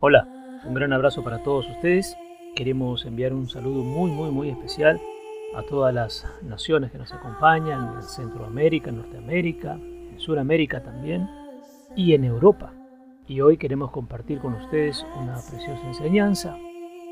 Hola, 0.00 0.28
un 0.64 0.74
gran 0.74 0.92
abrazo 0.92 1.24
para 1.24 1.42
todos 1.42 1.68
ustedes. 1.68 2.16
Queremos 2.54 3.04
enviar 3.04 3.32
un 3.32 3.48
saludo 3.48 3.82
muy, 3.82 4.10
muy, 4.10 4.30
muy 4.30 4.50
especial 4.50 5.00
a 5.54 5.62
todas 5.62 5.94
las 5.94 6.26
naciones 6.42 6.92
que 6.92 6.98
nos 6.98 7.12
acompañan, 7.12 7.94
en 7.96 8.02
Centroamérica, 8.02 8.90
en 8.90 8.96
Norteamérica, 8.96 9.72
en 9.74 10.18
Sudamérica 10.18 10.82
también 10.82 11.28
y 11.96 12.14
en 12.14 12.24
Europa. 12.24 12.72
Y 13.26 13.40
hoy 13.40 13.56
queremos 13.56 13.90
compartir 13.90 14.40
con 14.40 14.54
ustedes 14.54 15.04
una 15.20 15.34
preciosa 15.34 15.86
enseñanza 15.86 16.56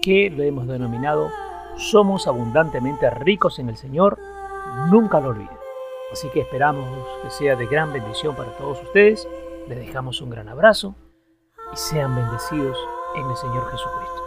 que 0.03 0.31
lo 0.31 0.43
hemos 0.43 0.67
denominado 0.67 1.29
Somos 1.77 2.27
abundantemente 2.27 3.11
ricos 3.11 3.59
en 3.59 3.69
el 3.69 3.77
Señor, 3.77 4.19
nunca 4.91 5.21
lo 5.21 5.29
olviden. 5.29 5.66
Así 6.13 6.31
que 6.31 6.41
esperamos 6.41 6.87
que 7.23 7.31
sea 7.31 7.57
de 7.57 7.67
gran 7.67 7.93
bendición 7.93 8.37
para 8.37 8.57
todos 8.57 8.81
ustedes. 8.83 9.29
Les 9.69 9.79
dejamos 9.79 10.21
un 10.21 10.31
gran 10.31 10.49
abrazo 10.49 10.95
y 11.73 11.77
sean 11.77 12.15
bendecidos 12.15 12.79
en 13.17 13.29
el 13.29 13.37
Señor 13.37 13.71
Jesucristo. 13.71 14.23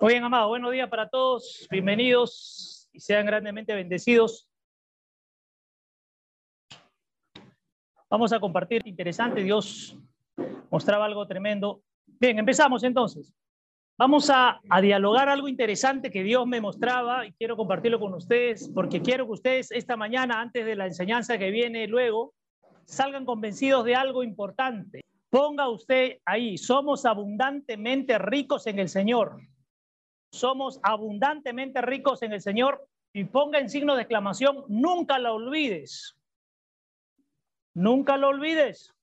Muy 0.00 0.12
bien, 0.12 0.24
amado, 0.24 0.48
buenos 0.48 0.70
días 0.70 0.88
para 0.88 1.08
todos, 1.08 1.66
bienvenidos 1.70 2.88
y 2.92 3.00
sean 3.00 3.26
grandemente 3.26 3.74
bendecidos. 3.74 4.48
Vamos 8.08 8.32
a 8.32 8.38
compartir 8.38 8.86
interesante, 8.86 9.42
Dios 9.42 9.98
mostraba 10.70 11.04
algo 11.04 11.26
tremendo. 11.26 11.82
Bien, 12.06 12.38
empezamos 12.38 12.84
entonces. 12.84 13.34
Vamos 13.98 14.30
a, 14.32 14.60
dialogar 14.80 15.28
algo 15.28 15.48
interesante 15.48 16.12
que 16.12 16.22
Dios 16.22 16.46
me 16.46 16.60
mostraba 16.60 17.26
y 17.26 17.32
quiero 17.32 17.56
compartirlo 17.56 17.98
con 17.98 18.14
ustedes 18.14 18.70
porque 18.72 19.02
quiero 19.02 19.26
que 19.26 19.32
ustedes 19.32 19.72
esta 19.72 19.96
mañana, 19.96 20.40
antes 20.40 20.64
de 20.64 20.76
la 20.76 20.86
enseñanza 20.86 21.36
que 21.36 21.50
viene 21.50 21.88
luego, 21.88 22.32
salgan 22.84 23.24
convencidos 23.24 23.84
de 23.84 23.96
algo 23.96 24.22
importante. 24.22 25.04
Ponga 25.30 25.68
usted 25.68 26.18
ahí, 26.24 26.56
somos 26.58 27.04
abundantemente 27.06 28.18
ricos 28.18 28.68
en 28.68 28.78
el 28.78 28.88
Señor. 28.88 29.40
Somos 30.30 30.78
abundantemente 30.84 31.82
ricos 31.82 32.22
en 32.22 32.34
el 32.34 32.40
Señor 32.40 32.86
y 33.12 33.24
ponga 33.24 33.58
en 33.58 33.68
signo 33.68 33.96
de 33.96 34.02
exclamación, 34.02 34.64
nunca 34.68 35.18
lo 35.18 35.34
olvides. 35.34 36.16
Nunca 37.74 38.16
lo 38.16 38.28
olvides. 38.28 38.94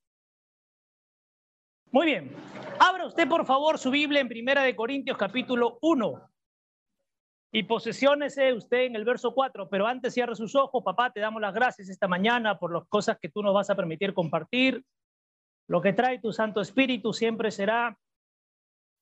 Muy 1.96 2.04
bien. 2.04 2.30
Abra 2.78 3.06
usted, 3.06 3.26
por 3.26 3.46
favor, 3.46 3.78
su 3.78 3.90
Biblia 3.90 4.20
en 4.20 4.28
Primera 4.28 4.62
de 4.62 4.76
Corintios, 4.76 5.16
capítulo 5.16 5.78
1. 5.80 6.30
Y 7.52 7.62
posesiónese 7.62 8.52
usted 8.52 8.82
en 8.82 8.96
el 8.96 9.04
verso 9.06 9.32
4. 9.32 9.70
Pero 9.70 9.86
antes 9.86 10.12
cierre 10.12 10.34
sus 10.34 10.54
ojos. 10.54 10.84
Papá, 10.84 11.10
te 11.10 11.20
damos 11.20 11.40
las 11.40 11.54
gracias 11.54 11.88
esta 11.88 12.06
mañana 12.06 12.58
por 12.58 12.70
las 12.70 12.86
cosas 12.86 13.16
que 13.18 13.30
tú 13.30 13.42
nos 13.42 13.54
vas 13.54 13.70
a 13.70 13.74
permitir 13.74 14.12
compartir. 14.12 14.84
Lo 15.68 15.80
que 15.80 15.94
trae 15.94 16.18
tu 16.18 16.34
Santo 16.34 16.60
Espíritu 16.60 17.14
siempre 17.14 17.50
será 17.50 17.98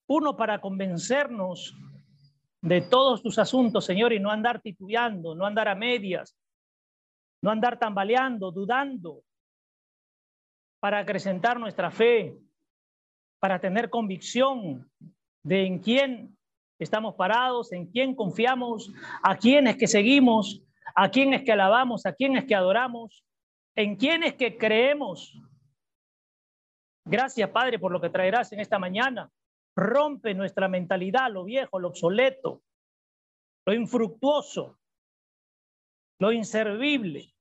uno 0.07 0.37
para 0.37 0.61
convencernos 0.61 1.75
de 2.61 2.81
todos 2.81 3.25
tus 3.25 3.41
asuntos, 3.41 3.85
Señor, 3.85 4.13
y 4.13 4.21
no 4.21 4.31
andar 4.31 4.61
titubeando, 4.61 5.35
no 5.35 5.47
andar 5.47 5.67
a 5.67 5.75
medias, 5.75 6.37
no 7.43 7.51
andar 7.51 7.77
tambaleando, 7.77 8.53
dudando, 8.53 9.25
para 10.79 11.01
acrecentar 11.01 11.59
nuestra 11.59 11.91
fe, 11.91 12.39
para 13.45 13.61
tener 13.61 13.91
convicción 13.91 14.91
de 15.43 15.67
en 15.67 15.79
quién 15.79 16.35
estamos 16.79 17.15
parados, 17.15 17.73
en 17.73 17.85
quién 17.85 18.15
confiamos, 18.15 18.91
a 19.23 19.37
quién 19.37 19.67
es 19.67 19.77
que 19.77 19.87
seguimos, 19.87 20.63
a 20.95 21.11
quién 21.11 21.35
es 21.35 21.43
que 21.43 21.53
alabamos, 21.53 22.07
a 22.07 22.15
quién 22.15 22.39
es 22.39 22.47
que 22.47 22.55
adoramos, 22.55 23.23
en 23.77 23.97
quién 23.97 24.23
es 24.23 24.33
que 24.37 24.57
creemos. 24.57 25.39
Gracias, 27.05 27.51
Padre, 27.51 27.79
por 27.79 27.93
lo 27.93 28.01
que 28.01 28.09
traerás 28.09 28.51
en 28.53 28.61
esta 28.61 28.79
mañana. 28.79 29.31
Rompe 29.77 30.33
nuestra 30.33 30.67
mentalidad, 30.67 31.31
lo 31.31 31.45
viejo, 31.45 31.79
lo 31.79 31.89
obsoleto, 31.89 32.63
lo 33.67 33.75
infructuoso, 33.75 34.79
lo 36.19 36.33
inservible. 36.33 37.35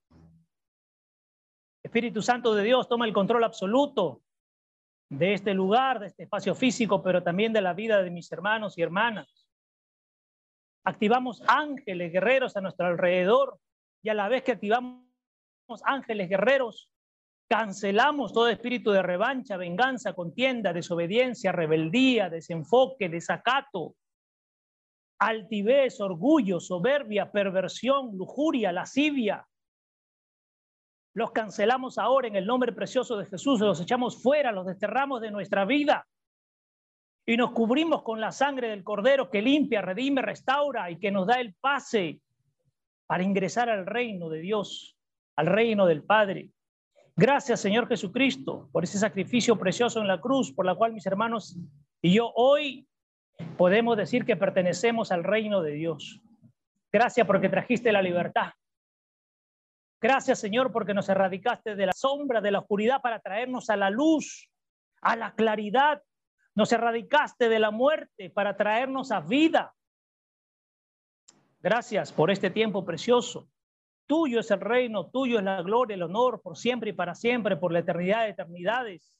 Espíritu 1.81 2.21
Santo 2.21 2.53
de 2.53 2.63
Dios, 2.63 2.89
toma 2.89 3.05
el 3.05 3.13
control 3.13 3.45
absoluto 3.45 4.22
de 5.09 5.33
este 5.33 5.53
lugar, 5.53 5.99
de 5.99 6.07
este 6.07 6.23
espacio 6.23 6.55
físico, 6.55 7.03
pero 7.03 7.21
también 7.23 7.53
de 7.53 7.61
la 7.61 7.73
vida 7.73 8.01
de 8.01 8.11
mis 8.11 8.31
hermanos 8.31 8.77
y 8.77 8.81
hermanas. 8.81 9.47
Activamos 10.85 11.41
ángeles 11.47 12.11
guerreros 12.11 12.57
a 12.57 12.61
nuestro 12.61 12.87
alrededor 12.87 13.59
y 14.01 14.09
a 14.09 14.13
la 14.13 14.27
vez 14.27 14.43
que 14.43 14.53
activamos 14.53 15.03
ángeles 15.85 16.29
guerreros, 16.29 16.89
cancelamos 17.47 18.33
todo 18.33 18.49
espíritu 18.49 18.91
de 18.91 19.01
revancha, 19.01 19.57
venganza, 19.57 20.13
contienda, 20.13 20.73
desobediencia, 20.73 21.51
rebeldía, 21.51 22.29
desenfoque, 22.29 23.09
desacato, 23.09 23.95
altivez, 25.19 26.01
orgullo, 26.01 26.59
soberbia, 26.59 27.31
perversión, 27.31 28.17
lujuria, 28.17 28.71
lascivia, 28.71 29.47
los 31.13 31.31
cancelamos 31.31 31.97
ahora 31.97 32.27
en 32.27 32.35
el 32.35 32.45
nombre 32.45 32.71
precioso 32.71 33.17
de 33.17 33.25
Jesús, 33.25 33.59
los 33.59 33.79
echamos 33.79 34.21
fuera, 34.21 34.51
los 34.51 34.65
desterramos 34.65 35.21
de 35.21 35.31
nuestra 35.31 35.65
vida 35.65 36.07
y 37.25 37.37
nos 37.37 37.51
cubrimos 37.51 38.03
con 38.03 38.19
la 38.19 38.31
sangre 38.31 38.69
del 38.69 38.83
Cordero 38.83 39.29
que 39.29 39.41
limpia, 39.41 39.81
redime, 39.81 40.21
restaura 40.21 40.91
y 40.91 40.97
que 40.97 41.11
nos 41.11 41.27
da 41.27 41.39
el 41.39 41.53
pase 41.53 42.19
para 43.05 43.23
ingresar 43.23 43.69
al 43.69 43.85
reino 43.85 44.29
de 44.29 44.39
Dios, 44.39 44.97
al 45.35 45.47
reino 45.47 45.85
del 45.85 46.03
Padre. 46.03 46.49
Gracias, 47.15 47.61
Señor 47.61 47.87
Jesucristo, 47.87 48.69
por 48.71 48.83
ese 48.83 48.97
sacrificio 48.97 49.57
precioso 49.57 50.01
en 50.01 50.07
la 50.07 50.19
cruz, 50.19 50.51
por 50.51 50.65
la 50.65 50.75
cual 50.75 50.93
mis 50.93 51.05
hermanos 51.05 51.57
y 52.01 52.13
yo 52.13 52.31
hoy 52.35 52.87
podemos 53.57 53.95
decir 53.95 54.25
que 54.25 54.35
pertenecemos 54.35 55.11
al 55.11 55.23
reino 55.23 55.61
de 55.61 55.73
Dios. 55.73 56.21
Gracias 56.91 57.25
porque 57.25 57.49
trajiste 57.49 57.91
la 57.91 58.01
libertad. 58.01 58.51
Gracias, 60.03 60.37
Señor, 60.37 60.73
porque 60.73 60.93
nos 60.93 61.07
erradicaste 61.07 61.77
de 61.77 61.85
la 61.85 61.93
sombra, 61.93 62.41
de 62.41 62.51
la 62.51 62.59
oscuridad, 62.59 63.01
para 63.01 63.21
traernos 63.21 63.69
a 63.69 63.77
la 63.77 63.89
luz, 63.89 64.49
a 64.99 65.15
la 65.15 65.33
claridad. 65.33 66.03
Nos 66.55 66.73
erradicaste 66.73 67.47
de 67.47 67.57
la 67.57 67.71
muerte 67.71 68.29
para 68.29 68.57
traernos 68.57 69.13
a 69.13 69.21
vida. 69.21 69.73
Gracias 71.61 72.11
por 72.11 72.31
este 72.31 72.49
tiempo 72.49 72.83
precioso. 72.83 73.47
Tuyo 74.05 74.41
es 74.41 74.51
el 74.51 74.59
reino, 74.59 75.09
tuyo 75.09 75.37
es 75.37 75.45
la 75.45 75.61
gloria, 75.61 75.95
el 75.95 76.03
honor, 76.03 76.41
por 76.41 76.57
siempre 76.57 76.89
y 76.89 76.93
para 76.93 77.15
siempre, 77.15 77.55
por 77.55 77.71
la 77.71 77.79
eternidad 77.79 78.23
de 78.23 78.31
eternidades. 78.31 79.15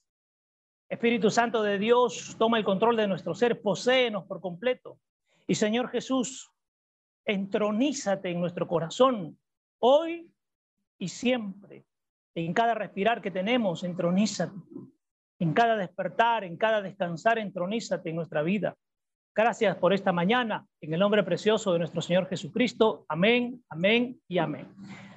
Espíritu 0.90 1.30
Santo 1.30 1.62
de 1.62 1.78
Dios, 1.78 2.36
toma 2.38 2.58
el 2.58 2.64
control 2.66 2.94
de 2.98 3.08
nuestro 3.08 3.34
ser, 3.34 3.62
poséenos 3.62 4.26
por 4.26 4.42
completo. 4.42 4.98
Y 5.46 5.54
Señor 5.54 5.88
Jesús, 5.88 6.52
entronízate 7.24 8.28
en 8.28 8.38
nuestro 8.38 8.68
corazón 8.68 9.38
hoy 9.78 10.30
y 10.98 11.08
siempre, 11.08 11.84
en 12.34 12.52
cada 12.52 12.74
respirar 12.74 13.22
que 13.22 13.30
tenemos, 13.30 13.84
entronízate. 13.84 14.54
En 15.40 15.52
cada 15.52 15.76
despertar, 15.76 16.44
en 16.44 16.56
cada 16.56 16.80
descansar, 16.80 17.38
entronízate 17.38 18.10
en 18.10 18.16
nuestra 18.16 18.42
vida. 18.42 18.76
Gracias 19.34 19.76
por 19.76 19.92
esta 19.92 20.12
mañana, 20.12 20.64
en 20.80 20.94
el 20.94 21.00
nombre 21.00 21.24
precioso 21.24 21.72
de 21.72 21.80
nuestro 21.80 22.00
Señor 22.00 22.28
Jesucristo. 22.28 23.04
Amén, 23.08 23.64
amén 23.68 24.20
y 24.28 24.38
amén. 24.38 24.72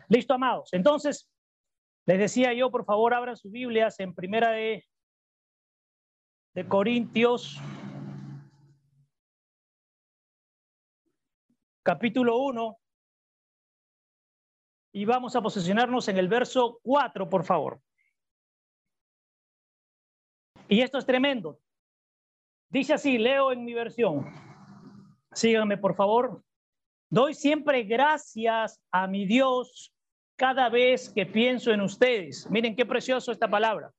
Listo, 0.10 0.34
amados. 0.34 0.74
Entonces, 0.74 1.30
les 2.08 2.18
decía 2.18 2.54
yo, 2.54 2.72
por 2.72 2.84
favor, 2.84 3.14
abran 3.14 3.38
sus 3.38 3.52
Biblias 3.52 4.00
en 4.00 4.16
primera 4.16 4.50
de, 4.52 4.84
de 6.56 6.68
Corintios, 6.68 7.62
capítulo 11.84 12.38
1, 12.40 12.78
y 14.97 15.05
vamos 15.05 15.35
a 15.35 15.41
posicionarnos 15.44 16.08
en 16.08 16.17
el 16.17 16.28
verso 16.28 16.79
4, 16.82 17.29
por 17.29 17.46
favor. 17.46 17.79
Y 20.67 20.82
esto 20.82 20.97
es 20.97 21.05
tremendo. 21.05 21.59
Dice 22.67 22.96
así, 22.96 23.20
leo 23.20 23.52
en 23.52 23.64
mi 23.64 23.76
versión. 23.76 24.26
Síganme, 25.34 25.78
por 25.78 25.96
favor. 25.96 26.44
Doy 27.11 27.35
siempre 27.35 27.84
gracias 27.84 28.82
a 28.91 29.05
mi 29.05 29.28
Dios 29.28 29.94
cada 30.35 30.67
vez 30.67 31.09
que 31.09 31.28
pienso 31.28 31.72
en 31.72 31.82
ustedes. 31.82 32.49
Miren 32.49 32.76
qué 32.76 32.88
precioso 32.88 33.32
esta 33.32 33.47
palabra. 33.47 33.94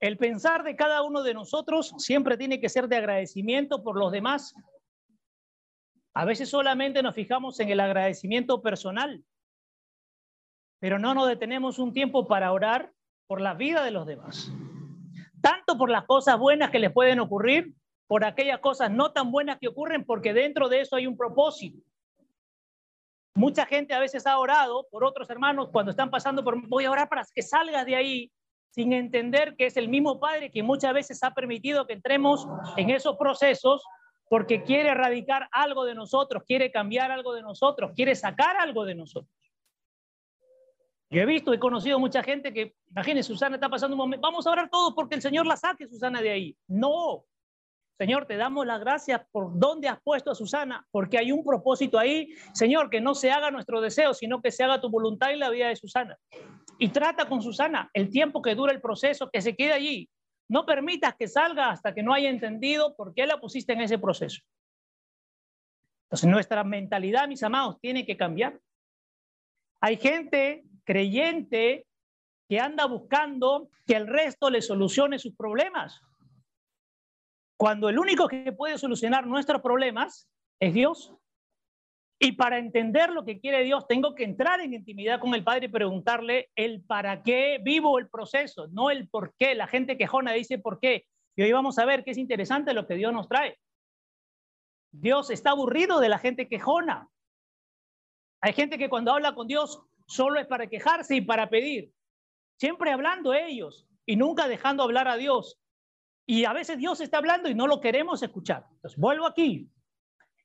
El 0.00 0.18
pensar 0.18 0.64
de 0.64 0.74
cada 0.74 1.04
uno 1.04 1.22
de 1.22 1.32
nosotros 1.32 1.94
siempre 1.98 2.36
tiene 2.36 2.60
que 2.60 2.68
ser 2.68 2.88
de 2.88 2.96
agradecimiento 2.96 3.84
por 3.84 3.96
los 3.96 4.10
demás 4.10 4.52
a 6.14 6.24
veces 6.24 6.50
solamente 6.50 7.02
nos 7.02 7.14
fijamos 7.14 7.58
en 7.60 7.70
el 7.70 7.80
agradecimiento 7.80 8.60
personal, 8.60 9.22
pero 10.78 10.98
no 10.98 11.14
nos 11.14 11.28
detenemos 11.28 11.78
un 11.78 11.92
tiempo 11.92 12.26
para 12.26 12.52
orar 12.52 12.92
por 13.26 13.40
la 13.40 13.54
vida 13.54 13.82
de 13.84 13.92
los 13.92 14.06
demás. 14.06 14.52
Tanto 15.40 15.78
por 15.78 15.90
las 15.90 16.04
cosas 16.04 16.38
buenas 16.38 16.70
que 16.70 16.78
les 16.78 16.92
pueden 16.92 17.20
ocurrir 17.20 17.74
por 18.06 18.24
aquellas 18.24 18.60
cosas 18.60 18.90
no 18.90 19.12
tan 19.12 19.30
buenas 19.32 19.58
que 19.58 19.68
ocurren, 19.68 20.04
porque 20.04 20.34
dentro 20.34 20.68
de 20.68 20.80
eso 20.80 20.96
hay 20.96 21.06
un 21.06 21.16
propósito. 21.16 21.82
Mucha 23.34 23.64
gente 23.64 23.94
a 23.94 24.00
veces 24.00 24.26
ha 24.26 24.38
orado 24.38 24.86
por 24.90 25.04
otros 25.04 25.30
hermanos 25.30 25.70
cuando 25.72 25.92
están 25.92 26.10
pasando 26.10 26.44
por, 26.44 26.68
voy 26.68 26.84
a 26.84 26.90
orar 26.90 27.08
para 27.08 27.24
que 27.34 27.40
salgas 27.40 27.86
de 27.86 27.96
ahí, 27.96 28.32
sin 28.70 28.92
entender 28.92 29.56
que 29.56 29.66
es 29.66 29.78
el 29.78 29.88
mismo 29.88 30.20
Padre 30.20 30.50
que 30.50 30.62
muchas 30.62 30.92
veces 30.92 31.22
ha 31.22 31.32
permitido 31.32 31.86
que 31.86 31.94
entremos 31.94 32.46
en 32.76 32.90
esos 32.90 33.16
procesos 33.16 33.82
porque 34.32 34.62
quiere 34.62 34.88
erradicar 34.88 35.46
algo 35.52 35.84
de 35.84 35.94
nosotros, 35.94 36.42
quiere 36.46 36.70
cambiar 36.70 37.10
algo 37.10 37.34
de 37.34 37.42
nosotros, 37.42 37.92
quiere 37.94 38.14
sacar 38.14 38.56
algo 38.56 38.86
de 38.86 38.94
nosotros. 38.94 39.30
Yo 41.10 41.20
he 41.20 41.26
visto, 41.26 41.52
he 41.52 41.58
conocido 41.58 41.98
mucha 41.98 42.22
gente 42.22 42.50
que, 42.50 42.74
imagínense, 42.88 43.30
Susana 43.30 43.56
está 43.56 43.68
pasando 43.68 43.94
un 43.94 43.98
momento, 43.98 44.26
vamos 44.26 44.46
a 44.46 44.52
orar 44.52 44.70
todos 44.70 44.94
porque 44.94 45.16
el 45.16 45.20
Señor 45.20 45.46
la 45.46 45.58
saque, 45.58 45.86
Susana, 45.86 46.22
de 46.22 46.30
ahí. 46.30 46.56
No, 46.66 47.26
Señor, 47.98 48.24
te 48.24 48.38
damos 48.38 48.64
las 48.66 48.80
gracias 48.80 49.20
por 49.32 49.50
dónde 49.58 49.88
has 49.88 50.00
puesto 50.02 50.30
a 50.30 50.34
Susana, 50.34 50.86
porque 50.90 51.18
hay 51.18 51.30
un 51.30 51.44
propósito 51.44 51.98
ahí. 51.98 52.30
Señor, 52.54 52.88
que 52.88 53.02
no 53.02 53.14
se 53.14 53.30
haga 53.30 53.50
nuestro 53.50 53.82
deseo, 53.82 54.14
sino 54.14 54.40
que 54.40 54.50
se 54.50 54.64
haga 54.64 54.80
tu 54.80 54.88
voluntad 54.88 55.30
en 55.30 55.40
la 55.40 55.50
vida 55.50 55.68
de 55.68 55.76
Susana. 55.76 56.16
Y 56.78 56.88
trata 56.88 57.28
con 57.28 57.42
Susana 57.42 57.90
el 57.92 58.08
tiempo 58.08 58.40
que 58.40 58.54
dura 58.54 58.72
el 58.72 58.80
proceso, 58.80 59.28
que 59.30 59.42
se 59.42 59.54
quede 59.54 59.74
allí. 59.74 60.08
No 60.52 60.66
permitas 60.66 61.14
que 61.14 61.28
salga 61.28 61.70
hasta 61.70 61.94
que 61.94 62.02
no 62.02 62.12
haya 62.12 62.28
entendido 62.28 62.94
por 62.94 63.14
qué 63.14 63.26
la 63.26 63.40
pusiste 63.40 63.72
en 63.72 63.80
ese 63.80 63.98
proceso. 63.98 64.42
Entonces, 66.04 66.28
nuestra 66.28 66.62
mentalidad, 66.62 67.26
mis 67.26 67.42
amados, 67.42 67.80
tiene 67.80 68.04
que 68.04 68.18
cambiar. 68.18 68.60
Hay 69.80 69.96
gente 69.96 70.62
creyente 70.84 71.86
que 72.50 72.60
anda 72.60 72.84
buscando 72.84 73.70
que 73.86 73.96
el 73.96 74.06
resto 74.06 74.50
le 74.50 74.60
solucione 74.60 75.18
sus 75.18 75.34
problemas. 75.34 76.02
Cuando 77.56 77.88
el 77.88 77.98
único 77.98 78.28
que 78.28 78.52
puede 78.52 78.76
solucionar 78.76 79.26
nuestros 79.26 79.62
problemas 79.62 80.28
es 80.60 80.74
Dios. 80.74 81.14
Y 82.24 82.32
para 82.32 82.58
entender 82.58 83.10
lo 83.10 83.24
que 83.24 83.40
quiere 83.40 83.64
Dios, 83.64 83.88
tengo 83.88 84.14
que 84.14 84.22
entrar 84.22 84.60
en 84.60 84.74
intimidad 84.74 85.18
con 85.18 85.34
el 85.34 85.42
Padre 85.42 85.66
y 85.66 85.70
preguntarle 85.70 86.52
el 86.54 86.80
para 86.80 87.24
qué 87.24 87.58
vivo 87.60 87.98
el 87.98 88.08
proceso, 88.08 88.68
no 88.68 88.90
el 88.90 89.08
por 89.08 89.34
qué. 89.36 89.56
La 89.56 89.66
gente 89.66 89.98
quejona 89.98 90.30
dice 90.32 90.56
por 90.56 90.78
qué. 90.78 91.04
Y 91.34 91.42
hoy 91.42 91.50
vamos 91.50 91.80
a 91.80 91.84
ver 91.84 92.04
que 92.04 92.12
es 92.12 92.18
interesante 92.18 92.74
lo 92.74 92.86
que 92.86 92.94
Dios 92.94 93.12
nos 93.12 93.28
trae. 93.28 93.58
Dios 94.92 95.30
está 95.30 95.50
aburrido 95.50 95.98
de 95.98 96.08
la 96.08 96.18
gente 96.20 96.46
quejona. 96.46 97.08
Hay 98.40 98.52
gente 98.52 98.78
que 98.78 98.88
cuando 98.88 99.12
habla 99.12 99.34
con 99.34 99.48
Dios 99.48 99.82
solo 100.06 100.38
es 100.38 100.46
para 100.46 100.68
quejarse 100.68 101.16
y 101.16 101.22
para 101.22 101.50
pedir. 101.50 101.92
Siempre 102.56 102.92
hablando 102.92 103.34
ellos 103.34 103.88
y 104.06 104.14
nunca 104.14 104.46
dejando 104.46 104.84
hablar 104.84 105.08
a 105.08 105.16
Dios. 105.16 105.58
Y 106.24 106.44
a 106.44 106.52
veces 106.52 106.78
Dios 106.78 107.00
está 107.00 107.18
hablando 107.18 107.48
y 107.48 107.56
no 107.56 107.66
lo 107.66 107.80
queremos 107.80 108.22
escuchar. 108.22 108.64
Entonces, 108.74 108.96
vuelvo 108.96 109.26
aquí. 109.26 109.68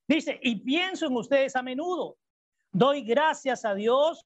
Dice, 0.07 0.39
y 0.41 0.55
pienso 0.57 1.07
en 1.07 1.15
ustedes 1.15 1.55
a 1.55 1.61
menudo. 1.61 2.17
Doy 2.71 3.01
gracias 3.01 3.65
a 3.65 3.73
Dios 3.73 4.25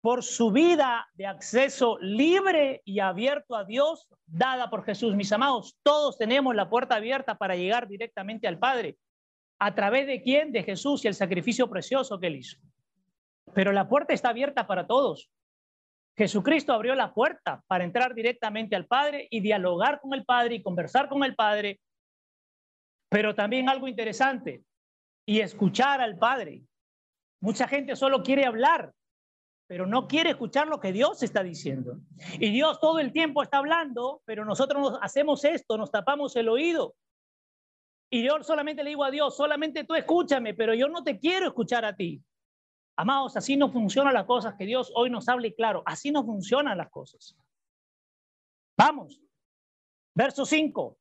por 0.00 0.22
su 0.22 0.50
vida 0.50 1.08
de 1.14 1.26
acceso 1.26 1.98
libre 2.00 2.80
y 2.84 3.00
abierto 3.00 3.56
a 3.56 3.64
Dios 3.64 4.08
dada 4.26 4.70
por 4.70 4.84
Jesús. 4.84 5.14
Mis 5.14 5.32
amados, 5.32 5.76
todos 5.82 6.18
tenemos 6.18 6.54
la 6.54 6.68
puerta 6.68 6.96
abierta 6.96 7.36
para 7.36 7.56
llegar 7.56 7.88
directamente 7.88 8.46
al 8.46 8.58
Padre. 8.58 8.96
¿A 9.58 9.74
través 9.74 10.06
de 10.06 10.22
quién? 10.22 10.52
De 10.52 10.62
Jesús 10.62 11.04
y 11.04 11.08
el 11.08 11.14
sacrificio 11.14 11.68
precioso 11.68 12.18
que 12.20 12.26
él 12.26 12.36
hizo. 12.36 12.58
Pero 13.54 13.72
la 13.72 13.88
puerta 13.88 14.12
está 14.12 14.28
abierta 14.28 14.66
para 14.66 14.86
todos. 14.86 15.30
Jesucristo 16.16 16.72
abrió 16.72 16.94
la 16.94 17.12
puerta 17.12 17.62
para 17.66 17.84
entrar 17.84 18.14
directamente 18.14 18.74
al 18.74 18.86
Padre 18.86 19.28
y 19.30 19.40
dialogar 19.40 20.00
con 20.00 20.14
el 20.14 20.24
Padre 20.24 20.56
y 20.56 20.62
conversar 20.62 21.08
con 21.08 21.24
el 21.24 21.34
Padre. 21.34 21.80
Pero 23.08 23.34
también 23.34 23.68
algo 23.68 23.86
interesante, 23.86 24.62
y 25.26 25.40
escuchar 25.40 26.00
al 26.00 26.16
Padre. 26.16 26.62
Mucha 27.40 27.68
gente 27.68 27.96
solo 27.96 28.22
quiere 28.22 28.46
hablar, 28.46 28.94
pero 29.66 29.86
no 29.86 30.06
quiere 30.06 30.30
escuchar 30.30 30.68
lo 30.68 30.80
que 30.80 30.92
Dios 30.92 31.22
está 31.22 31.42
diciendo. 31.42 31.98
Y 32.38 32.50
Dios 32.52 32.80
todo 32.80 33.00
el 33.00 33.12
tiempo 33.12 33.42
está 33.42 33.58
hablando, 33.58 34.22
pero 34.24 34.44
nosotros 34.44 34.80
nos 34.80 34.98
hacemos 35.02 35.44
esto, 35.44 35.76
nos 35.76 35.90
tapamos 35.90 36.34
el 36.36 36.48
oído. 36.48 36.94
Y 38.08 38.24
yo 38.24 38.40
solamente 38.44 38.84
le 38.84 38.90
digo 38.90 39.04
a 39.04 39.10
Dios, 39.10 39.36
solamente 39.36 39.82
tú 39.82 39.94
escúchame, 39.94 40.54
pero 40.54 40.72
yo 40.74 40.88
no 40.88 41.02
te 41.02 41.18
quiero 41.18 41.48
escuchar 41.48 41.84
a 41.84 41.96
ti. 41.96 42.22
Amados, 42.96 43.36
así 43.36 43.56
no 43.56 43.70
funcionan 43.70 44.14
las 44.14 44.24
cosas, 44.24 44.54
que 44.56 44.64
Dios 44.64 44.90
hoy 44.94 45.10
nos 45.10 45.28
hable 45.28 45.54
claro, 45.54 45.82
así 45.84 46.12
no 46.12 46.24
funcionan 46.24 46.78
las 46.78 46.88
cosas. 46.88 47.36
Vamos, 48.78 49.20
verso 50.14 50.46
5. 50.46 50.96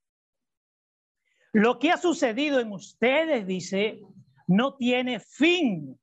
Lo 1.53 1.79
que 1.79 1.91
ha 1.91 1.97
sucedido 1.97 2.59
en 2.59 2.71
ustedes, 2.73 3.47
dice, 3.47 4.01
no 4.47 4.75
tiene 4.75 5.19
fin. 5.19 5.99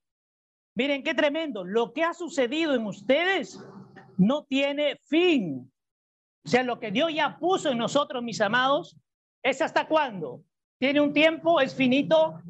Miren 0.74 1.02
qué 1.02 1.14
tremendo. 1.14 1.64
Lo 1.64 1.92
que 1.92 2.02
ha 2.02 2.14
sucedido 2.14 2.74
en 2.74 2.86
ustedes 2.86 3.60
no 4.16 4.44
tiene 4.44 4.98
fin. 5.04 5.70
O 6.44 6.48
sea, 6.48 6.62
lo 6.62 6.80
que 6.80 6.90
Dios 6.90 7.12
ya 7.14 7.38
puso 7.38 7.70
en 7.70 7.78
nosotros, 7.78 8.22
mis 8.22 8.40
amados, 8.40 8.96
es 9.42 9.60
hasta 9.60 9.86
cuándo. 9.86 10.42
¿Tiene 10.78 11.00
un 11.00 11.12
tiempo? 11.12 11.60
¿Es 11.60 11.74
finito? 11.74 12.40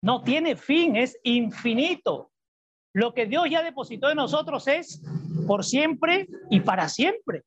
No 0.00 0.22
tiene 0.22 0.56
fin, 0.56 0.96
es 0.96 1.18
infinito. 1.22 2.30
Lo 2.94 3.12
que 3.12 3.26
Dios 3.26 3.48
ya 3.50 3.62
depositó 3.62 4.10
en 4.10 4.16
nosotros 4.16 4.68
es 4.68 5.02
por 5.46 5.64
siempre 5.64 6.28
y 6.50 6.60
para 6.60 6.88
siempre. 6.88 7.42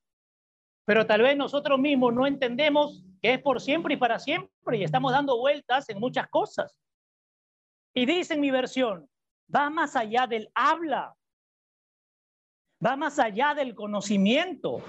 Pero 0.86 1.06
tal 1.06 1.22
vez 1.22 1.38
nosotros 1.38 1.80
mismos 1.80 2.14
no 2.14 2.28
entendemos 2.28 3.04
que 3.22 3.34
es 3.34 3.42
por 3.42 3.62
siempre 3.62 3.96
y 3.96 3.98
para 3.98 4.20
siempre 4.20 4.78
y 4.78 4.84
estamos 4.84 5.12
dando 5.12 5.38
vueltas 5.38 5.90
en 5.90 6.00
muchas 6.00 6.28
cosas. 6.28 6.76
Y 7.98 8.06
dice 8.06 8.36
en 8.36 8.42
mi 8.42 8.52
versión, 8.52 9.10
va 9.54 9.72
más 9.72 9.96
allá 9.96 10.28
del 10.28 10.52
habla, 10.54 11.16
va 12.86 12.96
más 12.96 13.18
allá 13.18 13.56
del 13.56 13.74
conocimiento. 13.74 14.84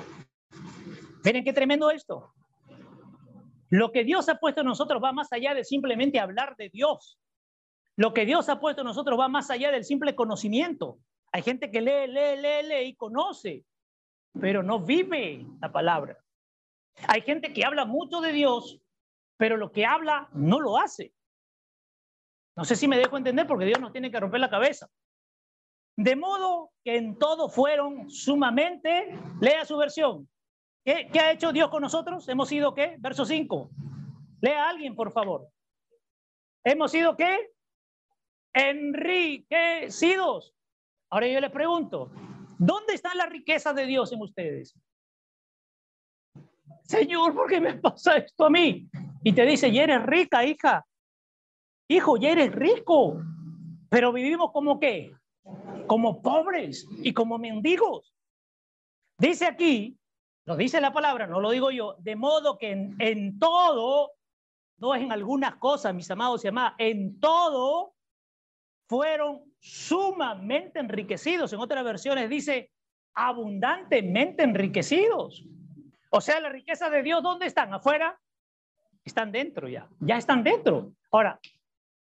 Miren 1.25 1.43
qué 1.43 1.55
tremendo 1.55 1.91
esto. 1.91 2.35
Lo 3.71 3.93
que 3.93 4.05
Dios 4.05 4.29
ha 4.29 4.35
puesto 4.35 4.61
en 4.61 4.67
nosotros 4.67 5.03
va 5.03 5.13
más 5.13 5.33
allá 5.33 5.55
de 5.55 5.65
simplemente 5.65 6.21
hablar 6.21 6.55
de 6.57 6.69
Dios. 6.69 7.19
Lo 7.97 8.13
que 8.13 8.27
Dios 8.27 8.51
ha 8.51 8.61
puesto 8.61 8.83
en 8.83 8.89
nosotros 8.89 9.19
va 9.19 9.29
más 9.29 9.51
allá 9.51 9.71
del 9.71 9.87
simple 9.87 10.15
conocimiento. 10.15 10.99
Hay 11.33 11.41
gente 11.41 11.71
que 11.71 11.81
lee, 11.81 12.09
lee, 12.09 12.37
lee, 12.37 12.69
lee 12.69 12.89
y 12.89 12.95
conoce, 12.95 13.65
pero 14.39 14.63
no 14.63 14.81
vive 14.81 15.47
la 15.63 15.73
palabra. 15.73 16.19
Hay 17.07 17.23
gente 17.23 17.55
que 17.55 17.65
habla 17.65 17.87
mucho 17.87 18.21
de 18.21 18.33
Dios, 18.35 18.83
pero 19.39 19.57
lo 19.57 19.73
que 19.73 19.87
habla 19.87 20.29
no 20.35 20.61
lo 20.61 20.77
hace. 20.77 21.15
No 22.59 22.65
sé 22.65 22.75
si 22.75 22.89
me 22.89 22.99
dejo 22.99 23.17
entender 23.17 23.47
porque 23.47 23.67
Dios 23.67 23.79
nos 23.79 23.93
tiene 23.93 24.11
que 24.11 24.19
romper 24.19 24.41
la 24.41 24.51
cabeza. 24.51 24.91
De 25.97 26.17
modo 26.17 26.73
que 26.83 26.97
en 26.97 27.17
todo 27.17 27.49
fueron 27.49 28.11
sumamente, 28.11 29.17
lea 29.41 29.65
su 29.65 29.77
versión. 29.77 30.29
¿Qué, 30.85 31.09
ha 31.21 31.31
hecho 31.31 31.53
Dios 31.53 31.71
con 31.71 31.83
nosotros? 31.83 32.29
¿Hemos 32.29 32.49
sido 32.49 32.75
qué? 32.75 32.97
Verso 32.99 33.25
5. 33.25 33.71
Lea 34.41 34.65
a 34.65 34.71
alguien, 34.71 34.97
por 34.97 35.13
favor. 35.13 35.49
¿Hemos 36.65 36.91
sido 36.91 37.17
qué? 37.17 37.53
enriquecidos. 38.53 40.53
Ahora 41.11 41.29
yo 41.29 41.39
les 41.39 41.53
pregunto, 41.53 42.11
¿dónde 42.59 42.95
está 42.95 43.15
la 43.15 43.27
riqueza 43.27 43.73
de 43.73 43.87
Dios 43.87 44.11
en 44.11 44.21
ustedes? 44.21 44.77
Señor, 46.83 47.37
¿por 47.37 47.49
qué 47.49 47.61
me 47.61 47.75
pasa 47.75 48.17
esto 48.17 48.47
a 48.47 48.51
mí? 48.51 48.89
Y 49.23 49.33
te 49.33 49.47
dice, 49.47 49.71
ya 49.71 49.85
eres 49.85 50.03
rica, 50.03 50.45
hija. 50.45 50.85
Hijo, 51.89 52.19
ya 52.19 52.31
eres 52.31 52.53
rico. 52.53 53.21
Pero 53.89 54.13
vivimos 54.13 54.53
como 54.53 54.79
qué? 54.79 55.13
Como 55.87 56.21
pobres 56.21 56.87
y 57.03 57.15
como 57.15 57.39
mendigos. 57.39 58.15
Dice 59.19 59.47
aquí, 59.47 59.99
lo 60.45 60.57
dice 60.57 60.81
la 60.81 60.93
palabra, 60.93 61.27
no 61.27 61.41
lo 61.41 61.51
digo 61.51 61.71
yo, 61.71 61.97
de 61.99 62.17
modo 62.17 62.57
que 62.57 62.71
en, 62.71 63.39
todo, 63.39 64.13
no 64.77 64.95
es 64.95 65.03
en 65.03 65.13
algunas 65.13 65.57
cosas, 65.57 65.95
mis 65.95 66.11
amados 66.11 66.45
y 66.45 66.49
amadas, 66.49 66.75
en 66.79 67.19
todo 67.19 67.95
fueron 68.89 69.43
sumamente 69.59 70.79
enriquecidos. 70.79 71.53
En 71.53 71.61
otras 71.61 71.85
versiones 71.85 72.31
dice 72.31 72.71
abundantemente 73.15 74.43
enriquecidos. 74.43 75.45
O 76.11 76.21
sea, 76.21 76.41
la 76.41 76.49
riqueza 76.49 76.89
de 76.89 77.03
Dios, 77.03 77.23
¿dónde 77.23 77.47
están? 77.47 77.75
¿Afuera? 77.75 78.19
Están 79.05 79.33
dentro 79.33 79.69
ya. 79.69 79.89
Ya 80.01 80.17
están 80.17 80.43
dentro. 80.45 80.93
Ahora, 81.11 81.41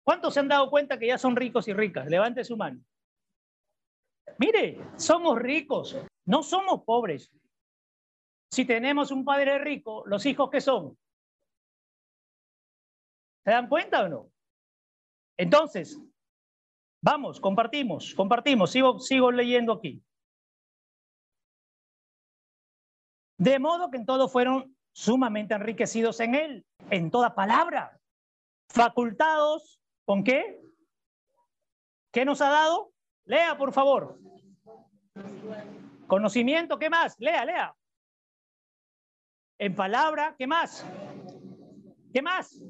¿cuántos 0.03 0.33
se 0.33 0.39
han 0.39 0.47
dado 0.47 0.69
cuenta 0.69 0.97
que 0.97 1.07
ya 1.07 1.17
son 1.17 1.35
ricos 1.35 1.67
y 1.67 1.73
ricas? 1.73 2.07
Levante 2.07 2.43
su 2.43 2.57
mano. 2.57 2.81
Mire, 4.37 4.79
somos 4.97 5.37
ricos, 5.39 5.97
no 6.25 6.43
somos 6.43 6.83
pobres. 6.83 7.31
Si 8.51 8.65
tenemos 8.65 9.11
un 9.11 9.25
padre 9.25 9.59
rico, 9.59 10.03
los 10.05 10.25
hijos 10.25 10.49
que 10.49 10.61
son. 10.61 10.97
¿Se 13.43 13.51
dan 13.51 13.67
cuenta 13.67 14.03
o 14.03 14.09
no? 14.09 14.31
Entonces, 15.37 15.99
Vamos, 17.03 17.41
compartimos, 17.41 18.13
compartimos. 18.15 18.71
Sigo, 18.71 18.97
sigo 18.99 19.29
leyendo 19.29 19.73
aquí. 19.73 20.01
De 23.37 23.59
modo 23.59 23.91
que 23.91 23.97
en 23.97 24.05
todo 24.05 24.29
fueron 24.29 24.77
sumamente 24.93 25.53
enriquecidos 25.53 26.21
en 26.21 26.33
él, 26.33 26.65
en 26.91 27.11
toda 27.11 27.35
palabra, 27.35 27.99
facultados, 28.69 29.81
¿con 30.05 30.23
qué? 30.23 30.61
¿Qué 32.11 32.25
nos 32.25 32.41
ha 32.41 32.49
dado? 32.49 32.91
Lea, 33.25 33.57
por 33.57 33.73
favor. 33.73 34.19
Conocimiento, 36.07 36.77
¿qué 36.77 36.89
más? 36.89 37.15
Lea, 37.19 37.45
lea. 37.45 37.75
En 39.57 39.75
palabra, 39.75 40.35
¿qué 40.37 40.45
más? 40.45 40.85
¿Qué 42.13 42.21
más? 42.21 42.61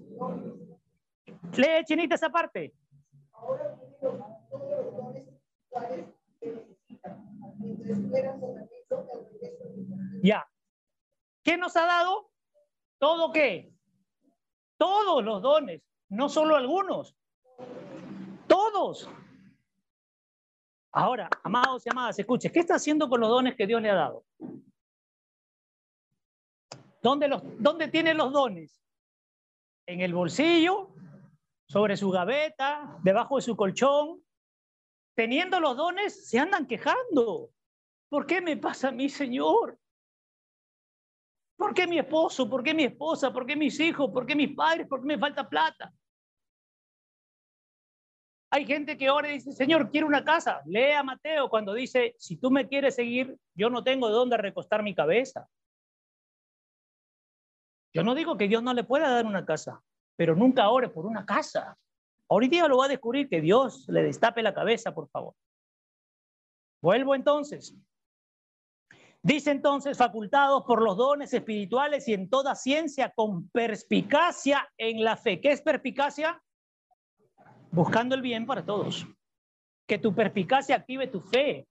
Lee, 1.58 1.84
chinita, 1.86 2.16
esa 2.16 2.30
parte. 2.30 2.74
Ya. 10.22 10.48
¿Qué 11.44 11.58
nos 11.58 11.76
ha 11.76 11.86
dado? 11.86 12.32
¿Todo 13.00 13.32
qué? 13.34 13.74
Todos 14.78 15.24
los 15.24 15.42
dones, 15.42 15.82
no 16.10 16.30
solo 16.30 16.56
algunos. 16.56 17.16
Todos. 18.48 19.10
Ahora, 20.92 21.30
amados 21.44 21.86
y 21.86 21.90
amadas, 21.90 22.20
escuchen, 22.20 22.52
¿qué 22.52 22.60
está 22.60 22.76
haciendo 22.76 23.10
con 23.10 23.20
los 23.20 23.30
dones 23.30 23.56
que 23.56 23.66
Dios 23.66 23.82
le 23.82 23.90
ha 23.90 23.96
dado? 23.96 24.26
¿Dónde, 27.02 27.28
los, 27.28 27.42
¿Dónde 27.60 27.88
tiene 27.88 28.14
los 28.14 28.32
dones? 28.32 28.82
En 29.86 30.02
el 30.02 30.14
bolsillo, 30.14 30.94
sobre 31.68 31.98
su 31.98 32.10
gaveta, 32.12 33.00
debajo 33.04 33.38
de 33.38 33.42
su 33.42 33.56
colchón. 33.56 34.24
Teniendo 35.16 35.60
los 35.60 35.76
dones, 35.76 36.30
se 36.30 36.40
andan 36.40 36.68
quejando. 36.68 37.50
¿Por 38.10 38.26
qué 38.26 38.42
me 38.42 38.58
pasa 38.58 38.90
a 38.90 38.92
mí, 38.92 39.10
Señor? 39.10 39.80
¿Por 41.58 41.74
qué 41.74 41.88
mi 41.88 42.00
esposo? 42.00 42.50
¿Por 42.50 42.64
qué 42.64 42.74
mi 42.74 42.84
esposa? 42.84 43.34
¿Por 43.34 43.46
qué 43.46 43.56
mis 43.56 43.80
hijos? 43.80 44.12
¿Por 44.12 44.26
qué 44.26 44.36
mis 44.36 44.56
padres? 44.56 44.88
¿Por 44.88 45.02
qué 45.02 45.08
me 45.08 45.18
falta 45.18 45.48
plata? 45.48 45.92
Hay 48.56 48.68
gente 48.68 49.00
que 49.00 49.08
ahora 49.08 49.30
dice, 49.30 49.52
Señor, 49.52 49.90
quiero 49.90 50.06
una 50.06 50.24
casa. 50.24 50.62
Lea 50.66 51.02
Mateo 51.02 51.50
cuando 51.50 51.74
dice, 51.74 52.14
si 52.20 52.38
tú 52.38 52.52
me 52.52 52.68
quieres 52.68 52.94
seguir, 52.94 53.36
yo 53.56 53.72
no 53.72 53.84
tengo 53.84 54.08
de 54.10 54.14
dónde 54.14 54.38
recostar 54.38 54.84
mi 54.84 54.94
cabeza. 54.94 55.50
Yo 57.96 58.04
no 58.04 58.14
digo 58.14 58.38
que 58.38 58.48
Dios 58.48 58.62
no 58.62 58.76
le 58.76 58.84
pueda 58.84 59.10
dar 59.10 59.26
una 59.26 59.44
casa, 59.44 59.82
pero 60.16 60.36
nunca 60.36 60.70
ore 60.70 60.90
por 60.90 61.08
una 61.08 61.26
casa. 61.26 61.76
Ahorita 62.30 62.68
lo 62.68 62.78
va 62.78 62.86
a 62.86 62.90
descubrir 62.90 63.28
que 63.28 63.42
Dios 63.42 63.88
le 63.88 64.04
destape 64.04 64.44
la 64.44 64.54
cabeza, 64.54 64.94
por 64.94 65.10
favor. 65.10 65.34
Vuelvo 66.80 67.16
entonces. 67.16 67.76
Dice 69.24 69.50
entonces, 69.50 69.98
facultados 69.98 70.64
por 70.66 70.80
los 70.84 70.96
dones 70.96 71.34
espirituales 71.34 72.08
y 72.08 72.14
en 72.14 72.30
toda 72.30 72.54
ciencia 72.54 73.12
con 73.16 73.50
perspicacia 73.50 74.72
en 74.78 75.04
la 75.04 75.18
fe. 75.18 75.42
¿Qué 75.42 75.54
es 75.54 75.62
perspicacia? 75.64 76.40
Buscando 77.74 78.14
el 78.16 78.22
bien 78.22 78.46
para 78.46 78.64
todos. 78.64 79.06
Que 79.88 79.98
tu 79.98 80.16
perspicacia 80.16 80.78
active 80.78 81.08
tu 81.08 81.20
fe. 81.20 81.68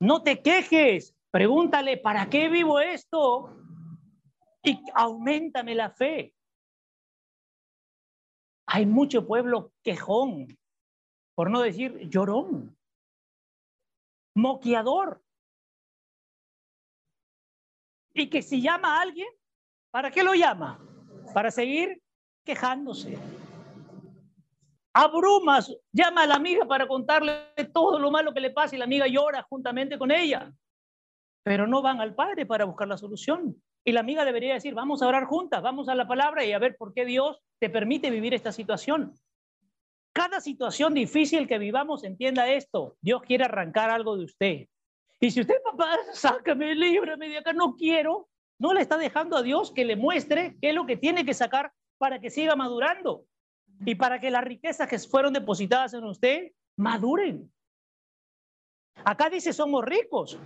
No 0.00 0.22
te 0.22 0.40
quejes, 0.42 1.16
pregúntale, 1.30 1.96
¿para 1.96 2.28
qué 2.28 2.48
vivo 2.48 2.78
esto? 2.78 3.56
Y 4.62 4.80
aumentame 4.94 5.74
la 5.74 5.90
fe. 5.90 6.34
Hay 8.66 8.86
mucho 8.86 9.26
pueblo 9.26 9.72
quejón, 9.82 10.58
por 11.34 11.50
no 11.50 11.62
decir 11.62 11.98
llorón, 12.08 12.76
moqueador. 14.36 15.22
Y 18.12 18.28
que 18.28 18.42
si 18.42 18.60
llama 18.60 18.98
a 18.98 19.02
alguien, 19.02 19.28
¿para 19.90 20.10
qué 20.10 20.22
lo 20.22 20.34
llama? 20.34 20.78
Para 21.32 21.50
seguir 21.50 22.02
quejándose 22.44 23.18
abrumas, 24.98 25.72
llama 25.92 26.22
a 26.22 26.26
la 26.26 26.34
amiga 26.34 26.66
para 26.66 26.88
contarle 26.88 27.52
todo 27.72 28.00
lo 28.00 28.10
malo 28.10 28.34
que 28.34 28.40
le 28.40 28.50
pasa 28.50 28.74
y 28.74 28.78
la 28.78 28.84
amiga 28.84 29.06
llora 29.06 29.46
juntamente 29.48 29.96
con 29.96 30.10
ella. 30.10 30.52
Pero 31.44 31.68
no 31.68 31.82
van 31.82 32.00
al 32.00 32.16
Padre 32.16 32.46
para 32.46 32.64
buscar 32.64 32.88
la 32.88 32.98
solución. 32.98 33.54
Y 33.84 33.92
la 33.92 34.00
amiga 34.00 34.24
debería 34.24 34.54
decir, 34.54 34.74
vamos 34.74 35.00
a 35.00 35.06
orar 35.06 35.26
juntas, 35.26 35.62
vamos 35.62 35.88
a 35.88 35.94
la 35.94 36.08
palabra 36.08 36.44
y 36.44 36.52
a 36.52 36.58
ver 36.58 36.76
por 36.76 36.92
qué 36.94 37.04
Dios 37.04 37.40
te 37.60 37.70
permite 37.70 38.10
vivir 38.10 38.34
esta 38.34 38.50
situación. 38.50 39.14
Cada 40.12 40.40
situación 40.40 40.94
difícil 40.94 41.46
que 41.46 41.58
vivamos, 41.58 42.02
entienda 42.02 42.48
esto, 42.48 42.96
Dios 43.00 43.22
quiere 43.22 43.44
arrancar 43.44 43.90
algo 43.90 44.16
de 44.16 44.24
usted. 44.24 44.66
Y 45.20 45.30
si 45.30 45.40
usted, 45.42 45.62
papá, 45.62 45.96
sácame, 46.12 46.74
líbrame 46.74 47.28
de 47.28 47.38
acá, 47.38 47.52
no 47.52 47.76
quiero, 47.76 48.28
no 48.58 48.74
le 48.74 48.80
está 48.80 48.98
dejando 48.98 49.36
a 49.36 49.42
Dios 49.42 49.70
que 49.70 49.84
le 49.84 49.94
muestre 49.94 50.56
qué 50.60 50.70
es 50.70 50.74
lo 50.74 50.86
que 50.86 50.96
tiene 50.96 51.24
que 51.24 51.34
sacar 51.34 51.72
para 51.98 52.20
que 52.20 52.30
siga 52.30 52.56
madurando 52.56 53.26
y 53.84 53.94
para 53.94 54.20
que 54.20 54.30
las 54.30 54.44
riquezas 54.44 54.88
que 54.88 54.98
fueron 54.98 55.32
depositadas 55.32 55.94
en 55.94 56.04
usted 56.04 56.52
maduren. 56.76 57.52
Acá 59.04 59.30
dice 59.30 59.52
somos 59.52 59.84
ricos, 59.84 60.38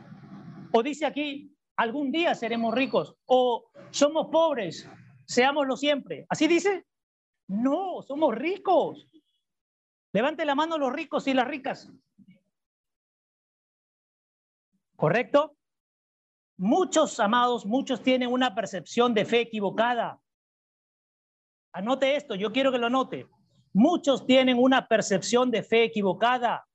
o 0.73 0.83
dice 0.83 1.07
aquí 1.07 1.55
algún 1.77 2.13
día 2.13 2.35
seremos 2.35 2.75
ricos, 2.75 3.17
o 3.27 3.71
somos 3.91 4.29
pobres, 4.31 4.89
seámoslo 5.27 5.77
siempre. 5.77 6.27
¿Así 6.29 6.47
dice? 6.47 6.87
No, 7.49 8.03
somos 8.03 8.35
ricos. 8.35 9.09
Levante 10.13 10.45
la 10.45 10.55
mano 10.55 10.79
los 10.79 10.93
ricos 10.93 11.27
y 11.27 11.35
las 11.35 11.49
ricas. 11.49 11.91
¿Correcto? 14.97 15.57
Muchos 16.59 17.19
amados, 17.19 17.67
muchos 17.67 18.03
tienen 18.03 18.31
una 18.31 18.55
percepción 18.55 19.15
de 19.15 19.25
fe 19.25 19.41
equivocada. 19.41 20.21
Anote 21.73 22.17
esto, 22.17 22.35
yo 22.35 22.53
quiero 22.53 22.71
que 22.71 22.79
lo 22.79 22.87
anote. 22.87 23.27
Muchos 23.73 24.27
tienen 24.27 24.59
una 24.59 24.87
percepción 24.87 25.51
de 25.51 25.63
fe 25.63 25.85
equivocada. 25.85 26.67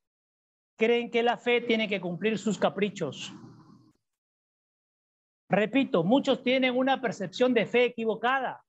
Creen 0.76 1.12
que 1.12 1.22
la 1.22 1.38
fe 1.38 1.62
tiene 1.62 1.88
que 1.88 2.02
cumplir 2.02 2.38
sus 2.40 2.58
caprichos. 2.58 3.34
Repito, 5.50 6.04
muchos 6.04 6.44
tienen 6.44 6.76
una 6.76 7.00
percepción 7.00 7.54
de 7.54 7.66
fe 7.66 7.86
equivocada. 7.86 8.64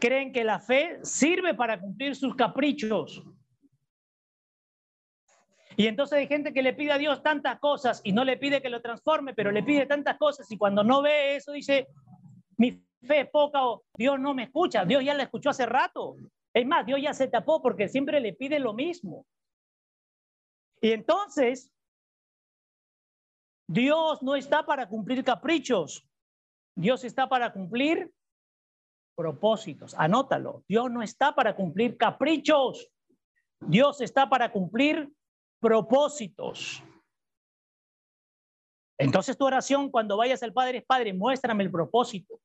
Creen 0.00 0.32
que 0.32 0.44
la 0.44 0.58
fe 0.58 0.98
sirve 1.02 1.54
para 1.54 1.78
cumplir 1.78 2.16
sus 2.16 2.34
caprichos. 2.34 3.22
Y 5.76 5.86
entonces 5.86 6.18
hay 6.18 6.26
gente 6.26 6.54
que 6.54 6.62
le 6.62 6.72
pide 6.72 6.92
a 6.92 6.98
Dios 6.98 7.22
tantas 7.22 7.58
cosas 7.60 8.00
y 8.02 8.12
no 8.12 8.24
le 8.24 8.38
pide 8.38 8.62
que 8.62 8.70
lo 8.70 8.80
transforme, 8.80 9.34
pero 9.34 9.52
le 9.52 9.62
pide 9.62 9.84
tantas 9.84 10.16
cosas 10.16 10.50
y 10.50 10.56
cuando 10.56 10.82
no 10.82 11.02
ve 11.02 11.36
eso 11.36 11.52
dice, 11.52 11.88
mi 12.56 12.85
fe 13.02 13.26
poca 13.26 13.66
o 13.66 13.84
Dios 13.96 14.18
no 14.18 14.34
me 14.34 14.44
escucha, 14.44 14.84
Dios 14.84 15.04
ya 15.04 15.14
la 15.14 15.24
escuchó 15.24 15.50
hace 15.50 15.66
rato. 15.66 16.16
Es 16.54 16.66
más, 16.66 16.86
Dios 16.86 17.00
ya 17.02 17.12
se 17.12 17.28
tapó 17.28 17.60
porque 17.60 17.88
siempre 17.88 18.20
le 18.20 18.32
pide 18.32 18.58
lo 18.58 18.72
mismo. 18.72 19.26
Y 20.80 20.92
entonces, 20.92 21.72
Dios 23.68 24.22
no 24.22 24.36
está 24.36 24.64
para 24.64 24.88
cumplir 24.88 25.24
caprichos, 25.24 26.08
Dios 26.74 27.04
está 27.04 27.28
para 27.28 27.52
cumplir 27.52 28.12
propósitos. 29.16 29.94
Anótalo, 29.94 30.64
Dios 30.68 30.90
no 30.90 31.02
está 31.02 31.34
para 31.34 31.56
cumplir 31.56 31.96
caprichos, 31.96 32.90
Dios 33.60 34.00
está 34.00 34.28
para 34.28 34.52
cumplir 34.52 35.12
propósitos. 35.60 36.82
Entonces 38.98 39.36
tu 39.36 39.44
oración 39.44 39.90
cuando 39.90 40.16
vayas 40.16 40.42
al 40.42 40.52
Padre 40.52 40.78
es, 40.78 40.84
Padre, 40.84 41.12
muéstrame 41.12 41.64
el 41.64 41.70
propósito. 41.70 42.40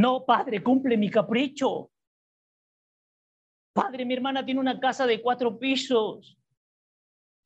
No, 0.00 0.24
padre, 0.24 0.62
cumple 0.62 0.96
mi 0.96 1.10
capricho. 1.10 1.90
Padre, 3.74 4.06
mi 4.06 4.14
hermana 4.14 4.42
tiene 4.42 4.58
una 4.58 4.80
casa 4.80 5.06
de 5.06 5.20
cuatro 5.20 5.58
pisos. 5.58 6.38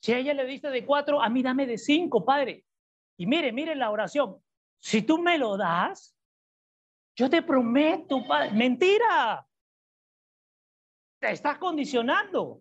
Si 0.01 0.13
a 0.13 0.19
ella 0.19 0.35
le 0.35 0.45
diste 0.45 0.71
de 0.71 0.87
cuatro, 0.87 1.21
a 1.21 1.29
mí 1.29 1.43
dame 1.43 1.67
de 1.67 1.77
cinco, 1.77 2.25
padre. 2.25 2.65
Y 3.17 3.27
mire, 3.27 3.51
mire 3.51 3.75
la 3.75 3.91
oración. 3.91 4.41
Si 4.79 5.03
tú 5.03 5.19
me 5.19 5.37
lo 5.37 5.57
das, 5.57 6.17
yo 7.17 7.29
te 7.29 7.43
prometo, 7.43 8.25
padre. 8.25 8.53
Mentira. 8.53 9.45
Te 11.19 11.33
estás 11.33 11.59
condicionando. 11.59 12.61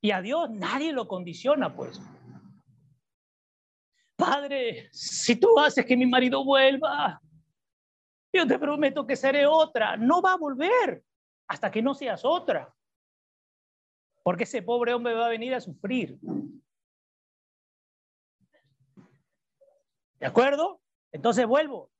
Y 0.00 0.12
a 0.12 0.20
Dios 0.20 0.50
nadie 0.50 0.92
lo 0.92 1.08
condiciona, 1.08 1.74
pues. 1.74 2.00
Padre, 4.14 4.88
si 4.92 5.34
tú 5.34 5.58
haces 5.58 5.84
que 5.84 5.96
mi 5.96 6.06
marido 6.06 6.44
vuelva, 6.44 7.20
yo 8.34 8.46
te 8.46 8.58
prometo 8.58 9.06
que 9.06 9.16
seré 9.16 9.46
otra. 9.46 9.96
No 9.96 10.20
va 10.20 10.32
a 10.32 10.36
volver 10.36 11.04
hasta 11.48 11.70
que 11.70 11.82
no 11.82 11.94
seas 11.94 12.24
otra. 12.24 12.74
Porque 14.22 14.44
ese 14.44 14.62
pobre 14.62 14.94
hombre 14.94 15.14
va 15.14 15.26
a 15.26 15.30
venir 15.30 15.54
a 15.54 15.60
sufrir. 15.60 16.18
¿De 20.18 20.26
acuerdo? 20.26 20.80
Entonces 21.12 21.46
vuelvo. 21.46 21.90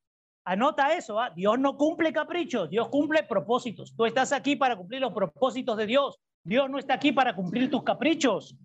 Anota 0.45 0.95
eso. 0.95 1.21
¿ah? 1.21 1.31
Dios 1.31 1.59
no 1.59 1.77
cumple 1.77 2.13
caprichos, 2.13 2.69
Dios 2.69 2.89
cumple 2.89 3.23
propósitos. 3.23 3.95
Tú 3.97 4.05
estás 4.05 4.33
aquí 4.33 4.57
para 4.57 4.77
cumplir 4.77 5.01
los 5.01 5.13
propósitos 5.13 5.77
de 5.77 5.87
Dios. 5.87 6.19
Dios 6.43 6.69
no 6.69 6.79
está 6.79 6.95
aquí 6.95 7.13
para 7.13 7.35
cumplir 7.35 7.71
tus 7.71 7.83
caprichos. 7.83 8.57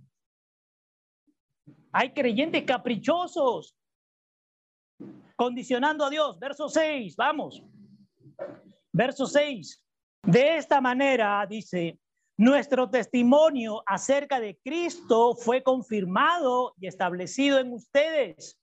Hay 1.92 2.14
creyentes 2.14 2.64
caprichosos 2.64 3.76
condicionando 5.40 6.04
a 6.04 6.10
Dios. 6.10 6.38
Verso 6.38 6.68
6, 6.68 7.16
vamos. 7.16 7.64
Verso 8.92 9.26
6. 9.26 9.86
De 10.24 10.58
esta 10.58 10.82
manera, 10.82 11.46
dice, 11.50 11.98
nuestro 12.36 12.90
testimonio 12.90 13.82
acerca 13.86 14.42
de 14.42 14.60
Cristo 14.62 15.36
fue 15.36 15.64
confirmado 15.64 16.74
y 16.78 16.88
establecido 16.88 17.58
en 17.58 17.72
ustedes, 17.72 18.60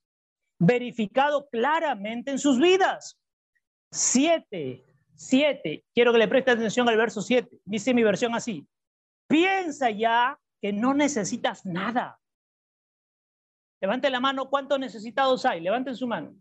verificado 0.58 1.48
claramente 1.48 2.30
en 2.30 2.38
sus 2.38 2.60
vidas. 2.60 3.18
Siete, 3.90 4.84
siete. 5.14 5.82
Quiero 5.94 6.12
que 6.12 6.18
le 6.18 6.28
preste 6.28 6.50
atención 6.50 6.86
al 6.90 6.98
verso 6.98 7.22
siete. 7.22 7.58
Dice 7.64 7.94
mi 7.94 8.02
versión 8.02 8.34
así. 8.34 8.68
Piensa 9.26 9.88
ya 9.88 10.38
que 10.60 10.74
no 10.74 10.92
necesitas 10.92 11.64
nada. 11.64 12.20
Levante 13.80 14.10
la 14.10 14.20
mano, 14.20 14.50
¿cuántos 14.50 14.78
necesitados 14.78 15.46
hay? 15.46 15.62
Levanten 15.62 15.96
su 15.96 16.06
mano. 16.06 16.34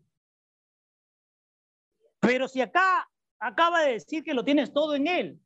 Pero 2.26 2.48
si 2.48 2.62
acá 2.62 3.08
acaba 3.40 3.82
de 3.82 3.94
decir 3.94 4.24
que 4.24 4.34
lo 4.34 4.44
tienes 4.44 4.74
todo 4.74 4.96
en 4.96 5.08
Él. 5.08 5.40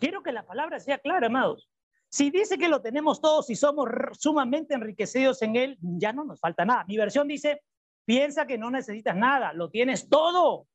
Quiero 0.00 0.22
que 0.22 0.32
la 0.32 0.46
palabra 0.46 0.80
sea 0.80 0.98
clara, 0.98 1.26
amados. 1.26 1.70
Si 2.08 2.30
dice 2.30 2.58
que 2.58 2.68
lo 2.68 2.80
tenemos 2.80 3.20
todos 3.20 3.50
y 3.50 3.54
somos 3.54 3.88
sumamente 4.18 4.74
enriquecidos 4.74 5.42
en 5.42 5.56
Él, 5.56 5.78
ya 5.80 6.12
no 6.12 6.24
nos 6.24 6.40
falta 6.40 6.64
nada. 6.64 6.84
Mi 6.88 6.96
versión 6.96 7.28
dice, 7.28 7.62
piensa 8.04 8.46
que 8.46 8.58
no 8.58 8.70
necesitas 8.70 9.14
nada, 9.14 9.52
lo 9.52 9.70
tienes 9.70 10.08
todo. 10.08 10.66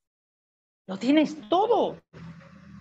Lo 0.87 0.97
tienes 0.97 1.49
todo. 1.49 1.99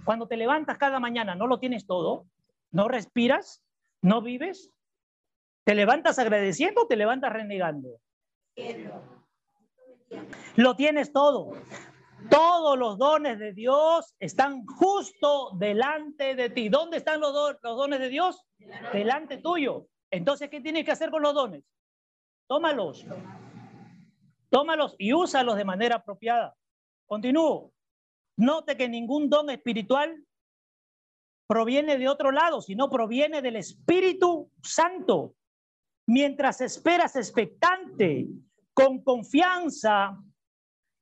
Cuando 0.05 0.29
te 0.29 0.37
levantas 0.37 0.77
cada 0.77 1.01
mañana, 1.01 1.35
¿no 1.35 1.47
lo 1.47 1.59
tienes 1.59 1.87
todo? 1.87 2.27
¿No 2.71 2.87
respiras? 2.89 3.65
¿No 4.03 4.21
vives? 4.21 4.74
¿Te 5.65 5.75
levantas 5.75 6.19
agradeciendo 6.19 6.83
o 6.83 6.87
te 6.87 6.97
levantas 6.97 7.33
renegando? 7.33 8.01
Lo 10.57 10.77
tienes 10.77 11.13
todo. 11.13 11.53
Todos 12.31 12.79
los 12.79 12.99
dones 12.99 13.39
de 13.39 13.53
Dios 13.53 14.15
están 14.19 14.65
justo 14.67 15.51
delante 15.59 16.35
de 16.35 16.51
ti. 16.51 16.69
¿Dónde 16.69 16.99
están 16.99 17.21
los, 17.21 17.33
los 17.63 17.77
dones 17.77 17.99
de 17.99 18.09
Dios? 18.09 18.43
Delante 18.93 19.39
tuyo. 19.39 19.89
Entonces, 20.11 20.49
¿qué 20.49 20.61
tienes 20.61 20.85
que 20.85 20.93
hacer 20.93 21.11
con 21.11 21.23
los 21.23 21.35
dones? 21.35 21.65
Tómalos. 22.47 23.05
Tómalos 24.51 24.95
y 24.99 25.13
úsalos 25.13 25.57
de 25.57 25.65
manera 25.65 25.97
apropiada. 25.97 26.55
Continúo. 27.07 27.73
Note 28.37 28.77
que 28.77 28.89
ningún 28.89 29.29
don 29.29 29.51
espiritual 29.51 30.25
proviene 31.47 31.99
de 31.99 32.09
otro 32.09 32.33
lado, 32.33 32.63
sino 32.63 32.89
proviene 32.91 33.43
del 33.43 33.57
Espíritu 33.57 34.51
Santo. 34.63 35.35
Mientras 36.07 36.61
esperas 36.61 37.17
expectante, 37.17 38.27
con 38.75 39.03
confianza, 39.03 40.19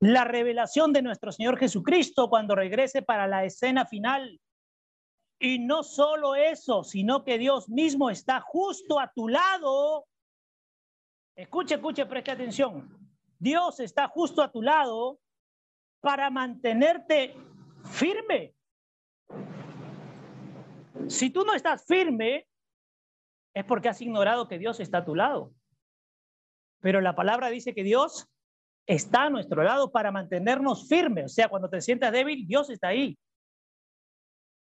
la 0.03 0.25
revelación 0.25 0.93
de 0.93 1.01
nuestro 1.03 1.33
Señor 1.33 1.59
Jesucristo 1.59 2.29
cuando 2.29 2.55
regrese 2.55 3.03
para 3.03 3.27
la 3.27 3.45
escena 3.45 3.87
final. 3.87 4.41
Y 5.39 5.59
no 5.59 5.83
solo 5.83 6.35
eso, 6.35 6.85
sino 6.85 7.25
que 7.25 7.39
Dios 7.39 7.69
mismo 7.69 8.11
está 8.11 8.41
justo 8.41 9.01
a 9.01 9.13
tu 9.13 9.29
lado. 9.29 10.07
Escuche, 11.37 11.77
escuche, 11.77 12.07
preste 12.07 12.31
atención. 12.31 12.97
Dios 13.39 13.81
está 13.81 14.09
justo 14.09 14.43
a 14.43 14.51
tu 14.53 14.61
lado 14.61 15.21
para 16.01 16.31
mantenerte 16.31 17.37
firme. 17.85 18.55
Si 21.09 21.31
tú 21.31 21.45
no 21.45 21.55
estás 21.55 21.85
firme, 21.87 22.49
es 23.55 23.65
porque 23.65 23.89
has 23.89 24.01
ignorado 24.01 24.49
que 24.49 24.59
Dios 24.59 24.81
está 24.81 24.99
a 24.99 25.05
tu 25.05 25.15
lado. 25.15 25.53
Pero 26.81 27.01
la 27.01 27.15
palabra 27.15 27.49
dice 27.49 27.75
que 27.75 27.85
Dios 27.85 28.29
está 28.87 29.25
a 29.25 29.31
nuestro 29.31 29.63
lado 29.63 29.93
para 29.93 30.11
mantenernos 30.11 30.89
firmes. 30.89 31.27
O 31.27 31.35
sea, 31.35 31.49
cuando 31.49 31.69
te 31.71 31.81
sientas 31.81 32.13
débil, 32.13 32.47
Dios 32.47 32.71
está 32.71 32.89
ahí. 32.89 33.19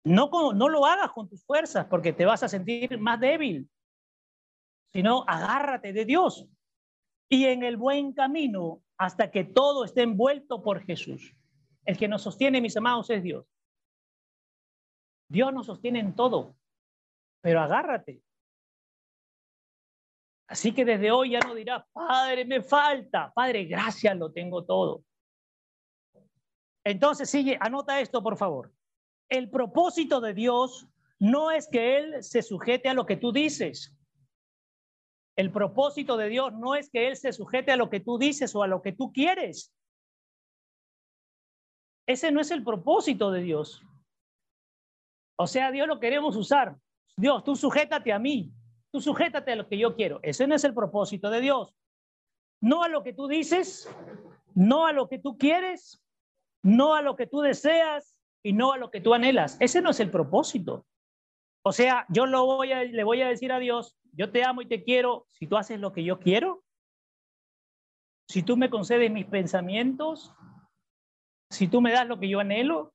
No, 0.05 0.29
no 0.53 0.67
lo 0.67 0.85
hagas 0.85 1.11
con 1.11 1.29
tus 1.29 1.45
fuerzas 1.45 1.85
porque 1.85 2.11
te 2.11 2.25
vas 2.25 2.43
a 2.43 2.49
sentir 2.49 2.99
más 2.99 3.19
débil, 3.19 3.69
sino 4.91 5.23
agárrate 5.27 5.93
de 5.93 6.03
Dios 6.03 6.45
y 7.29 7.45
en 7.45 7.63
el 7.63 7.77
buen 7.77 8.13
camino 8.13 8.83
hasta 8.97 9.31
que 9.31 9.45
todo 9.45 9.85
esté 9.85 10.01
envuelto 10.01 10.61
por 10.61 10.83
Jesús. 10.83 11.33
El 11.85 11.97
que 11.97 12.07
nos 12.07 12.21
sostiene, 12.21 12.61
mis 12.61 12.75
amados, 12.75 13.09
es 13.09 13.23
Dios. 13.23 13.45
Dios 15.29 15.53
nos 15.53 15.65
sostiene 15.65 15.99
en 15.99 16.15
todo, 16.15 16.55
pero 17.41 17.61
agárrate. 17.61 18.21
Así 20.53 20.71
que 20.71 20.85
desde 20.85 21.09
hoy 21.09 21.31
ya 21.31 21.39
no 21.39 21.55
dirás, 21.55 21.83
Padre, 21.91 22.45
me 22.45 22.61
falta. 22.61 23.33
Padre, 23.33 23.65
gracias, 23.65 24.15
lo 24.15 24.31
tengo 24.31 24.63
todo. 24.63 25.03
Entonces, 26.83 27.27
sigue, 27.27 27.57
anota 27.59 27.99
esto, 27.99 28.21
por 28.21 28.37
favor. 28.37 28.71
El 29.29 29.49
propósito 29.49 30.21
de 30.21 30.35
Dios 30.35 30.87
no 31.17 31.49
es 31.49 31.67
que 31.67 31.97
Él 31.97 32.23
se 32.23 32.43
sujete 32.43 32.87
a 32.87 32.93
lo 32.93 33.07
que 33.07 33.17
tú 33.17 33.31
dices. 33.31 33.97
El 35.35 35.51
propósito 35.51 36.17
de 36.17 36.29
Dios 36.29 36.53
no 36.53 36.75
es 36.75 36.91
que 36.91 37.07
Él 37.07 37.17
se 37.17 37.33
sujete 37.33 37.71
a 37.71 37.75
lo 37.75 37.89
que 37.89 37.99
tú 37.99 38.19
dices 38.19 38.55
o 38.55 38.61
a 38.61 38.67
lo 38.67 38.83
que 38.83 38.91
tú 38.91 39.11
quieres. 39.11 39.73
Ese 42.05 42.31
no 42.31 42.39
es 42.39 42.51
el 42.51 42.63
propósito 42.63 43.31
de 43.31 43.41
Dios. 43.41 43.81
O 45.35 45.47
sea, 45.47 45.71
Dios 45.71 45.87
lo 45.87 45.99
queremos 45.99 46.35
usar. 46.35 46.77
Dios, 47.17 47.43
tú 47.43 47.55
sujétate 47.55 48.13
a 48.13 48.19
mí. 48.19 48.53
Tú 48.93 49.01
sujétate 49.01 49.53
a 49.53 49.55
lo 49.55 49.67
que 49.67 49.79
yo 49.79 49.95
quiero. 49.95 50.19
Ese 50.21 50.45
no 50.45 50.53
es 50.53 50.63
el 50.63 50.75
propósito 50.75 51.31
de 51.31 51.41
Dios. 51.41 51.75
No 52.61 52.83
a 52.83 52.89
lo 52.89 53.01
que 53.01 53.11
tú 53.11 53.27
dices, 53.27 53.89
no 54.53 54.85
a 54.85 54.93
lo 54.93 55.09
que 55.09 55.17
tú 55.17 55.35
quieres, 55.35 55.99
no 56.61 56.93
a 56.93 57.01
lo 57.01 57.15
que 57.15 57.25
tú 57.25 57.41
deseas 57.41 58.15
y 58.43 58.53
no 58.53 58.71
a 58.71 58.77
lo 58.77 58.91
que 58.91 59.01
tú 59.01 59.15
anhelas. 59.15 59.57
Ese 59.59 59.81
no 59.81 59.89
es 59.89 59.99
el 59.99 60.11
propósito. 60.11 60.85
O 61.65 61.71
sea, 61.71 62.05
yo 62.09 62.27
lo 62.27 62.45
voy 62.45 62.71
a, 62.71 62.83
le 62.83 63.03
voy 63.03 63.23
a 63.23 63.27
decir 63.27 63.51
a 63.51 63.57
Dios, 63.57 63.97
yo 64.11 64.31
te 64.31 64.43
amo 64.43 64.61
y 64.61 64.67
te 64.67 64.83
quiero 64.83 65.25
si 65.29 65.47
tú 65.47 65.57
haces 65.57 65.79
lo 65.79 65.91
que 65.91 66.03
yo 66.03 66.19
quiero, 66.19 66.63
si 68.29 68.43
tú 68.43 68.57
me 68.57 68.69
concedes 68.69 69.09
mis 69.09 69.25
pensamientos, 69.25 70.35
si 71.49 71.67
tú 71.67 71.81
me 71.81 71.91
das 71.91 72.07
lo 72.07 72.19
que 72.19 72.29
yo 72.29 72.39
anhelo. 72.39 72.92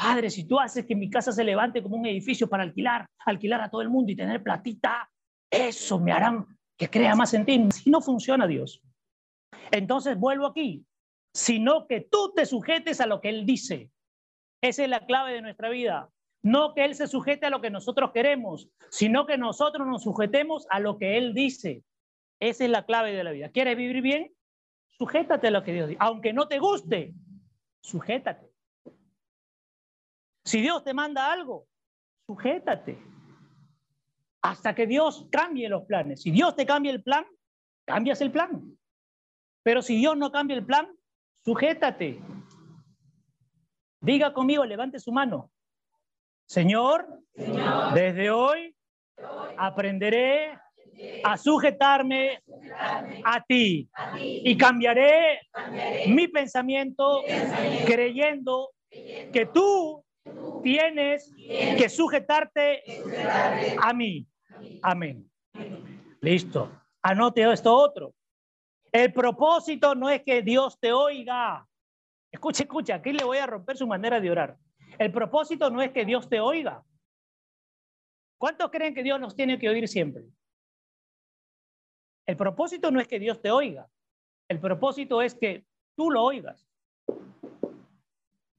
Padre, 0.00 0.30
si 0.30 0.44
tú 0.44 0.58
haces 0.58 0.86
que 0.86 0.96
mi 0.96 1.10
casa 1.10 1.30
se 1.30 1.44
levante 1.44 1.82
como 1.82 1.96
un 1.96 2.06
edificio 2.06 2.48
para 2.48 2.62
alquilar, 2.62 3.06
alquilar 3.26 3.60
a 3.60 3.68
todo 3.68 3.82
el 3.82 3.90
mundo 3.90 4.10
y 4.10 4.16
tener 4.16 4.42
platita, 4.42 5.10
eso 5.50 6.00
me 6.00 6.10
hará 6.10 6.46
que 6.78 6.88
crea 6.88 7.14
más 7.14 7.34
en 7.34 7.44
ti. 7.44 7.68
Si 7.70 7.90
no 7.90 8.00
funciona 8.00 8.46
Dios. 8.46 8.82
Entonces 9.70 10.18
vuelvo 10.18 10.46
aquí, 10.46 10.86
sino 11.34 11.86
que 11.86 12.00
tú 12.00 12.32
te 12.34 12.46
sujetes 12.46 13.02
a 13.02 13.06
lo 13.06 13.20
que 13.20 13.28
Él 13.28 13.44
dice. 13.44 13.90
Esa 14.62 14.84
es 14.84 14.88
la 14.88 15.04
clave 15.04 15.34
de 15.34 15.42
nuestra 15.42 15.68
vida. 15.68 16.08
No 16.42 16.72
que 16.72 16.86
Él 16.86 16.94
se 16.94 17.06
sujete 17.06 17.44
a 17.44 17.50
lo 17.50 17.60
que 17.60 17.68
nosotros 17.68 18.12
queremos, 18.14 18.70
sino 18.88 19.26
que 19.26 19.36
nosotros 19.36 19.86
nos 19.86 20.02
sujetemos 20.02 20.66
a 20.70 20.80
lo 20.80 20.96
que 20.96 21.18
Él 21.18 21.34
dice. 21.34 21.84
Esa 22.40 22.64
es 22.64 22.70
la 22.70 22.86
clave 22.86 23.12
de 23.12 23.22
la 23.22 23.32
vida. 23.32 23.50
¿Quieres 23.50 23.76
vivir 23.76 24.00
bien? 24.00 24.32
Sujétate 24.92 25.48
a 25.48 25.50
lo 25.50 25.62
que 25.62 25.74
Dios 25.74 25.88
dice. 25.88 25.98
Aunque 26.00 26.32
no 26.32 26.48
te 26.48 26.58
guste, 26.58 27.12
sujétate. 27.82 28.49
Si 30.50 30.60
Dios 30.60 30.82
te 30.82 30.92
manda 30.92 31.30
algo, 31.30 31.68
sujétate. 32.26 32.98
Hasta 34.42 34.74
que 34.74 34.84
Dios 34.84 35.28
cambie 35.30 35.68
los 35.68 35.84
planes. 35.84 36.22
Si 36.22 36.32
Dios 36.32 36.56
te 36.56 36.66
cambia 36.66 36.90
el 36.90 37.04
plan, 37.04 37.24
cambias 37.84 38.20
el 38.20 38.32
plan. 38.32 38.76
Pero 39.62 39.80
si 39.80 39.96
Dios 39.96 40.16
no 40.16 40.32
cambia 40.32 40.56
el 40.56 40.66
plan, 40.66 40.88
sujétate. 41.44 42.20
Diga 44.00 44.32
conmigo, 44.32 44.64
levante 44.64 44.98
su 44.98 45.12
mano. 45.12 45.52
Señor, 46.48 47.06
desde 47.94 48.32
hoy 48.32 48.74
aprenderé 49.56 50.58
a 51.22 51.36
sujetarme 51.36 52.42
a 53.24 53.40
ti 53.44 53.88
y 54.18 54.56
cambiaré 54.56 55.42
mi 56.08 56.26
pensamiento 56.26 57.22
creyendo 57.86 58.70
que 58.90 59.48
tú 59.54 60.04
tienes 60.62 61.32
que 61.36 61.88
sujetarte 61.88 62.82
a 63.80 63.92
mí. 63.92 64.26
Amén. 64.82 65.30
Listo. 66.20 66.70
Anote 67.02 67.50
esto 67.50 67.74
otro. 67.74 68.14
El 68.92 69.12
propósito 69.12 69.94
no 69.94 70.10
es 70.10 70.22
que 70.22 70.42
Dios 70.42 70.78
te 70.78 70.92
oiga. 70.92 71.66
Escuche, 72.30 72.64
escucha, 72.64 72.96
aquí 72.96 73.12
le 73.12 73.24
voy 73.24 73.38
a 73.38 73.46
romper 73.46 73.76
su 73.76 73.86
manera 73.86 74.20
de 74.20 74.30
orar. 74.30 74.56
El 74.98 75.12
propósito 75.12 75.70
no 75.70 75.80
es 75.80 75.92
que 75.92 76.04
Dios 76.04 76.28
te 76.28 76.40
oiga. 76.40 76.84
¿Cuántos 78.38 78.70
creen 78.70 78.94
que 78.94 79.02
Dios 79.02 79.20
nos 79.20 79.34
tiene 79.34 79.58
que 79.58 79.68
oír 79.68 79.86
siempre? 79.88 80.24
El 82.26 82.36
propósito 82.36 82.90
no 82.90 83.00
es 83.00 83.08
que 83.08 83.18
Dios 83.18 83.40
te 83.40 83.50
oiga. 83.50 83.88
El 84.48 84.60
propósito 84.60 85.22
es 85.22 85.34
que 85.34 85.64
tú 85.96 86.10
lo 86.10 86.22
oigas. 86.22 86.66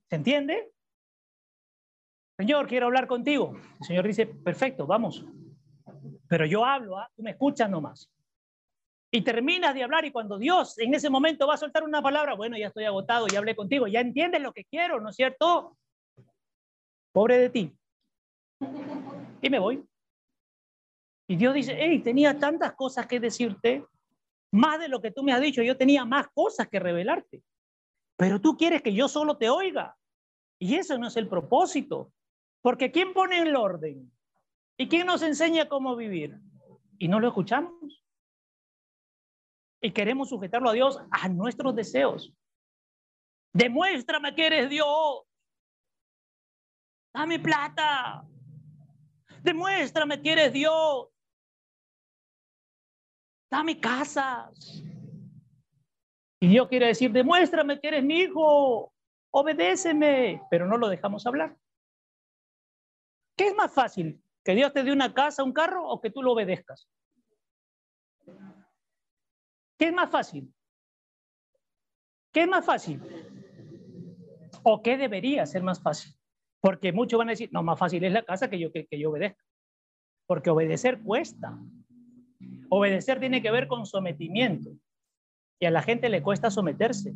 ¿Se 0.09 0.15
entiende? 0.15 0.71
Señor, 2.41 2.67
quiero 2.67 2.87
hablar 2.87 3.05
contigo. 3.05 3.53
El 3.81 3.85
Señor 3.85 4.07
dice, 4.07 4.25
perfecto, 4.25 4.87
vamos. 4.87 5.23
Pero 6.27 6.47
yo 6.47 6.65
hablo, 6.65 6.97
¿ah? 6.97 7.07
tú 7.15 7.21
me 7.21 7.29
escuchas 7.29 7.69
nomás. 7.69 8.11
Y 9.11 9.21
terminas 9.21 9.75
de 9.75 9.83
hablar 9.83 10.05
y 10.05 10.11
cuando 10.11 10.39
Dios 10.39 10.79
en 10.79 10.91
ese 10.95 11.11
momento 11.11 11.45
va 11.45 11.53
a 11.53 11.57
soltar 11.57 11.83
una 11.83 12.01
palabra, 12.01 12.33
bueno, 12.33 12.57
ya 12.57 12.69
estoy 12.69 12.85
agotado, 12.85 13.27
ya 13.27 13.37
hablé 13.37 13.55
contigo, 13.55 13.85
ya 13.85 13.99
entiendes 13.99 14.41
lo 14.41 14.53
que 14.53 14.65
quiero, 14.65 14.99
¿no 14.99 15.09
es 15.09 15.15
cierto? 15.17 15.77
Pobre 17.11 17.37
de 17.37 17.49
ti. 17.51 17.77
Y 19.43 19.49
me 19.51 19.59
voy. 19.59 19.85
Y 21.27 21.35
Dios 21.35 21.53
dice, 21.53 21.77
hey, 21.77 21.99
tenía 21.99 22.39
tantas 22.39 22.73
cosas 22.73 23.05
que 23.05 23.19
decirte, 23.19 23.85
más 24.51 24.79
de 24.79 24.87
lo 24.87 24.99
que 24.99 25.11
tú 25.11 25.21
me 25.21 25.31
has 25.31 25.41
dicho, 25.41 25.61
yo 25.61 25.77
tenía 25.77 26.05
más 26.05 26.27
cosas 26.33 26.67
que 26.69 26.79
revelarte. 26.79 27.43
Pero 28.17 28.41
tú 28.41 28.57
quieres 28.57 28.81
que 28.81 28.95
yo 28.95 29.07
solo 29.07 29.37
te 29.37 29.47
oiga. 29.47 29.95
Y 30.57 30.73
eso 30.73 30.97
no 30.97 31.05
es 31.05 31.17
el 31.17 31.27
propósito. 31.27 32.11
Porque 32.61 32.91
¿quién 32.91 33.13
pone 33.13 33.39
el 33.39 33.55
orden? 33.55 34.11
¿Y 34.77 34.87
quién 34.87 35.07
nos 35.07 35.21
enseña 35.21 35.67
cómo 35.67 35.95
vivir? 35.95 36.39
Y 36.97 37.07
no 37.07 37.19
lo 37.19 37.27
escuchamos. 37.27 38.03
Y 39.81 39.91
queremos 39.91 40.29
sujetarlo 40.29 40.69
a 40.69 40.73
Dios 40.73 40.99
a 41.09 41.27
nuestros 41.27 41.75
deseos. 41.75 42.33
Demuéstrame 43.53 44.35
que 44.35 44.45
eres 44.45 44.69
Dios. 44.69 45.23
Dame 47.13 47.39
plata. 47.39 48.25
Demuéstrame 49.41 50.21
que 50.21 50.31
eres 50.31 50.53
Dios. 50.53 51.09
Dame 53.49 53.79
casas. 53.79 54.83
Y 56.39 56.47
Dios 56.47 56.67
quiere 56.67 56.87
decir, 56.87 57.11
demuéstrame 57.11 57.79
que 57.79 57.87
eres 57.87 58.03
mi 58.03 58.19
hijo. 58.19 58.93
Obedéceme. 59.31 60.41
Pero 60.49 60.67
no 60.67 60.77
lo 60.77 60.87
dejamos 60.87 61.25
hablar. 61.25 61.57
¿Qué 63.41 63.47
es 63.47 63.55
más 63.55 63.73
fácil? 63.73 64.23
¿Que 64.43 64.53
Dios 64.53 64.71
te 64.71 64.83
dé 64.83 64.91
una 64.91 65.15
casa, 65.15 65.43
un 65.43 65.51
carro 65.51 65.83
o 65.89 65.99
que 65.99 66.11
tú 66.11 66.21
lo 66.21 66.33
obedezcas? 66.33 66.87
¿Qué 69.79 69.87
es 69.87 69.93
más 69.93 70.11
fácil? 70.11 70.53
¿Qué 72.31 72.43
es 72.43 72.47
más 72.47 72.63
fácil? 72.63 73.01
¿O 74.61 74.83
qué 74.83 74.95
debería 74.95 75.43
ser 75.47 75.63
más 75.63 75.81
fácil? 75.81 76.13
Porque 76.59 76.93
muchos 76.93 77.17
van 77.17 77.29
a 77.29 77.31
decir, 77.31 77.49
no, 77.51 77.63
más 77.63 77.79
fácil 77.79 78.03
es 78.03 78.13
la 78.13 78.21
casa 78.21 78.47
que 78.47 78.59
yo, 78.59 78.71
que, 78.71 78.85
que 78.85 78.99
yo 78.99 79.09
obedezca. 79.09 79.43
Porque 80.27 80.51
obedecer 80.51 81.01
cuesta. 81.01 81.57
Obedecer 82.69 83.19
tiene 83.19 83.41
que 83.41 83.49
ver 83.49 83.67
con 83.67 83.87
sometimiento. 83.87 84.69
Y 85.59 85.65
a 85.65 85.71
la 85.71 85.81
gente 85.81 86.09
le 86.09 86.21
cuesta 86.21 86.51
someterse. 86.51 87.15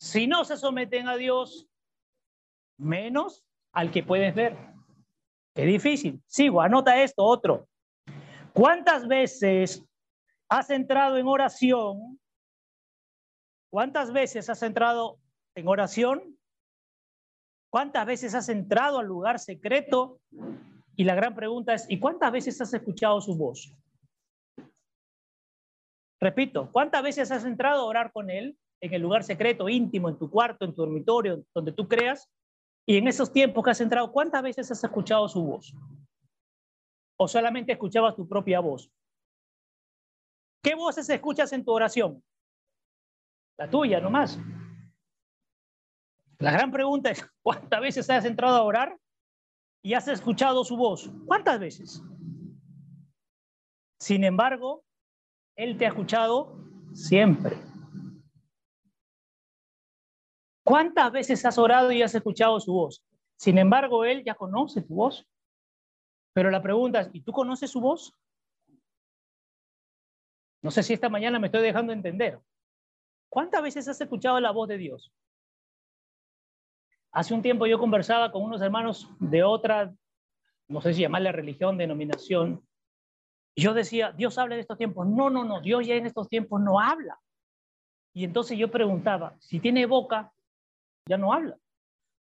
Si 0.00 0.26
no 0.26 0.46
se 0.46 0.56
someten 0.56 1.06
a 1.06 1.18
Dios, 1.18 1.68
menos 2.78 3.44
al 3.72 3.90
que 3.90 4.02
puedes 4.02 4.34
ver. 4.34 4.74
Qué 5.56 5.64
difícil. 5.64 6.22
Sigo, 6.26 6.60
anota 6.60 7.02
esto, 7.02 7.24
otro. 7.24 7.66
¿Cuántas 8.52 9.08
veces 9.08 9.82
has 10.50 10.68
entrado 10.68 11.16
en 11.16 11.26
oración? 11.26 12.20
¿Cuántas 13.70 14.12
veces 14.12 14.50
has 14.50 14.62
entrado 14.62 15.18
en 15.54 15.66
oración? 15.66 16.38
¿Cuántas 17.70 18.04
veces 18.04 18.34
has 18.34 18.50
entrado 18.50 18.98
al 18.98 19.06
lugar 19.06 19.38
secreto? 19.38 20.20
Y 20.94 21.04
la 21.04 21.14
gran 21.14 21.34
pregunta 21.34 21.72
es, 21.72 21.86
¿y 21.88 21.98
cuántas 21.98 22.32
veces 22.32 22.60
has 22.60 22.74
escuchado 22.74 23.18
su 23.22 23.34
voz? 23.34 23.74
Repito, 26.20 26.70
¿cuántas 26.70 27.02
veces 27.02 27.30
has 27.30 27.46
entrado 27.46 27.80
a 27.80 27.86
orar 27.86 28.12
con 28.12 28.28
Él 28.28 28.58
en 28.82 28.92
el 28.92 29.00
lugar 29.00 29.24
secreto, 29.24 29.70
íntimo, 29.70 30.10
en 30.10 30.18
tu 30.18 30.30
cuarto, 30.30 30.66
en 30.66 30.74
tu 30.74 30.82
dormitorio, 30.82 31.42
donde 31.54 31.72
tú 31.72 31.88
creas? 31.88 32.30
Y 32.86 32.96
en 32.96 33.08
esos 33.08 33.32
tiempos 33.32 33.64
que 33.64 33.70
has 33.70 33.80
entrado, 33.80 34.12
¿cuántas 34.12 34.42
veces 34.42 34.70
has 34.70 34.82
escuchado 34.82 35.28
su 35.28 35.42
voz? 35.42 35.74
¿O 37.18 37.26
solamente 37.26 37.72
escuchabas 37.72 38.14
tu 38.14 38.28
propia 38.28 38.60
voz? 38.60 38.90
¿Qué 40.62 40.76
voces 40.76 41.08
escuchas 41.10 41.52
en 41.52 41.64
tu 41.64 41.72
oración? 41.72 42.22
La 43.58 43.68
tuya, 43.68 44.00
nomás. 44.00 44.38
La 46.38 46.52
gran 46.52 46.70
pregunta 46.70 47.10
es, 47.10 47.28
¿cuántas 47.42 47.80
veces 47.80 48.08
has 48.08 48.24
entrado 48.24 48.56
a 48.56 48.62
orar 48.62 48.96
y 49.82 49.94
has 49.94 50.06
escuchado 50.06 50.64
su 50.64 50.76
voz? 50.76 51.10
¿Cuántas 51.26 51.58
veces? 51.58 52.02
Sin 53.98 54.22
embargo, 54.22 54.84
Él 55.56 55.76
te 55.76 55.86
ha 55.86 55.88
escuchado 55.88 56.56
siempre. 56.92 57.56
¿Cuántas 60.66 61.12
veces 61.12 61.44
has 61.44 61.58
orado 61.58 61.92
y 61.92 62.02
has 62.02 62.12
escuchado 62.12 62.58
su 62.58 62.72
voz? 62.72 63.00
Sin 63.36 63.56
embargo, 63.56 64.04
Él 64.04 64.24
ya 64.24 64.34
conoce 64.34 64.82
tu 64.82 64.96
voz. 64.96 65.24
Pero 66.32 66.50
la 66.50 66.60
pregunta 66.60 67.02
es, 67.02 67.10
¿y 67.12 67.20
tú 67.20 67.30
conoces 67.30 67.70
su 67.70 67.80
voz? 67.80 68.12
No 70.62 70.72
sé 70.72 70.82
si 70.82 70.92
esta 70.92 71.08
mañana 71.08 71.38
me 71.38 71.46
estoy 71.46 71.62
dejando 71.62 71.92
entender. 71.92 72.40
¿Cuántas 73.28 73.62
veces 73.62 73.86
has 73.86 74.00
escuchado 74.00 74.40
la 74.40 74.50
voz 74.50 74.66
de 74.66 74.76
Dios? 74.76 75.14
Hace 77.12 77.32
un 77.32 77.42
tiempo 77.42 77.68
yo 77.68 77.78
conversaba 77.78 78.32
con 78.32 78.42
unos 78.42 78.60
hermanos 78.60 79.08
de 79.20 79.44
otra, 79.44 79.94
no 80.66 80.80
sé 80.80 80.94
si 80.94 81.02
llamarle 81.02 81.30
religión, 81.30 81.78
denominación, 81.78 82.66
yo 83.54 83.72
decía, 83.72 84.10
Dios 84.10 84.36
habla 84.36 84.56
en 84.56 84.62
estos 84.62 84.78
tiempos. 84.78 85.06
No, 85.06 85.30
no, 85.30 85.44
no, 85.44 85.60
Dios 85.60 85.86
ya 85.86 85.94
en 85.94 86.06
estos 86.06 86.28
tiempos 86.28 86.60
no 86.60 86.80
habla. 86.80 87.20
Y 88.12 88.24
entonces 88.24 88.58
yo 88.58 88.68
preguntaba, 88.68 89.36
si 89.38 89.60
tiene 89.60 89.86
boca, 89.86 90.32
ya 91.08 91.16
no 91.16 91.32
habla. 91.32 91.56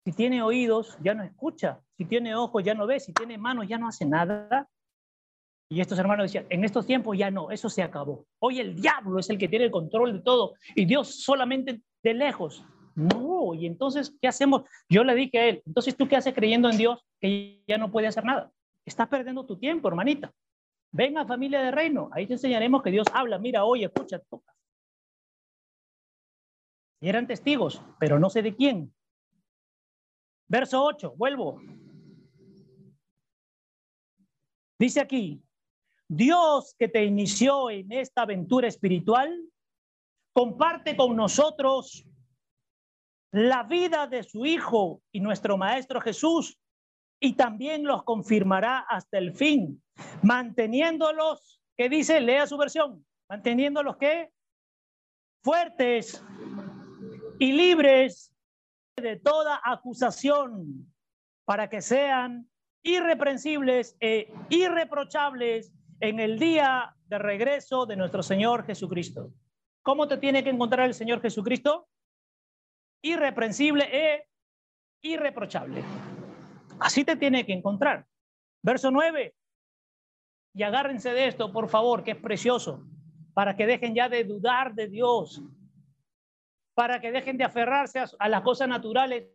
Si 0.03 0.13
tiene 0.13 0.41
oídos, 0.41 0.97
ya 1.01 1.13
no 1.13 1.23
escucha. 1.23 1.79
Si 1.97 2.05
tiene 2.05 2.35
ojos, 2.35 2.63
ya 2.63 2.73
no 2.73 2.87
ve. 2.87 2.99
Si 2.99 3.13
tiene 3.13 3.37
manos, 3.37 3.67
ya 3.67 3.77
no 3.77 3.87
hace 3.87 4.05
nada. 4.05 4.67
Y 5.69 5.79
estos 5.79 5.97
hermanos 5.99 6.25
decían, 6.25 6.47
en 6.49 6.65
estos 6.65 6.85
tiempos 6.85 7.17
ya 7.17 7.31
no, 7.31 7.49
eso 7.49 7.69
se 7.69 7.81
acabó. 7.81 8.25
Hoy 8.39 8.59
el 8.59 8.75
diablo 8.75 9.19
es 9.19 9.29
el 9.29 9.37
que 9.37 9.47
tiene 9.47 9.65
el 9.65 9.71
control 9.71 10.11
de 10.11 10.19
todo 10.19 10.55
y 10.75 10.83
Dios 10.83 11.23
solamente 11.23 11.81
de 12.03 12.13
lejos. 12.13 12.65
No, 12.93 13.53
y 13.53 13.67
entonces, 13.67 14.13
¿qué 14.21 14.27
hacemos? 14.27 14.63
Yo 14.89 15.05
le 15.05 15.15
dije 15.15 15.39
a 15.39 15.45
él, 15.47 15.63
entonces 15.65 15.95
tú 15.95 16.09
qué 16.09 16.17
haces 16.17 16.33
creyendo 16.33 16.69
en 16.69 16.77
Dios 16.77 17.05
que 17.21 17.63
ya 17.67 17.77
no 17.77 17.89
puede 17.89 18.07
hacer 18.07 18.25
nada. 18.25 18.51
Estás 18.85 19.07
perdiendo 19.07 19.45
tu 19.45 19.57
tiempo, 19.57 19.87
hermanita. 19.87 20.33
Venga, 20.91 21.25
familia 21.25 21.61
de 21.61 21.71
reino, 21.71 22.09
ahí 22.11 22.27
te 22.27 22.33
enseñaremos 22.33 22.83
que 22.83 22.91
Dios 22.91 23.07
habla, 23.13 23.39
mira, 23.39 23.63
oye, 23.63 23.85
escucha, 23.85 24.19
toca. 24.29 24.53
Y 27.01 27.09
eran 27.09 27.27
testigos, 27.27 27.81
pero 27.99 28.19
no 28.19 28.29
sé 28.29 28.43
de 28.43 28.55
quién. 28.55 28.93
Verso 30.47 30.83
8, 30.83 31.15
vuelvo. 31.17 31.59
Dice 34.77 35.01
aquí, 35.01 35.43
Dios 36.07 36.75
que 36.77 36.87
te 36.87 37.03
inició 37.03 37.69
en 37.69 37.91
esta 37.91 38.21
aventura 38.23 38.67
espiritual, 38.67 39.41
comparte 40.33 40.95
con 40.95 41.15
nosotros 41.15 42.05
la 43.31 43.63
vida 43.63 44.07
de 44.07 44.23
su 44.23 44.45
Hijo 44.45 45.01
y 45.11 45.21
nuestro 45.21 45.57
Maestro 45.57 46.01
Jesús, 46.01 46.59
y 47.19 47.33
también 47.33 47.83
los 47.83 48.03
confirmará 48.03 48.79
hasta 48.79 49.17
el 49.17 49.35
fin, 49.35 49.81
manteniéndolos, 50.23 51.61
¿qué 51.77 51.87
dice? 51.87 52.19
Lea 52.19 52.47
su 52.47 52.57
versión, 52.57 53.05
manteniéndolos 53.29 53.97
que 53.97 54.31
fuertes 55.43 56.23
y 57.41 57.53
libres 57.53 58.31
de 58.95 59.15
toda 59.15 59.59
acusación, 59.63 60.93
para 61.43 61.71
que 61.71 61.81
sean 61.81 62.47
irreprensibles 62.83 63.97
e 63.99 64.31
irreprochables 64.49 65.73
en 66.01 66.19
el 66.19 66.37
día 66.37 66.95
de 67.07 67.17
regreso 67.17 67.87
de 67.87 67.95
nuestro 67.95 68.21
Señor 68.21 68.63
Jesucristo. 68.67 69.33
¿Cómo 69.81 70.07
te 70.07 70.17
tiene 70.17 70.43
que 70.43 70.51
encontrar 70.51 70.85
el 70.85 70.93
Señor 70.93 71.19
Jesucristo? 71.19 71.87
Irreprensible 73.01 73.89
e 73.91 74.27
irreprochable. 75.01 75.83
Así 76.79 77.03
te 77.03 77.15
tiene 77.15 77.43
que 77.43 77.53
encontrar. 77.53 78.05
Verso 78.61 78.91
9. 78.91 79.33
Y 80.53 80.61
agárrense 80.61 81.11
de 81.11 81.29
esto, 81.29 81.51
por 81.51 81.69
favor, 81.69 82.03
que 82.03 82.11
es 82.11 82.17
precioso, 82.17 82.85
para 83.33 83.55
que 83.55 83.65
dejen 83.65 83.95
ya 83.95 84.09
de 84.09 84.25
dudar 84.25 84.75
de 84.75 84.89
Dios, 84.89 85.41
para 86.73 87.01
que 87.01 87.11
dejen 87.11 87.37
de 87.37 87.43
aferrarse 87.43 87.99
a, 88.17 88.29
las 88.29 88.41
cosas 88.41 88.67
naturales 88.67 89.27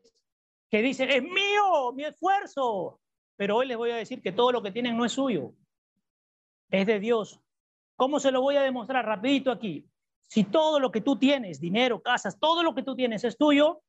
que 0.70 0.82
dicen, 0.82 1.10
es 1.10 1.22
mío, 1.22 1.92
mi 1.94 2.04
esfuerzo. 2.04 3.00
Pero 3.36 3.56
hoy 3.56 3.66
les 3.66 3.76
voy 3.76 3.90
a 3.90 3.96
decir 3.96 4.22
que 4.22 4.32
todo 4.32 4.52
lo 4.52 4.62
que 4.62 4.72
tienen 4.72 4.96
no 4.96 5.04
es 5.04 5.12
suyo, 5.12 5.52
es 6.70 6.86
de 6.86 6.98
Dios. 6.98 7.40
¿Cómo 7.96 8.20
se 8.20 8.30
lo 8.30 8.40
voy 8.40 8.56
a 8.56 8.62
demostrar? 8.62 9.04
Rapidito 9.04 9.50
aquí. 9.50 9.86
Si 10.28 10.44
todo 10.44 10.80
lo 10.80 10.90
que 10.90 11.00
tú 11.00 11.16
tienes, 11.16 11.60
dinero, 11.60 12.02
casas, 12.02 12.38
todo 12.38 12.62
lo 12.62 12.74
que 12.74 12.82
tú 12.82 12.96
tienes 12.96 13.24
es 13.24 13.36
tuyo, 13.36 13.82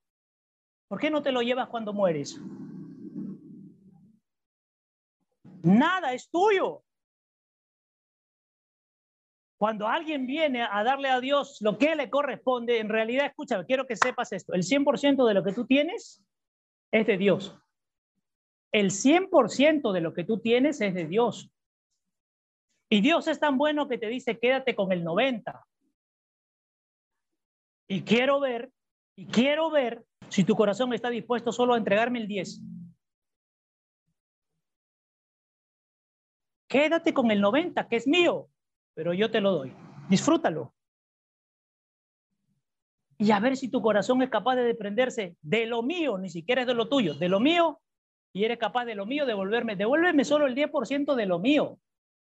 ¿por 0.87 0.99
qué 0.99 1.09
no 1.09 1.21
te 1.21 1.31
lo 1.31 1.41
llevas 1.41 1.69
cuando 1.69 1.93
mueres? 1.93 2.39
Nada 5.63 6.13
es 6.13 6.29
tuyo. 6.29 6.83
Cuando 9.57 9.87
alguien 9.87 10.27
viene 10.27 10.61
a 10.61 10.83
darle 10.83 11.09
a 11.09 11.19
Dios 11.19 11.57
lo 11.61 11.77
que 11.79 11.95
le 11.95 12.11
corresponde, 12.11 12.79
en 12.79 12.89
realidad, 12.89 13.25
escúchame, 13.25 13.65
quiero 13.65 13.87
que 13.87 13.95
sepas 13.95 14.31
esto, 14.31 14.53
el 14.53 14.61
100% 14.61 15.27
de 15.27 15.33
lo 15.33 15.43
que 15.43 15.53
tú 15.53 15.65
tienes 15.65 16.23
es 16.91 17.07
de 17.07 17.17
Dios. 17.17 17.57
El 18.71 18.91
100% 18.91 19.91
de 19.91 20.01
lo 20.01 20.13
que 20.13 20.23
tú 20.23 20.39
tienes 20.39 20.79
es 20.81 20.93
de 20.93 21.05
Dios. 21.05 21.51
Y 22.89 23.01
Dios 23.01 23.27
es 23.27 23.39
tan 23.39 23.57
bueno 23.57 23.87
que 23.87 23.97
te 23.97 24.07
dice, 24.07 24.39
quédate 24.39 24.75
con 24.75 24.91
el 24.91 25.03
90. 25.03 25.65
Y 27.89 28.03
quiero 28.03 28.39
ver, 28.39 28.71
y 29.15 29.25
quiero 29.25 29.71
ver 29.71 30.05
si 30.29 30.43
tu 30.43 30.55
corazón 30.55 30.93
está 30.93 31.09
dispuesto 31.09 31.51
solo 31.51 31.73
a 31.73 31.77
entregarme 31.77 32.19
el 32.19 32.27
10. 32.27 32.61
Quédate 36.69 37.13
con 37.13 37.31
el 37.31 37.41
90, 37.41 37.87
que 37.87 37.95
es 37.95 38.07
mío, 38.07 38.49
pero 38.97 39.13
yo 39.13 39.29
te 39.29 39.41
lo 39.41 39.51
doy. 39.51 39.71
Disfrútalo. 40.09 40.73
Y 43.19 43.29
a 43.29 43.39
ver 43.39 43.55
si 43.55 43.69
tu 43.69 43.79
corazón 43.79 44.23
es 44.23 44.29
capaz 44.31 44.55
de 44.55 44.63
desprenderse 44.63 45.37
de 45.39 45.67
lo 45.67 45.83
mío, 45.83 46.17
ni 46.17 46.31
siquiera 46.31 46.61
es 46.61 46.67
de 46.67 46.73
lo 46.73 46.89
tuyo, 46.89 47.13
de 47.13 47.29
lo 47.29 47.39
mío, 47.39 47.79
y 48.33 48.43
eres 48.43 48.57
capaz 48.57 48.85
de 48.85 48.95
lo 48.95 49.05
mío 49.05 49.27
devolverme. 49.27 49.75
Devuélveme 49.75 50.25
solo 50.25 50.47
el 50.47 50.55
10% 50.55 51.13
de 51.13 51.25
lo 51.27 51.37
mío 51.37 51.77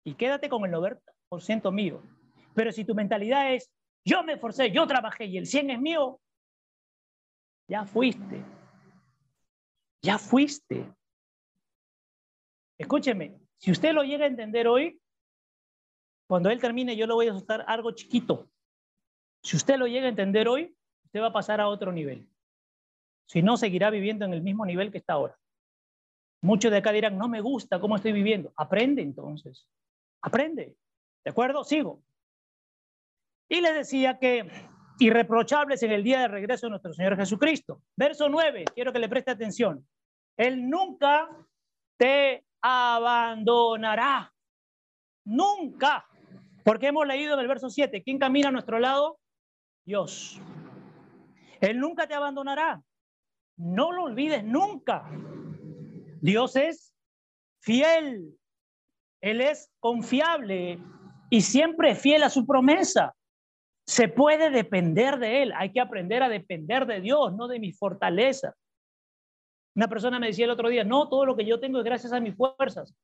y 0.05 0.15
quédate 0.15 0.49
con 0.49 0.65
el 0.65 0.73
90% 0.73 1.71
mío. 1.71 2.03
Pero 2.55 2.73
si 2.73 2.85
tu 2.85 2.97
mentalidad 2.97 3.55
es, 3.55 3.71
yo 4.05 4.25
me 4.25 4.33
esforcé, 4.33 4.73
yo 4.73 4.85
trabajé 4.89 5.27
y 5.27 5.39
el 5.39 5.47
100 5.47 5.71
es 5.71 5.81
mío, 5.81 6.21
ya 7.69 7.85
fuiste. 7.85 8.45
Ya 10.03 10.19
fuiste. 10.19 10.93
Escúcheme, 12.79 13.39
si 13.59 13.71
usted 13.71 13.93
lo 13.93 14.03
llega 14.03 14.25
a 14.25 14.29
entender 14.29 14.67
hoy, 14.67 15.01
cuando 16.29 16.51
él 16.51 16.61
termine 16.61 16.95
yo 16.95 17.07
le 17.07 17.15
voy 17.15 17.27
a 17.27 17.33
asustar 17.33 17.65
algo 17.67 17.91
chiquito. 17.93 18.49
Si 19.43 19.57
usted 19.57 19.77
lo 19.77 19.87
llega 19.87 20.07
a 20.07 20.11
entender 20.11 20.47
hoy, 20.47 20.77
usted 21.05 21.21
va 21.21 21.29
a 21.29 21.33
pasar 21.33 21.61
a 21.61 21.69
otro 21.69 21.91
nivel. 21.91 22.29
Si 23.27 23.43
no, 23.43 23.57
seguirá 23.57 23.91
viviendo 23.91 24.25
en 24.25 24.35
el 24.35 24.43
mismo 24.43 24.65
nivel 24.65 24.93
que 24.93 24.99
está 24.99 25.15
ahora. 25.15 25.39
Muchos 26.43 26.71
de 26.71 26.79
acá 26.79 26.93
dirán, 26.93 27.19
no 27.19 27.29
me 27.29 27.41
gusta 27.41 27.81
cómo 27.81 27.97
estoy 27.97 28.13
viviendo. 28.13 28.53
Aprende 28.57 29.03
entonces. 29.03 29.67
Aprende. 30.23 30.77
¿De 31.25 31.31
acuerdo? 31.31 31.65
Sigo. 31.65 32.03
Y 33.49 33.61
le 33.61 33.73
decía 33.73 34.19
que 34.19 34.51
irreprochables 34.99 35.83
en 35.83 35.93
el 35.93 36.05
día 36.05 36.21
de 36.21 36.29
regreso 36.29 36.67
de 36.67 36.71
nuestro 36.71 36.93
Señor 36.93 37.17
Jesucristo. 37.17 37.83
Verso 37.97 38.29
9, 38.29 38.67
quiero 38.75 38.93
que 38.93 38.99
le 38.99 39.09
preste 39.09 39.31
atención. 39.31 39.87
Él 40.37 40.69
nunca 40.69 41.29
te 41.97 42.45
abandonará. 42.61 44.33
Nunca. 45.25 46.07
Porque 46.65 46.89
hemos 46.89 47.07
leído 47.07 47.35
en 47.35 47.41
el 47.41 47.49
verso 47.49 47.71
7, 47.71 48.03
¿quién 48.03 48.19
camina 48.19 48.49
a 48.49 48.53
nuestro 48.53 48.79
lado? 48.79 49.19
Dios. 49.85 50.41
Él 51.61 51.79
nunca 51.79 52.07
te 52.07 52.15
abandonará. 52.15 52.83
No 53.57 53.93
lo 53.93 54.05
olvides 54.05 54.45
nunca. 54.45 55.09
Dios 56.21 56.57
es 56.57 56.95
fiel. 57.61 58.37
Él 59.21 59.41
es 59.41 59.71
confiable 59.81 60.79
y 61.31 61.41
siempre 61.41 61.95
fiel 61.95 62.23
a 62.23 62.31
su 62.31 62.47
promesa. 62.47 63.15
Se 63.87 64.09
puede 64.09 64.51
depender 64.51 65.19
de 65.19 65.43
Él. 65.43 65.53
Hay 65.57 65.73
que 65.73 65.81
aprender 65.81 66.23
a 66.23 66.29
depender 66.29 66.87
de 66.87 67.01
Dios, 67.01 67.35
no 67.35 67.49
de 67.49 67.59
mi 67.59 67.73
fortaleza. 67.73 68.55
Una 69.75 69.89
persona 69.89 70.19
me 70.19 70.29
decía 70.29 70.45
el 70.45 70.51
otro 70.51 70.69
día, 70.69 70.85
no, 70.85 71.09
todo 71.09 71.25
lo 71.25 71.37
que 71.37 71.47
yo 71.47 71.61
tengo 71.61 71.79
es 71.79 71.85
gracias 71.85 72.13
a 72.13 72.21
mis 72.21 72.37
fuerzas. 72.37 72.95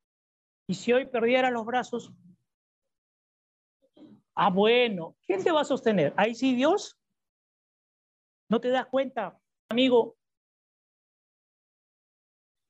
Y 0.68 0.74
si 0.74 0.92
hoy 0.92 1.06
perdiera 1.06 1.50
los 1.50 1.64
brazos, 1.64 2.12
ah, 4.34 4.50
bueno, 4.50 5.16
¿quién 5.26 5.42
te 5.42 5.52
va 5.52 5.62
a 5.62 5.64
sostener? 5.64 6.12
Ahí 6.16 6.34
sí, 6.34 6.54
Dios. 6.54 6.98
¿No 8.48 8.60
te 8.60 8.68
das 8.68 8.86
cuenta, 8.86 9.38
amigo, 9.68 10.16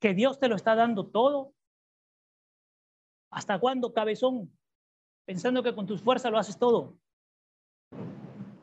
que 0.00 0.14
Dios 0.14 0.38
te 0.38 0.48
lo 0.48 0.56
está 0.56 0.74
dando 0.74 1.06
todo? 1.06 1.52
¿Hasta 3.30 3.58
cuándo, 3.58 3.92
cabezón? 3.92 4.56
Pensando 5.26 5.62
que 5.62 5.74
con 5.74 5.86
tus 5.86 6.02
fuerzas 6.02 6.30
lo 6.30 6.38
haces 6.38 6.58
todo. 6.58 6.96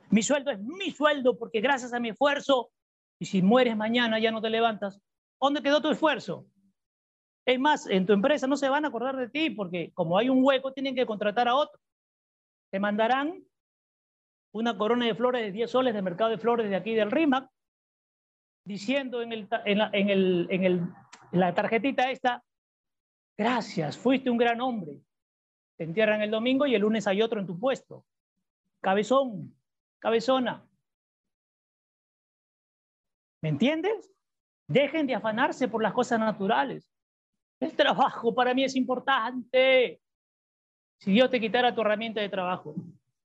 Mi 0.09 0.23
sueldo 0.23 0.51
es 0.51 0.59
mi 0.59 0.91
sueldo 0.91 1.37
porque 1.37 1.61
gracias 1.61 1.93
a 1.93 1.99
mi 1.99 2.09
esfuerzo, 2.09 2.71
y 3.19 3.25
si 3.25 3.41
mueres 3.41 3.75
mañana 3.75 4.19
ya 4.19 4.31
no 4.31 4.41
te 4.41 4.49
levantas, 4.49 5.01
¿dónde 5.39 5.61
quedó 5.61 5.81
tu 5.81 5.89
esfuerzo? 5.89 6.45
Es 7.45 7.59
más, 7.59 7.87
en 7.87 8.05
tu 8.05 8.13
empresa 8.13 8.47
no 8.47 8.55
se 8.55 8.69
van 8.69 8.85
a 8.85 8.89
acordar 8.89 9.17
de 9.17 9.29
ti 9.29 9.49
porque 9.49 9.91
como 9.93 10.17
hay 10.17 10.29
un 10.29 10.43
hueco, 10.43 10.73
tienen 10.73 10.95
que 10.95 11.05
contratar 11.05 11.47
a 11.47 11.55
otro. 11.55 11.79
Te 12.71 12.79
mandarán 12.79 13.43
una 14.53 14.77
corona 14.77 15.05
de 15.05 15.15
flores 15.15 15.41
de 15.41 15.51
10 15.51 15.69
soles 15.69 15.93
del 15.93 16.03
mercado 16.03 16.29
de 16.29 16.37
flores 16.37 16.69
de 16.69 16.75
aquí 16.75 16.95
del 16.95 17.11
RIMAC, 17.11 17.49
diciendo 18.65 19.21
en, 19.21 19.47
la, 19.77 19.91
la 21.31 21.53
tarjetita 21.53 22.11
esta, 22.11 22.43
gracias, 23.37 23.97
fuiste 23.97 24.29
un 24.29 24.37
gran 24.37 24.61
hombre. 24.61 25.01
Te 25.77 25.83
entierran 25.83 26.21
el 26.21 26.31
domingo 26.31 26.65
y 26.65 26.75
el 26.75 26.81
lunes 26.81 27.07
hay 27.07 27.21
otro 27.21 27.39
en 27.39 27.47
tu 27.47 27.59
puesto. 27.59 28.05
Cabezón, 28.81 29.55
cabezona. 29.99 30.65
¿Me 33.41 33.49
entiendes? 33.49 34.13
Dejen 34.67 35.07
de 35.07 35.15
afanarse 35.15 35.67
por 35.67 35.81
las 35.81 35.93
cosas 35.93 36.19
naturales. 36.19 36.89
El 37.59 37.75
trabajo 37.75 38.33
para 38.33 38.53
mí 38.53 38.63
es 38.63 38.75
importante. 38.75 40.01
Si 41.01 41.11
Dios 41.11 41.31
te 41.31 41.39
quitara 41.39 41.73
tu 41.73 41.81
herramienta 41.81 42.21
de 42.21 42.29
trabajo, 42.29 42.75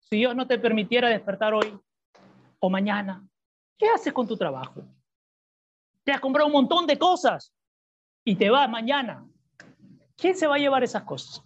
si 0.00 0.16
Dios 0.16 0.34
no 0.34 0.46
te 0.46 0.58
permitiera 0.58 1.10
despertar 1.10 1.52
hoy 1.52 1.78
o 2.58 2.70
mañana, 2.70 3.22
¿qué 3.76 3.86
haces 3.90 4.14
con 4.14 4.26
tu 4.26 4.34
trabajo? 4.34 4.82
Te 6.02 6.10
has 6.10 6.20
comprado 6.20 6.46
un 6.46 6.54
montón 6.54 6.86
de 6.86 6.98
cosas 6.98 7.52
y 8.24 8.34
te 8.34 8.48
vas 8.48 8.70
mañana. 8.70 9.28
¿Quién 10.16 10.34
se 10.34 10.46
va 10.46 10.54
a 10.54 10.58
llevar 10.58 10.84
esas 10.84 11.02
cosas? 11.02 11.44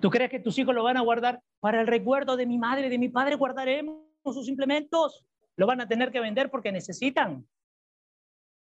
¿Tú 0.00 0.08
crees 0.08 0.30
que 0.30 0.38
tus 0.38 0.56
hijos 0.58 0.72
lo 0.72 0.84
van 0.84 0.96
a 0.96 1.00
guardar 1.00 1.42
para 1.58 1.80
el 1.80 1.88
recuerdo 1.88 2.36
de 2.36 2.46
mi 2.46 2.58
madre, 2.58 2.88
de 2.88 2.98
mi 2.98 3.08
padre? 3.08 3.34
Guardaremos 3.34 4.04
sus 4.22 4.46
implementos. 4.46 5.26
Lo 5.56 5.66
van 5.66 5.80
a 5.80 5.88
tener 5.88 6.12
que 6.12 6.20
vender 6.20 6.48
porque 6.48 6.70
necesitan. 6.70 7.44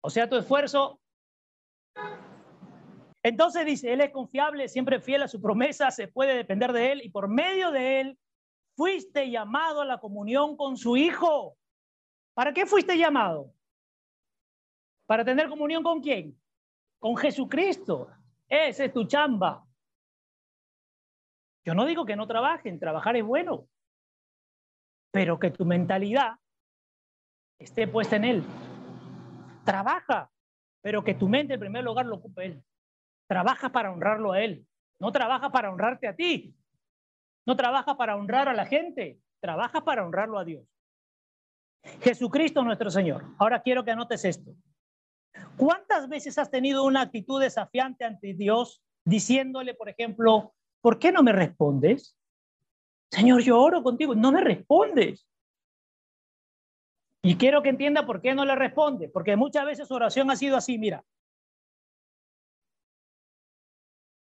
O 0.01 0.09
sea, 0.09 0.27
tu 0.27 0.37
esfuerzo. 0.37 1.03
Entonces 3.23 3.67
dice, 3.67 3.93
Él 3.93 4.01
es 4.01 4.11
confiable, 4.11 4.69
siempre 4.69 5.01
fiel 5.01 5.23
a 5.23 5.29
su 5.29 5.41
promesa, 5.41 5.91
se 5.91 6.09
puede 6.09 6.35
depender 6.35 6.73
de 6.73 6.93
Él 6.93 7.03
y 7.05 7.11
por 7.11 7.29
medio 7.29 7.71
de 7.71 8.01
Él 8.01 8.19
fuiste 8.77 9.31
llamado 9.31 9.83
a 9.83 9.85
la 9.85 9.99
comunión 9.99 10.57
con 10.57 10.77
su 10.77 10.97
Hijo. 10.97 11.57
¿Para 12.35 12.55
qué 12.55 12.65
fuiste 12.65 12.97
llamado? 12.97 13.53
¿Para 15.07 15.25
tener 15.25 15.49
comunión 15.49 15.83
con 15.83 16.01
quién? 16.01 16.41
Con 16.99 17.17
Jesucristo. 17.17 18.09
Esa 18.49 18.85
es 18.85 18.93
tu 18.93 19.05
chamba. 19.05 19.67
Yo 21.65 21.75
no 21.75 21.85
digo 21.85 22.07
que 22.07 22.17
no 22.17 22.27
trabajen, 22.27 22.81
trabajar 22.81 23.17
es 23.17 23.25
bueno, 23.25 23.69
pero 25.11 25.39
que 25.39 25.51
tu 25.51 25.67
mentalidad 25.67 26.37
esté 27.59 27.87
puesta 27.87 28.17
en 28.17 28.25
Él. 28.25 28.45
Trabaja, 29.65 30.31
pero 30.81 31.05
que 31.05 31.15
tu 31.15 31.29
mente 31.29 31.55
en 31.55 31.61
primer 31.61 31.85
lugar 31.85 32.07
lo 32.07 32.17
ocupe 32.17 32.47
Él. 32.47 32.65
Trabaja 33.31 33.71
para 33.71 33.93
honrarlo 33.93 34.33
a 34.33 34.41
Él, 34.43 34.67
no 34.99 35.13
trabaja 35.13 35.53
para 35.53 35.71
honrarte 35.71 36.09
a 36.09 36.17
ti. 36.17 36.53
No 37.47 37.55
trabaja 37.55 37.97
para 37.97 38.17
honrar 38.17 38.49
a 38.49 38.53
la 38.55 38.67
gente, 38.67 39.21
trabaja 39.39 39.85
para 39.85 40.05
honrarlo 40.05 40.37
a 40.37 40.45
Dios. 40.45 40.67
Jesucristo 42.01 42.65
nuestro 42.65 42.91
Señor. 42.91 43.25
Ahora 43.39 43.63
quiero 43.63 43.85
que 43.85 43.93
anotes 43.93 44.25
esto. 44.25 44.57
¿Cuántas 45.57 46.09
veces 46.09 46.39
has 46.39 46.51
tenido 46.51 46.83
una 46.83 47.03
actitud 47.03 47.41
desafiante 47.41 48.05
ante 48.05 48.35
Dios 48.35 48.83
diciéndole, 49.05 49.75
por 49.75 49.89
ejemplo, 49.89 50.53
¿por 50.81 50.99
qué 50.99 51.13
no 51.13 51.23
me 51.23 51.31
respondes? 51.31 52.17
Señor, 53.13 53.43
yo 53.43 53.61
oro 53.61 53.85
contigo, 53.85 54.17
no 54.17 54.33
me 54.33 54.41
respondes. 54.41 55.25
Y 57.23 57.37
quiero 57.37 57.63
que 57.63 57.69
entienda 57.69 58.05
por 58.05 58.21
qué 58.21 58.35
no 58.35 58.45
le 58.45 58.57
responde, 58.57 59.09
porque 59.09 59.37
muchas 59.37 59.67
veces 59.67 59.87
su 59.87 59.95
oración 59.95 60.33
ha 60.33 60.37
sido 60.37 60.57
así, 60.57 60.79
mira. 60.79 61.05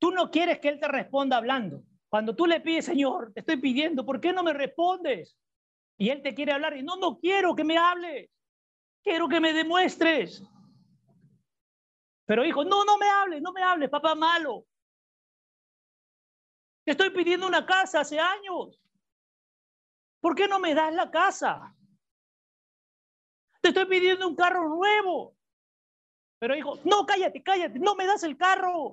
Tú 0.04 0.10
no 0.10 0.30
quieres 0.30 0.58
que 0.58 0.68
Él 0.68 0.78
te 0.78 0.86
responda 0.86 1.38
hablando. 1.38 1.82
Cuando 2.10 2.36
tú 2.36 2.44
le 2.44 2.60
pides, 2.60 2.84
Señor, 2.84 3.32
te 3.32 3.40
estoy 3.40 3.56
pidiendo, 3.56 4.04
¿por 4.04 4.20
qué 4.20 4.34
no 4.34 4.42
me 4.42 4.52
respondes? 4.52 5.34
Y 5.96 6.10
Él 6.10 6.20
te 6.20 6.34
quiere 6.34 6.52
hablar 6.52 6.76
y 6.76 6.82
no, 6.82 6.96
no 6.96 7.18
quiero 7.18 7.56
que 7.56 7.64
me 7.64 7.78
hables. 7.78 8.30
Quiero 9.02 9.30
que 9.30 9.40
me 9.40 9.54
demuestres. 9.54 10.44
Pero 12.26 12.44
hijo, 12.44 12.66
no, 12.66 12.84
no 12.84 12.98
me 12.98 13.08
hables, 13.08 13.40
no 13.40 13.50
me 13.54 13.62
hables, 13.62 13.88
papá 13.88 14.14
malo. 14.14 14.66
Te 16.84 16.90
estoy 16.90 17.08
pidiendo 17.08 17.46
una 17.46 17.64
casa 17.64 18.00
hace 18.00 18.20
años. 18.20 18.78
¿Por 20.20 20.34
qué 20.34 20.46
no 20.46 20.58
me 20.58 20.74
das 20.74 20.92
la 20.92 21.10
casa? 21.10 21.74
Te 23.62 23.68
estoy 23.68 23.86
pidiendo 23.86 24.28
un 24.28 24.36
carro 24.36 24.68
nuevo. 24.68 25.34
Pero 26.40 26.54
hijo, 26.54 26.78
no, 26.84 27.06
cállate, 27.06 27.42
cállate, 27.42 27.78
no 27.78 27.94
me 27.94 28.04
das 28.04 28.22
el 28.22 28.36
carro 28.36 28.92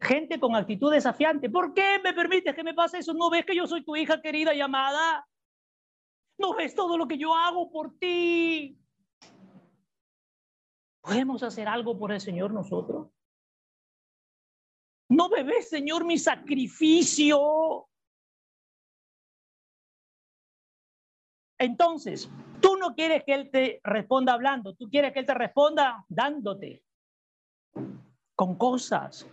gente 0.00 0.38
con 0.38 0.54
actitud 0.54 0.92
desafiante. 0.92 1.50
¿Por 1.50 1.74
qué 1.74 1.98
me 2.02 2.12
permites 2.12 2.54
que 2.54 2.64
me 2.64 2.74
pase 2.74 2.98
eso? 2.98 3.14
¿No 3.14 3.30
ves 3.30 3.44
que 3.44 3.56
yo 3.56 3.66
soy 3.66 3.84
tu 3.84 3.96
hija 3.96 4.20
querida 4.20 4.54
y 4.54 4.60
amada? 4.60 5.26
¿No 6.38 6.54
ves 6.54 6.74
todo 6.74 6.98
lo 6.98 7.08
que 7.08 7.18
yo 7.18 7.34
hago 7.34 7.70
por 7.70 7.98
ti? 7.98 8.78
¿Podemos 11.00 11.42
hacer 11.42 11.68
algo 11.68 11.98
por 11.98 12.12
el 12.12 12.20
Señor 12.20 12.52
nosotros? 12.52 13.08
No 15.08 15.28
me 15.28 15.44
ves, 15.44 15.68
Señor, 15.68 16.04
mi 16.04 16.18
sacrificio. 16.18 17.88
Entonces, 21.58 22.28
tú 22.60 22.76
no 22.76 22.94
quieres 22.94 23.24
que 23.24 23.34
Él 23.34 23.50
te 23.50 23.80
responda 23.82 24.34
hablando, 24.34 24.74
tú 24.74 24.90
quieres 24.90 25.12
que 25.12 25.20
Él 25.20 25.26
te 25.26 25.34
responda 25.34 26.04
dándote 26.08 26.82
con 28.34 28.56
cosas. 28.56 29.26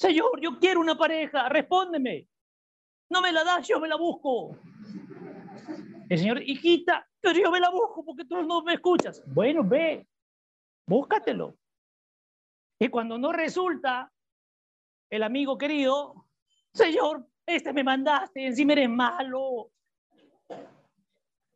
Señor, 0.00 0.40
yo 0.40 0.58
quiero 0.58 0.80
una 0.80 0.96
pareja, 0.96 1.50
respóndeme. 1.50 2.26
No 3.10 3.20
me 3.20 3.32
la 3.32 3.44
das, 3.44 3.68
yo 3.68 3.78
me 3.78 3.86
la 3.86 3.96
busco. 3.96 4.56
El 6.08 6.18
Señor, 6.18 6.42
hijita, 6.42 7.06
pero 7.20 7.38
yo 7.38 7.50
me 7.50 7.60
la 7.60 7.68
busco 7.68 8.02
porque 8.02 8.24
tú 8.24 8.42
no 8.42 8.62
me 8.62 8.72
escuchas. 8.72 9.22
Bueno, 9.26 9.62
ve, 9.62 10.08
búscatelo. 10.86 11.54
Y 12.78 12.88
cuando 12.88 13.18
no 13.18 13.30
resulta, 13.30 14.10
el 15.10 15.22
amigo 15.22 15.58
querido, 15.58 16.26
Señor, 16.72 17.28
este 17.44 17.74
me 17.74 17.84
mandaste, 17.84 18.46
encima 18.46 18.72
eres 18.72 18.88
malo. 18.88 19.70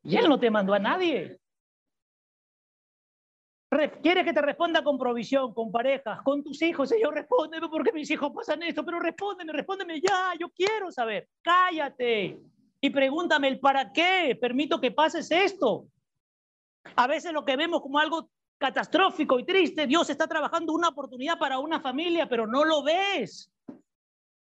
Y 0.02 0.18
él 0.18 0.28
no 0.28 0.38
te 0.38 0.50
mandó 0.50 0.74
a 0.74 0.78
nadie. 0.78 1.40
Quiere 4.02 4.24
que 4.24 4.32
te 4.32 4.42
responda 4.42 4.84
con 4.84 4.98
provisión, 4.98 5.52
con 5.52 5.72
parejas, 5.72 6.20
con 6.22 6.44
tus 6.44 6.60
hijos. 6.62 6.88
Señor, 6.88 7.14
respóndeme 7.14 7.68
porque 7.68 7.92
mis 7.92 8.10
hijos 8.10 8.30
pasan 8.34 8.62
esto, 8.62 8.84
pero 8.84 9.00
respóndeme, 9.00 9.52
respóndeme 9.52 10.00
ya, 10.00 10.32
yo 10.38 10.48
quiero 10.50 10.92
saber. 10.92 11.28
Cállate 11.42 12.38
y 12.80 12.90
pregúntame 12.90 13.48
el 13.48 13.58
para 13.58 13.92
qué 13.92 14.36
permito 14.40 14.80
que 14.80 14.90
pases 14.90 15.30
esto. 15.30 15.86
A 16.96 17.06
veces 17.06 17.32
lo 17.32 17.44
que 17.44 17.56
vemos 17.56 17.80
como 17.80 17.98
algo 17.98 18.28
catastrófico 18.58 19.38
y 19.38 19.44
triste, 19.44 19.86
Dios 19.86 20.08
está 20.10 20.26
trabajando 20.28 20.72
una 20.72 20.88
oportunidad 20.88 21.38
para 21.38 21.58
una 21.58 21.80
familia, 21.80 22.28
pero 22.28 22.46
no 22.46 22.64
lo 22.64 22.82
ves. 22.82 23.50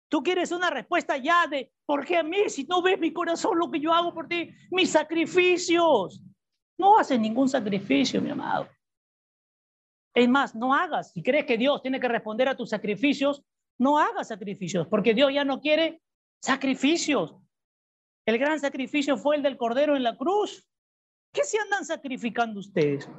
Tú 0.10 0.24
quieres 0.24 0.52
una 0.52 0.70
respuesta 0.70 1.18
ya 1.18 1.48
de, 1.48 1.72
¿por 1.86 2.06
qué 2.06 2.18
a 2.18 2.24
mí? 2.24 2.50
Si 2.50 2.64
no 2.64 2.82
ves 2.82 3.00
mi 3.00 3.14
corazón, 3.14 3.58
lo 3.58 3.70
que 3.70 3.80
yo 3.80 3.94
hago 3.94 4.14
por 4.14 4.28
ti, 4.28 4.50
mis 4.72 4.90
sacrificios. 4.90 6.22
No 6.78 6.98
haces 6.98 7.20
ningún 7.20 7.48
sacrificio, 7.48 8.22
mi 8.22 8.32
amado. 8.32 8.68
Es 10.14 10.28
más, 10.28 10.56
no 10.56 10.74
hagas. 10.74 11.12
Si 11.14 11.24
crees 11.24 11.46
que 11.46 11.58
Dios 11.58 11.82
tiene 11.82 12.00
que 12.00 12.08
responder 12.08 12.50
a 12.50 12.56
tus 12.56 12.70
sacrificios, 12.70 13.44
no 13.78 13.98
hagas 13.98 14.28
sacrificios, 14.28 14.88
porque 14.88 15.14
Dios 15.14 15.34
ya 15.34 15.46
no 15.46 15.62
quiere 15.62 16.02
sacrificios. 16.42 17.36
El 18.26 18.38
gran 18.38 18.60
sacrificio 18.60 19.18
fue 19.18 19.38
el 19.38 19.44
del 19.44 19.58
Cordero 19.58 19.96
en 19.96 20.04
la 20.04 20.16
cruz. 20.16 20.68
¿Qué 21.32 21.44
se 21.44 21.58
andan 21.60 21.86
sacrificando 21.86 22.60
ustedes? 22.60 23.10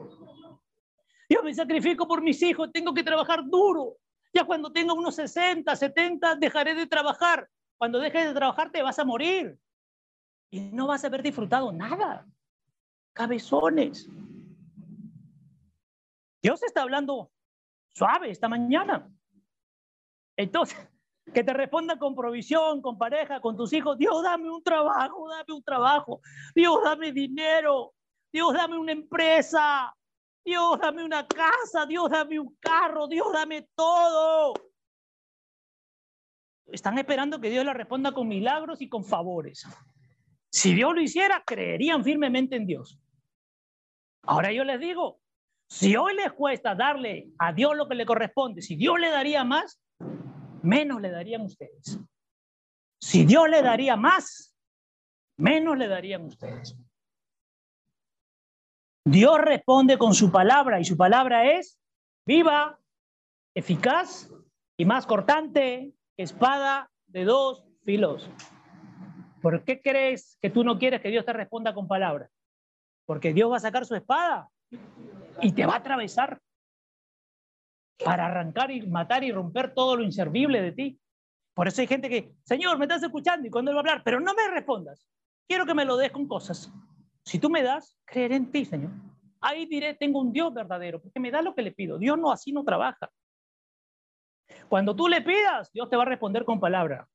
Yo 1.28 1.42
me 1.42 1.55
sacrifico 1.55 2.07
por 2.07 2.22
mis 2.22 2.42
hijos, 2.42 2.70
tengo 2.72 2.92
que 2.92 3.02
trabajar 3.02 3.42
duro. 3.48 3.96
Ya 4.35 4.44
cuando 4.44 4.70
tenga 4.70 4.92
unos 4.92 5.14
60, 5.16 5.74
70, 5.74 6.37
dejaré 6.37 6.74
de 6.74 6.87
trabajar. 6.87 7.48
Cuando 7.78 7.98
dejes 7.98 8.26
de 8.26 8.35
trabajar 8.35 8.70
te 8.70 8.83
vas 8.83 8.98
a 8.98 9.05
morir. 9.05 9.59
Y 10.50 10.61
no 10.61 10.87
vas 10.87 11.05
a 11.05 11.07
haber 11.07 11.22
disfrutado 11.22 11.72
nada. 11.72 12.26
Cabezones. 13.14 14.09
Dios 16.42 16.62
está 16.62 16.83
hablando 16.83 17.31
suave 17.94 18.31
esta 18.31 18.48
mañana. 18.48 19.09
Entonces, 20.37 20.76
que 21.33 21.44
te 21.44 21.52
responda 21.52 21.98
con 21.98 22.14
provisión, 22.14 22.83
con 22.83 22.98
pareja, 22.98 23.40
con 23.40 23.57
tus 23.57 23.72
hijos. 23.72 23.96
Dios, 23.96 24.22
dame 24.22 24.50
un 24.50 24.62
trabajo, 24.62 25.28
dame 25.28 25.52
un 25.52 25.62
trabajo. 25.62 26.20
Dios, 26.55 26.78
dame 26.83 27.12
dinero. 27.12 27.94
Dios, 28.33 28.55
dame 28.55 28.78
una 28.78 28.92
empresa. 28.92 29.94
Dios, 30.44 30.81
dame 30.81 31.05
una 31.05 31.26
casa, 31.26 31.87
Dios, 31.87 32.11
dame 32.11 32.40
un 32.40 32.57
carro, 32.59 33.07
Dios, 33.07 33.33
dame 33.33 33.68
todo. 33.76 34.55
Están 36.66 36.98
esperando 36.98 37.40
que 37.40 37.50
Dios 37.50 37.64
le 37.64 37.72
responda 37.72 38.12
con 38.12 38.26
milagros 38.26 38.81
y 38.81 38.88
con 38.88 39.05
favores. 39.05 39.64
Si 40.50 40.74
Dios 40.74 40.94
lo 40.94 41.00
hiciera, 41.00 41.44
creerían 41.46 42.02
firmemente 42.02 42.57
en 42.57 42.66
Dios. 42.66 42.98
Ahora 44.24 44.52
yo 44.52 44.64
les 44.64 44.81
digo, 44.81 45.21
si 45.72 45.96
hoy 45.96 46.14
les 46.14 46.30
cuesta 46.35 46.74
darle 46.74 47.30
a 47.38 47.50
Dios 47.50 47.74
lo 47.74 47.88
que 47.88 47.94
le 47.94 48.04
corresponde, 48.04 48.61
si 48.61 48.76
Dios 48.76 49.00
le 49.00 49.08
daría 49.08 49.42
más, 49.42 49.80
menos 50.61 51.00
le 51.00 51.11
darían 51.11 51.40
ustedes. 51.40 51.98
Si 53.00 53.24
Dios 53.24 53.48
le 53.48 53.62
daría 53.62 53.96
más, 53.96 54.54
menos 55.38 55.78
le 55.78 55.88
darían 55.88 56.26
ustedes. 56.26 56.76
Dios 59.06 59.38
responde 59.38 59.96
con 59.96 60.12
su 60.12 60.30
palabra 60.30 60.78
y 60.78 60.85
su 60.85 60.94
palabra 60.94 61.50
es 61.50 61.80
viva, 62.26 62.78
eficaz 63.54 64.30
y 64.76 64.85
más 64.85 65.06
cortante 65.06 65.94
espada 66.18 66.90
de 67.06 67.24
dos 67.24 67.64
filos. 67.82 68.28
¿Por 69.40 69.64
qué 69.64 69.80
crees 69.80 70.37
que 70.42 70.50
tú 70.50 70.64
no 70.64 70.78
quieres 70.78 71.00
que 71.00 71.08
Dios 71.08 71.24
te 71.24 71.32
responda 71.32 71.72
con 71.72 71.88
palabra? 71.88 72.28
Porque 73.06 73.32
Dios 73.32 73.50
va 73.50 73.56
a 73.56 73.61
sacar 73.61 73.87
su 73.87 73.94
espada 73.94 74.50
y 75.40 75.53
te 75.53 75.66
va 75.66 75.75
a 75.75 75.79
atravesar 75.79 76.40
para 78.05 78.27
arrancar 78.27 78.71
y 78.71 78.87
matar 78.87 79.25
y 79.25 79.33
romper 79.33 79.75
todo 79.75 79.97
lo 79.97 80.03
inservible 80.03 80.61
de 80.61 80.73
ti. 80.73 81.01
Por 81.55 81.68
eso 81.68 81.81
hay 81.81 81.87
gente 81.87 82.09
que, 82.09 82.33
Señor, 82.45 82.79
me 82.79 82.87
estás 82.87 83.03
escuchando 83.03 83.47
y 83.47 83.51
cuando 83.51 83.71
él 83.71 83.77
va 83.77 83.81
a 83.81 83.83
hablar, 83.83 84.03
pero 84.05 84.21
no 84.21 84.35
me 84.35 84.49
respondas. 84.49 85.07
Quiero 85.47 85.66
que 85.66 85.75
me 85.75 85.85
lo 85.85 85.97
des 85.97 86.11
con 86.11 86.27
cosas. 86.27 86.73
Si 87.25 87.38
tú 87.38 87.51
me 87.51 87.62
das, 87.62 87.97
creeré 88.05 88.37
en 88.37 88.51
ti, 88.51 88.64
Señor. 88.64 88.90
Ahí 89.40 89.66
diré, 89.66 89.95
tengo 89.95 90.21
un 90.21 90.33
Dios 90.33 90.53
verdadero, 90.55 91.01
porque 91.01 91.21
me 91.21 91.31
da 91.31 91.42
lo 91.42 91.55
que 91.55 91.62
le 91.62 91.73
pido. 91.73 91.99
Dios 91.99 92.18
no 92.18 92.33
así 92.33 92.53
no 92.53 92.64
trabaja. 92.64 93.11
Cuando 94.68 94.95
tú 94.95 95.09
le 95.09 95.21
pidas, 95.21 95.71
Dios 95.73 95.88
te 95.88 95.97
va 95.97 96.03
a 96.03 96.07
responder 96.07 96.45
con 96.45 96.61
palabra. 96.61 97.09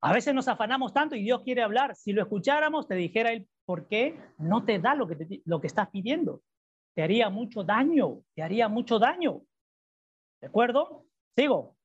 A 0.00 0.12
veces 0.12 0.34
nos 0.34 0.48
afanamos 0.48 0.92
tanto 0.92 1.14
y 1.14 1.22
Dios 1.22 1.42
quiere 1.42 1.62
hablar. 1.62 1.94
Si 1.94 2.12
lo 2.12 2.22
escucháramos, 2.22 2.88
te 2.88 2.94
dijera 2.94 3.32
él, 3.32 3.48
¿por 3.64 3.86
qué 3.86 4.18
no 4.38 4.64
te 4.64 4.78
da 4.78 4.94
lo 4.94 5.06
que, 5.06 5.42
lo 5.44 5.60
que 5.60 5.66
estás 5.66 5.88
pidiendo? 5.90 6.42
Te 6.94 7.02
haría 7.02 7.30
mucho 7.30 7.64
daño, 7.64 8.22
te 8.34 8.42
haría 8.42 8.68
mucho 8.68 8.98
daño. 8.98 9.42
¿De 10.40 10.48
acuerdo? 10.48 11.06
Sigo. 11.36 11.76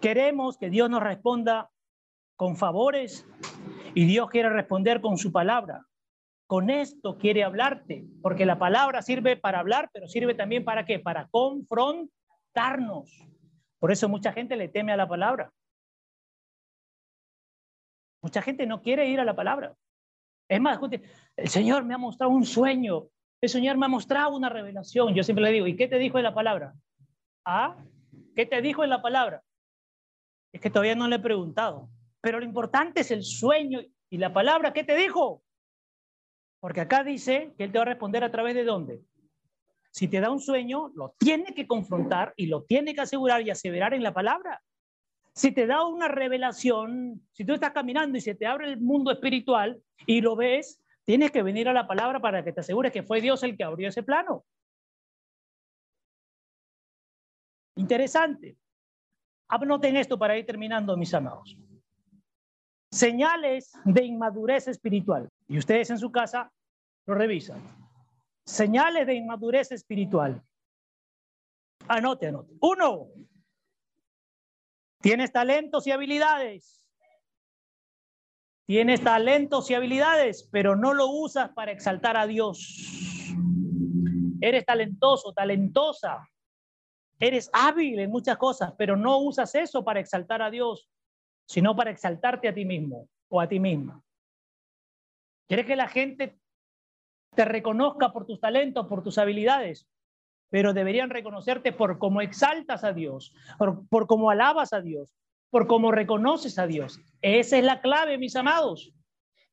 Queremos 0.00 0.58
que 0.58 0.70
Dios 0.70 0.88
nos 0.90 1.02
responda 1.02 1.70
con 2.36 2.56
favores 2.56 3.26
y 3.94 4.06
Dios 4.06 4.30
quiere 4.30 4.48
responder 4.48 5.00
con 5.00 5.18
su 5.18 5.30
palabra. 5.30 5.86
Con 6.46 6.70
esto 6.70 7.18
quiere 7.18 7.44
hablarte, 7.44 8.04
porque 8.20 8.44
la 8.44 8.58
palabra 8.58 9.00
sirve 9.02 9.36
para 9.36 9.60
hablar, 9.60 9.90
pero 9.92 10.06
sirve 10.08 10.34
también 10.34 10.64
para 10.64 10.84
qué? 10.84 10.98
Para 10.98 11.28
confrontarnos. 11.28 13.26
Por 13.78 13.92
eso 13.92 14.08
mucha 14.08 14.32
gente 14.32 14.56
le 14.56 14.68
teme 14.68 14.92
a 14.92 14.96
la 14.96 15.08
palabra. 15.08 15.52
Mucha 18.22 18.40
gente 18.40 18.66
no 18.66 18.80
quiere 18.80 19.08
ir 19.08 19.20
a 19.20 19.24
la 19.24 19.34
palabra. 19.34 19.74
Es 20.48 20.60
más, 20.60 20.78
el 21.36 21.48
Señor 21.48 21.84
me 21.84 21.94
ha 21.94 21.98
mostrado 21.98 22.32
un 22.32 22.44
sueño, 22.44 23.08
el 23.40 23.48
Señor 23.48 23.76
me 23.76 23.86
ha 23.86 23.88
mostrado 23.88 24.36
una 24.36 24.48
revelación. 24.48 25.14
Yo 25.14 25.24
siempre 25.24 25.44
le 25.44 25.50
digo, 25.50 25.66
¿y 25.66 25.76
qué 25.76 25.88
te 25.88 25.98
dijo 25.98 26.18
en 26.18 26.24
la 26.24 26.34
palabra? 26.34 26.74
¿Ah? 27.44 27.76
¿Qué 28.36 28.46
te 28.46 28.62
dijo 28.62 28.84
en 28.84 28.90
la 28.90 29.02
palabra? 29.02 29.42
Es 30.52 30.60
que 30.60 30.70
todavía 30.70 30.94
no 30.94 31.08
le 31.08 31.16
he 31.16 31.20
preguntado. 31.20 31.88
Pero 32.20 32.38
lo 32.38 32.44
importante 32.44 33.00
es 33.00 33.10
el 33.10 33.24
sueño 33.24 33.80
y 34.10 34.18
la 34.18 34.32
palabra. 34.32 34.72
¿Qué 34.72 34.84
te 34.84 34.94
dijo? 34.94 35.42
Porque 36.60 36.80
acá 36.80 37.02
dice 37.02 37.52
que 37.56 37.64
Él 37.64 37.72
te 37.72 37.78
va 37.78 37.82
a 37.82 37.86
responder 37.86 38.22
a 38.22 38.30
través 38.30 38.54
de 38.54 38.62
dónde. 38.62 39.02
Si 39.90 40.06
te 40.06 40.20
da 40.20 40.30
un 40.30 40.40
sueño, 40.40 40.92
lo 40.94 41.14
tiene 41.18 41.52
que 41.54 41.66
confrontar 41.66 42.32
y 42.36 42.46
lo 42.46 42.62
tiene 42.62 42.94
que 42.94 43.00
asegurar 43.00 43.42
y 43.42 43.50
aseverar 43.50 43.92
en 43.92 44.02
la 44.02 44.14
palabra. 44.14 44.62
Si 45.34 45.52
te 45.52 45.66
da 45.66 45.86
una 45.86 46.08
revelación, 46.08 47.26
si 47.32 47.44
tú 47.44 47.54
estás 47.54 47.72
caminando 47.72 48.18
y 48.18 48.20
se 48.20 48.34
te 48.34 48.46
abre 48.46 48.66
el 48.66 48.80
mundo 48.80 49.10
espiritual 49.10 49.82
y 50.06 50.20
lo 50.20 50.36
ves, 50.36 50.82
tienes 51.04 51.30
que 51.30 51.42
venir 51.42 51.68
a 51.68 51.72
la 51.72 51.86
palabra 51.86 52.20
para 52.20 52.44
que 52.44 52.52
te 52.52 52.60
asegures 52.60 52.92
que 52.92 53.02
fue 53.02 53.20
Dios 53.20 53.42
el 53.42 53.56
que 53.56 53.64
abrió 53.64 53.88
ese 53.88 54.02
plano. 54.02 54.44
Interesante. 57.76 58.56
Anoten 59.48 59.96
esto 59.96 60.18
para 60.18 60.36
ir 60.36 60.44
terminando, 60.44 60.96
mis 60.96 61.12
amados. 61.14 61.56
Señales 62.90 63.72
de 63.84 64.04
inmadurez 64.04 64.68
espiritual. 64.68 65.28
Y 65.48 65.58
ustedes 65.58 65.90
en 65.90 65.98
su 65.98 66.12
casa 66.12 66.52
lo 67.06 67.14
revisan. 67.14 67.60
Señales 68.44 69.06
de 69.06 69.14
inmadurez 69.14 69.72
espiritual. 69.72 70.42
Anote, 71.88 72.28
anote. 72.28 72.54
Uno, 72.60 73.08
tienes 75.02 75.32
talentos 75.32 75.86
y 75.86 75.90
habilidades. 75.90 76.78
Tienes 78.66 79.02
talentos 79.02 79.70
y 79.70 79.74
habilidades, 79.74 80.48
pero 80.50 80.76
no 80.76 80.94
lo 80.94 81.08
usas 81.08 81.50
para 81.50 81.72
exaltar 81.72 82.16
a 82.16 82.26
Dios. 82.26 83.34
Eres 84.40 84.64
talentoso, 84.64 85.32
talentosa. 85.32 86.26
Eres 87.18 87.50
hábil 87.52 88.00
en 88.00 88.10
muchas 88.10 88.36
cosas, 88.36 88.72
pero 88.78 88.96
no 88.96 89.18
usas 89.18 89.54
eso 89.54 89.84
para 89.84 90.00
exaltar 90.00 90.42
a 90.42 90.50
Dios 90.50 90.88
sino 91.46 91.76
para 91.76 91.90
exaltarte 91.90 92.48
a 92.48 92.54
ti 92.54 92.64
mismo 92.64 93.08
o 93.28 93.40
a 93.40 93.48
ti 93.48 93.60
misma. 93.60 94.02
¿Quieres 95.46 95.66
que 95.66 95.76
la 95.76 95.88
gente 95.88 96.38
te 97.34 97.44
reconozca 97.44 98.12
por 98.12 98.26
tus 98.26 98.40
talentos, 98.40 98.86
por 98.86 99.02
tus 99.02 99.18
habilidades? 99.18 99.86
Pero 100.52 100.74
deberían 100.74 101.08
reconocerte 101.08 101.72
por 101.72 101.98
cómo 101.98 102.20
exaltas 102.20 102.84
a 102.84 102.92
Dios, 102.92 103.34
por, 103.56 103.88
por 103.88 104.06
cómo 104.06 104.28
alabas 104.28 104.74
a 104.74 104.82
Dios, 104.82 105.16
por 105.48 105.66
cómo 105.66 105.90
reconoces 105.90 106.58
a 106.58 106.66
Dios. 106.66 107.00
Esa 107.22 107.56
es 107.56 107.64
la 107.64 107.80
clave, 107.80 108.18
mis 108.18 108.36
amados. 108.36 108.92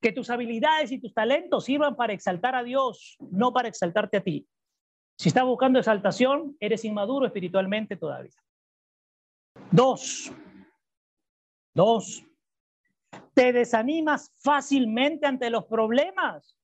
Que 0.01 0.11
tus 0.11 0.29
habilidades 0.29 0.91
y 0.91 0.99
tus 0.99 1.13
talentos 1.13 1.63
sirvan 1.63 1.95
para 1.95 2.11
exaltar 2.11 2.53
a 2.53 2.63
Dios, 2.63 3.15
no 3.31 3.53
para 3.53 3.69
exaltarte 3.69 4.17
a 4.17 4.23
ti. 4.23 4.45
Si 5.17 5.29
estás 5.29 5.45
buscando 5.45 5.79
exaltación, 5.79 6.57
eres 6.59 6.83
inmaduro 6.83 7.25
espiritualmente 7.25 7.95
todavía. 7.95 8.35
Dos. 9.71 10.33
Dos. 11.73 12.25
Te 13.33 13.53
desanimas 13.53 14.33
fácilmente 14.37 15.25
ante 15.25 15.49
los 15.49 15.63
problemas. 15.63 16.58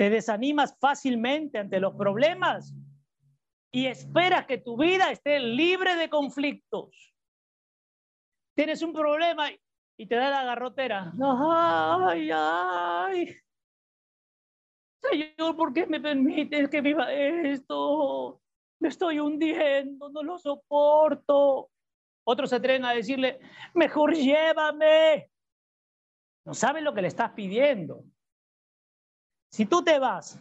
Te 0.00 0.08
desanimas 0.08 0.74
fácilmente 0.80 1.58
ante 1.58 1.78
los 1.78 1.94
problemas 1.94 2.74
y 3.70 3.84
esperas 3.84 4.46
que 4.46 4.56
tu 4.56 4.78
vida 4.78 5.10
esté 5.10 5.38
libre 5.38 5.94
de 5.94 6.08
conflictos. 6.08 7.14
Tienes 8.56 8.80
un 8.80 8.94
problema 8.94 9.50
y 9.98 10.06
te 10.06 10.14
da 10.14 10.30
la 10.30 10.44
garrotera. 10.44 11.12
Ay, 11.22 12.30
ay. 12.32 13.36
Señor, 15.02 15.54
¿por 15.54 15.74
qué 15.74 15.86
me 15.86 16.00
permites 16.00 16.70
que 16.70 16.80
viva 16.80 17.12
esto? 17.12 18.40
Me 18.80 18.88
estoy 18.88 19.20
hundiendo, 19.20 20.08
no 20.08 20.22
lo 20.22 20.38
soporto. 20.38 21.68
Otros 22.24 22.48
se 22.48 22.56
atreven 22.56 22.86
a 22.86 22.94
decirle, 22.94 23.38
mejor 23.74 24.14
llévame. 24.14 25.30
No 26.46 26.54
saben 26.54 26.84
lo 26.84 26.94
que 26.94 27.02
le 27.02 27.08
estás 27.08 27.32
pidiendo. 27.32 28.02
Si 29.50 29.66
tú 29.66 29.82
te 29.82 29.98
vas 29.98 30.38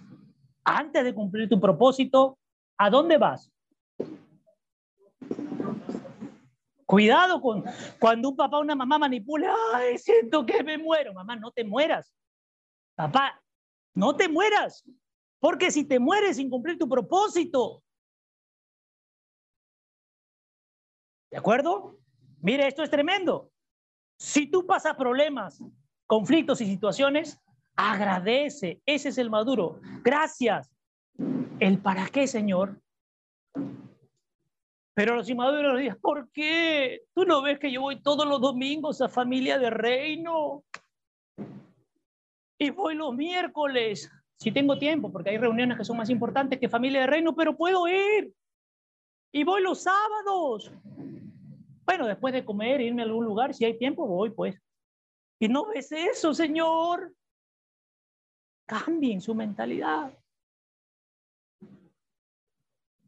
antes 0.64 1.04
de 1.04 1.14
cumplir 1.14 1.50
tu 1.50 1.60
propósito, 1.60 2.38
¿a 2.78 2.90
dónde 2.90 3.18
vas? 3.18 3.52
Cuidado 6.86 7.42
con 7.42 7.64
cuando 8.00 8.30
un 8.30 8.36
papá 8.36 8.58
o 8.58 8.62
una 8.62 8.76
mamá 8.76 8.98
manipula, 8.98 9.56
ay, 9.74 9.98
siento 9.98 10.46
que 10.46 10.64
me 10.64 10.78
muero. 10.78 11.14
Mamá, 11.14 11.36
no 11.36 11.52
te 11.52 11.64
mueras. 11.64 12.14
Papá, 12.96 13.42
no 13.96 14.16
te 14.16 14.28
mueras, 14.28 14.84
porque 15.40 15.72
si 15.72 15.86
te 15.86 16.00
mueres 16.00 16.38
sin 16.38 16.50
cumplir 16.50 16.78
tu 16.78 16.88
propósito, 16.88 17.84
¿de 21.32 21.38
acuerdo? 21.38 21.98
Mire, 22.42 22.68
esto 22.68 22.84
es 22.84 22.90
tremendo. 22.90 23.52
Si 24.18 24.48
tú 24.48 24.66
pasas 24.66 24.96
problemas, 24.96 25.64
conflictos 26.08 26.62
y 26.62 26.66
situaciones, 26.66 27.40
agradece. 27.80 28.82
Ese 28.86 29.10
es 29.10 29.18
el 29.18 29.30
maduro. 29.30 29.80
Gracias. 30.04 30.72
¿El 31.60 31.80
para 31.80 32.08
qué, 32.08 32.28
Señor? 32.28 32.80
Pero 34.94 35.16
los 35.16 35.30
inmaduros 35.30 35.80
dicen, 35.80 35.98
¿por 36.02 36.30
qué? 36.32 37.02
¿Tú 37.14 37.26
no 37.26 37.42
ves 37.42 37.60
que 37.60 37.72
yo 37.72 37.82
voy 37.82 38.02
todos 38.02 38.28
los 38.28 38.42
domingos 38.42 39.02
a 39.02 39.08
familia 39.10 39.58
de 39.58 39.70
reino? 39.70 40.64
y 42.60 42.70
voy 42.72 42.94
los 42.94 43.16
miércoles, 43.16 44.12
si 44.38 44.52
tengo 44.52 44.78
tiempo, 44.78 45.12
porque 45.12 45.30
hay 45.32 45.38
reuniones 45.38 45.78
que 45.78 45.86
son 45.86 45.98
más 45.98 46.10
importantes 46.10 46.60
que 46.60 46.68
familia 46.70 47.02
de 47.02 47.08
reino, 47.08 47.34
pero 47.34 47.56
puedo 47.56 47.88
ir. 47.88 48.34
Y 49.32 49.44
voy 49.44 49.64
los 49.64 49.84
sábados. 49.84 50.72
Bueno, 51.86 52.06
después 52.06 52.34
de 52.34 52.44
comer, 52.44 52.82
irme 52.82 53.02
a 53.02 53.06
algún 53.06 53.26
lugar, 53.26 53.54
si 53.54 53.64
hay 53.64 53.78
tiempo, 53.78 54.06
voy 54.06 54.32
pues. 54.32 54.62
Y 55.40 55.48
no 55.48 55.68
ves 55.68 55.92
eso, 55.92 56.34
Señor. 56.34 57.14
Cambien 58.70 59.20
su 59.20 59.34
mentalidad. 59.34 60.14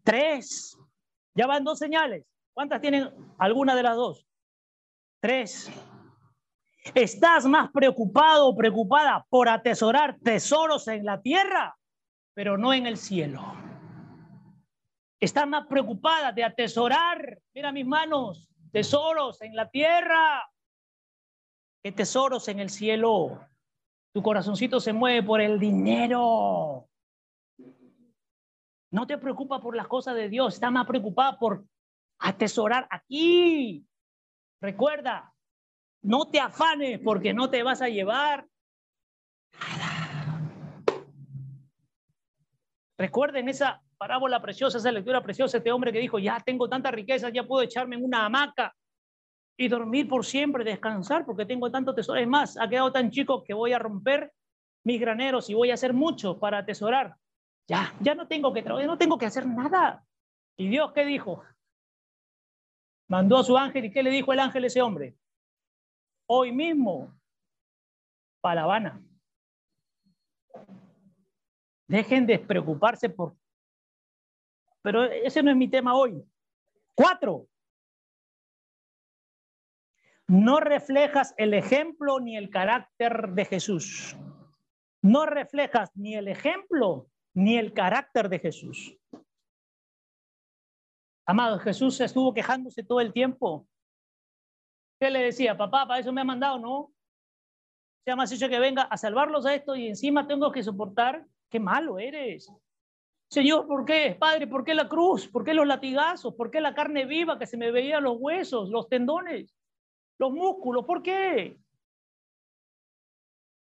Tres. 0.04 0.76
Ya 1.36 1.46
van 1.46 1.64
dos 1.64 1.78
señales. 1.78 2.26
¿Cuántas 2.52 2.82
tienen 2.82 3.12
alguna 3.38 3.76
de 3.76 3.84
las 3.84 3.96
dos? 3.96 4.28
Tres. 5.20 5.72
Estás 6.96 7.46
más 7.46 7.70
preocupado 7.72 8.48
o 8.48 8.56
preocupada 8.56 9.24
por 9.30 9.50
atesorar 9.50 10.18
tesoros 10.24 10.88
en 10.88 11.06
la 11.06 11.22
tierra, 11.22 11.78
pero 12.34 12.58
no 12.58 12.74
en 12.74 12.88
el 12.88 12.98
cielo. 12.98 13.44
Estás 15.20 15.48
más 15.48 15.68
preocupada 15.68 16.32
de 16.32 16.44
atesorar, 16.44 17.40
mira 17.54 17.72
mis 17.72 17.86
manos, 17.86 18.50
tesoros 18.72 19.40
en 19.44 19.56
la 19.56 19.70
tierra 19.70 20.44
que 21.84 21.92
tesoros 21.92 22.48
en 22.48 22.60
el 22.60 22.72
cielo. 22.72 23.48
Tu 24.14 24.22
corazoncito 24.22 24.80
se 24.80 24.94
mueve 24.94 25.24
por 25.24 25.40
el 25.40 25.60
dinero. 25.60 26.88
No 28.92 29.08
te 29.08 29.18
preocupa 29.18 29.62
por 29.62 29.76
las 29.76 29.88
cosas 29.88 30.16
de 30.16 30.28
Dios, 30.28 30.56
estás 30.56 30.72
más 30.72 30.86
preocupada 30.86 31.40
por 31.40 31.66
atesorar 32.20 32.88
aquí. 32.90 33.86
Recuerda, 34.60 35.34
no 36.04 36.30
te 36.30 36.40
afanes 36.40 37.00
porque 37.00 37.34
no 37.34 37.50
te 37.50 37.64
vas 37.64 37.82
a 37.82 37.88
llevar 37.88 38.48
nada. 39.78 40.02
Recuerden 42.98 43.50
esa 43.50 43.82
parábola 43.98 44.42
preciosa, 44.42 44.78
esa 44.78 44.92
lectura 44.92 45.24
preciosa, 45.24 45.58
este 45.58 45.72
hombre 45.72 45.92
que 45.94 46.00
dijo, 46.00 46.20
ya 46.20 46.40
tengo 46.40 46.68
tanta 46.68 46.92
riqueza, 46.92 47.30
ya 47.30 47.44
puedo 47.44 47.64
echarme 47.64 47.96
en 47.96 48.04
una 48.04 48.26
hamaca 48.26 48.76
y 49.62 49.68
dormir 49.68 50.08
por 50.08 50.26
siempre, 50.26 50.64
descansar 50.64 51.26
porque 51.26 51.46
tengo 51.46 51.70
tanto 51.72 51.94
tesoro. 51.94 52.20
Es 52.20 52.28
más, 52.28 52.58
ha 52.58 52.68
quedado 52.68 52.92
tan 52.92 53.12
chico 53.12 53.44
que 53.44 53.54
voy 53.54 53.74
a 53.74 53.80
romper 53.80 54.32
mis 54.84 55.00
graneros 55.00 55.50
y 55.50 55.54
voy 55.54 55.72
a 55.72 55.76
hacer 55.76 55.94
mucho 55.94 56.40
para 56.40 56.60
atesorar. 56.60 57.16
Ya, 57.68 57.94
ya 58.00 58.16
no 58.16 58.28
tengo 58.28 58.54
que 58.54 58.64
trabajar, 58.64 58.88
no 58.88 58.98
tengo 58.98 59.18
que 59.18 59.26
hacer 59.26 59.46
nada. 59.46 60.04
¿Y 60.58 60.68
Dios 60.68 60.92
qué 60.94 61.06
dijo? 61.06 61.44
Mandó 63.08 63.38
a 63.38 63.44
su 63.44 63.58
ángel 63.58 63.86
y 63.86 63.92
¿qué 63.92 64.04
le 64.04 64.10
dijo 64.10 64.34
el 64.34 64.40
ángel 64.40 64.64
a 64.64 64.68
ese 64.68 64.82
hombre? 64.82 65.16
hoy 66.34 66.54
mismo 66.54 67.14
para 68.40 68.56
La 68.56 68.64
Habana. 68.64 69.04
Dejen 71.88 72.26
de 72.26 72.40
preocuparse 72.40 73.10
por... 73.10 73.36
Pero 74.82 75.04
ese 75.04 75.44
no 75.44 75.52
es 75.52 75.58
mi 75.58 75.68
tema 75.68 75.94
hoy. 75.94 76.26
Cuatro. 76.96 77.48
No 80.28 80.60
reflejas 80.60 81.34
el 81.38 81.54
ejemplo 81.54 82.20
ni 82.20 82.38
el 82.38 82.50
carácter 82.50 83.30
de 83.30 83.46
Jesús. 83.46 84.16
No 85.02 85.26
reflejas 85.26 85.92
ni 85.96 86.16
el 86.16 86.28
ejemplo 86.28 87.08
ni 87.34 87.58
el 87.58 87.74
carácter 87.74 88.30
de 88.30 88.40
Jesús. 88.40 88.98
Amado, 91.26 91.60
Jesús 91.60 92.00
estuvo 92.02 92.34
quejándose 92.34 92.84
todo 92.84 93.00
el 93.00 93.14
tiempo 93.14 93.68
¿Qué 95.02 95.10
le 95.10 95.24
decía? 95.24 95.58
Papá, 95.58 95.88
para 95.88 96.00
eso 96.00 96.14
me 96.14 96.22
ha 96.22 96.24
mandado, 96.24 96.60
¿no? 96.60 96.94
Se 98.06 98.12
ha 98.12 98.16
dicho 98.24 98.48
que 98.48 98.60
venga 98.60 98.84
a 98.84 98.98
salvarlos 98.98 99.48
a 99.48 99.56
esto 99.56 99.76
y 99.76 99.88
encima 99.88 100.28
tengo 100.28 100.52
que 100.52 100.62
soportar. 100.62 101.26
Qué 101.50 101.60
malo 101.60 101.98
eres. 101.98 102.54
Señor, 103.28 103.66
¿por 103.66 103.84
qué? 103.84 104.16
Padre, 104.20 104.46
¿por 104.46 104.64
qué 104.64 104.76
la 104.76 104.88
cruz? 104.88 105.28
¿Por 105.28 105.44
qué 105.44 105.56
los 105.56 105.66
latigazos? 105.66 106.36
¿Por 106.36 106.52
qué 106.52 106.62
la 106.62 106.76
carne 106.76 107.06
viva 107.06 107.40
que 107.40 107.48
se 107.48 107.58
me 107.58 107.72
veían 107.72 108.04
los 108.04 108.18
huesos, 108.20 108.70
los 108.70 108.90
tendones, 108.90 109.56
los 110.22 110.32
músculos? 110.32 110.86
¿Por 110.86 111.02
qué? 111.02 111.60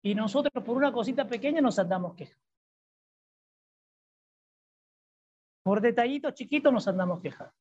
Y 0.03 0.13
nosotros 0.13 0.61
por 0.63 0.75
una 0.75 0.91
cosita 0.91 1.25
pequeña 1.25 1.61
nos 1.61 1.79
andamos 1.79 2.15
quejando. 2.15 2.43
Por 5.63 5.79
detallitos 5.79 6.33
chiquitos 6.33 6.73
nos 6.73 6.85
andamos 6.85 7.21
quejando. 7.21 7.53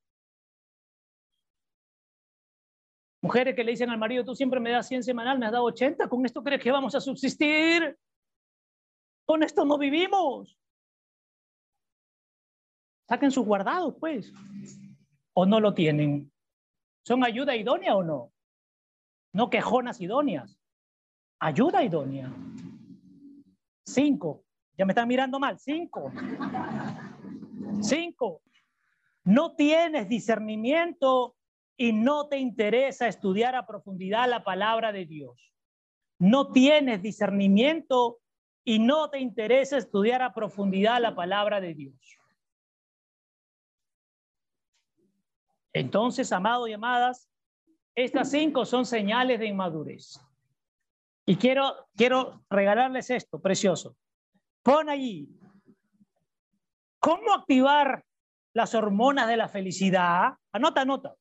Mujeres 3.22 3.54
que 3.54 3.62
le 3.62 3.70
dicen 3.70 3.90
al 3.90 3.98
marido, 3.98 4.24
tú 4.24 4.34
siempre 4.34 4.58
me 4.58 4.72
das 4.72 4.88
100 4.88 5.04
semanal, 5.04 5.38
me 5.38 5.46
has 5.46 5.52
dado 5.52 5.64
80, 5.66 6.08
¿con 6.08 6.26
esto 6.26 6.42
crees 6.42 6.60
que 6.60 6.72
vamos 6.72 6.92
a 6.96 7.00
subsistir? 7.00 7.96
Con 9.24 9.44
esto 9.44 9.64
no 9.64 9.78
vivimos. 9.78 10.58
Saquen 13.08 13.30
sus 13.30 13.46
guardados, 13.46 13.94
pues. 14.00 14.32
¿O 15.34 15.46
no 15.46 15.60
lo 15.60 15.72
tienen? 15.72 16.32
¿Son 17.06 17.22
ayuda 17.22 17.54
idónea 17.54 17.94
o 17.94 18.02
no? 18.02 18.31
No 19.32 19.50
quejonas 19.50 20.00
idóneas. 20.00 20.58
Ayuda 21.38 21.82
idónea. 21.82 22.32
Cinco. 23.84 24.44
Ya 24.76 24.84
me 24.84 24.92
están 24.92 25.08
mirando 25.08 25.38
mal. 25.38 25.58
Cinco. 25.58 26.12
Cinco. 27.80 28.42
No 29.24 29.54
tienes 29.54 30.08
discernimiento 30.08 31.36
y 31.76 31.92
no 31.92 32.28
te 32.28 32.38
interesa 32.38 33.08
estudiar 33.08 33.54
a 33.54 33.66
profundidad 33.66 34.28
la 34.28 34.44
palabra 34.44 34.92
de 34.92 35.06
Dios, 35.06 35.52
no 36.18 36.52
tienes 36.52 37.02
discernimiento 37.02 38.20
y 38.64 38.78
no 38.78 39.10
te 39.10 39.18
interesa 39.18 39.78
estudiar 39.78 40.22
a 40.22 40.34
profundidad 40.34 41.00
la 41.00 41.16
palabra 41.16 41.60
de 41.60 41.74
Dios. 41.74 42.18
Entonces, 45.72 46.30
amados 46.30 46.68
y 46.68 46.74
amadas, 46.74 47.28
estas 47.94 48.30
cinco 48.30 48.64
son 48.64 48.86
señales 48.86 49.38
de 49.38 49.46
inmadurez. 49.46 50.20
Y 51.26 51.36
quiero, 51.36 51.88
quiero 51.96 52.44
regalarles 52.50 53.10
esto, 53.10 53.40
precioso. 53.40 53.96
Pon 54.62 54.88
allí, 54.88 55.28
¿Cómo 57.02 57.34
activar 57.34 58.04
las 58.54 58.76
hormonas 58.76 59.26
de 59.26 59.36
la 59.36 59.48
felicidad? 59.48 60.34
Anota, 60.52 60.82
anota. 60.82 61.16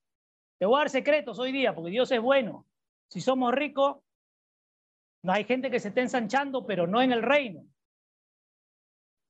Te 0.59 0.67
voy 0.67 0.76
a 0.76 0.80
dar 0.82 0.91
secretos 0.91 1.39
hoy 1.39 1.51
día 1.51 1.74
porque 1.74 1.89
Dios 1.89 2.11
es 2.11 2.22
bueno. 2.22 2.67
Si 3.09 3.19
somos 3.19 3.51
ricos, 3.51 3.97
no 5.24 5.34
hay 5.34 5.43
gente 5.43 5.72
que 5.72 5.80
se 5.80 5.88
esté 5.88 6.01
ensanchando, 6.01 6.67
pero 6.67 6.86
no 6.86 7.01
en 7.01 7.11
el 7.11 7.24
reino. 7.24 7.65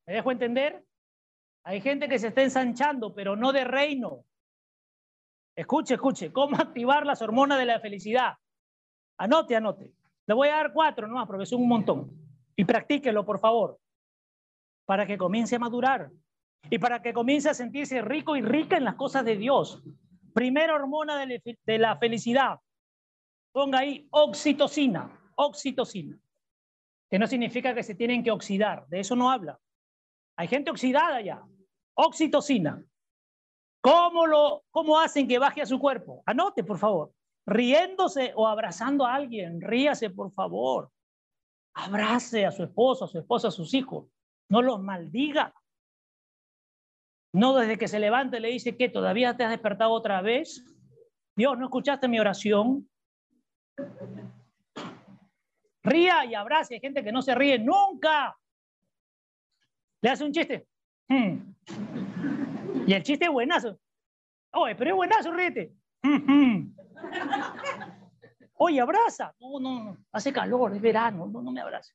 ¿Me 0.05 0.15
dejo 0.15 0.29
entender? 0.29 0.83
Hay 1.63 1.79
gente 1.79 2.09
que 2.09 2.19
se 2.19 2.27
está 2.27 2.41
ensanchando, 2.43 3.15
pero 3.15 3.37
no 3.37 3.53
de 3.53 3.63
reino. 3.63 4.25
Escuche, 5.55 5.95
escuche, 5.95 6.31
¿cómo 6.31 6.57
activar 6.57 7.05
las 7.05 7.21
hormonas 7.21 7.57
de 7.57 7.65
la 7.65 7.79
felicidad? 7.79 8.33
Anote, 9.17 9.55
anote. 9.55 9.91
Le 10.25 10.33
voy 10.33 10.47
a 10.47 10.55
dar 10.55 10.73
cuatro 10.73 11.07
nomás 11.07 11.27
porque 11.27 11.45
son 11.45 11.61
un 11.61 11.67
montón. 11.67 12.11
Y 12.55 12.65
practíquelo, 12.65 13.25
por 13.25 13.39
favor, 13.39 13.79
para 14.85 15.05
que 15.05 15.17
comience 15.17 15.55
a 15.55 15.59
madurar 15.59 16.11
y 16.69 16.79
para 16.79 17.01
que 17.01 17.13
comience 17.13 17.49
a 17.49 17.53
sentirse 17.53 18.01
rico 18.01 18.35
y 18.35 18.41
rica 18.41 18.77
en 18.77 18.85
las 18.85 18.95
cosas 18.95 19.25
de 19.25 19.35
Dios. 19.35 19.83
Primera 20.33 20.75
hormona 20.75 21.25
de 21.25 21.77
la 21.79 21.97
felicidad. 21.97 22.59
Ponga 23.51 23.79
ahí 23.79 24.07
oxitocina, 24.11 25.11
oxitocina, 25.35 26.17
que 27.09 27.19
no 27.19 27.27
significa 27.27 27.73
que 27.75 27.83
se 27.83 27.95
tienen 27.95 28.23
que 28.23 28.31
oxidar, 28.31 28.87
de 28.87 29.01
eso 29.01 29.15
no 29.15 29.29
habla. 29.29 29.59
Hay 30.37 30.47
gente 30.47 30.71
oxidada 30.71 31.21
ya. 31.21 31.43
Oxitocina. 31.95 32.81
¿Cómo, 33.81 34.27
lo, 34.27 34.63
¿Cómo 34.69 34.99
hacen 34.99 35.27
que 35.27 35.39
baje 35.39 35.61
a 35.61 35.65
su 35.65 35.79
cuerpo? 35.79 36.21
Anote, 36.25 36.63
por 36.63 36.77
favor. 36.77 37.11
Riéndose 37.47 38.31
o 38.35 38.47
abrazando 38.47 39.05
a 39.05 39.15
alguien. 39.15 39.59
Ríase, 39.59 40.11
por 40.11 40.31
favor. 40.31 40.91
Abrace 41.73 42.45
a 42.45 42.51
su 42.51 42.63
esposo, 42.63 43.05
a 43.05 43.07
su 43.07 43.17
esposa, 43.17 43.47
a 43.47 43.51
sus 43.51 43.73
hijos. 43.73 44.07
No 44.49 44.61
los 44.61 44.79
maldiga. 44.81 45.53
No 47.33 47.55
desde 47.55 47.77
que 47.77 47.87
se 47.87 47.99
levante 47.99 48.39
le 48.39 48.49
dice 48.49 48.77
que 48.77 48.89
todavía 48.89 49.35
te 49.35 49.43
has 49.43 49.49
despertado 49.49 49.91
otra 49.91 50.21
vez. 50.21 50.63
Dios, 51.35 51.57
¿no 51.57 51.65
escuchaste 51.65 52.07
mi 52.07 52.19
oración? 52.19 52.87
Ría 55.83 56.25
y 56.25 56.35
abrace. 56.35 56.75
Hay 56.75 56.81
gente 56.81 57.03
que 57.03 57.11
no 57.11 57.21
se 57.21 57.33
ríe 57.33 57.57
nunca. 57.57 58.37
Le 60.01 60.09
hace 60.09 60.23
un 60.23 60.31
chiste. 60.31 60.67
Hmm. 61.07 61.53
Y 62.85 62.93
el 62.93 63.03
chiste 63.03 63.25
es 63.25 63.31
buenazo. 63.31 63.77
Oye, 64.53 64.75
pero 64.75 64.91
es 64.91 64.95
buenazo, 64.95 65.31
ríete. 65.31 65.73
Oye, 68.55 68.81
abraza. 68.81 69.33
No, 69.39 69.59
no, 69.59 69.83
no. 69.83 69.97
Hace 70.11 70.33
calor, 70.33 70.73
es 70.75 70.81
verano. 70.81 71.27
No, 71.27 71.41
no 71.41 71.51
me 71.51 71.61
abrace. 71.61 71.93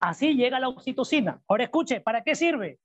Así 0.00 0.34
llega 0.34 0.60
la 0.60 0.68
oxitocina. 0.68 1.42
Ahora 1.48 1.64
escuche, 1.64 2.00
¿para 2.00 2.22
qué 2.22 2.34
sirve? 2.34 2.78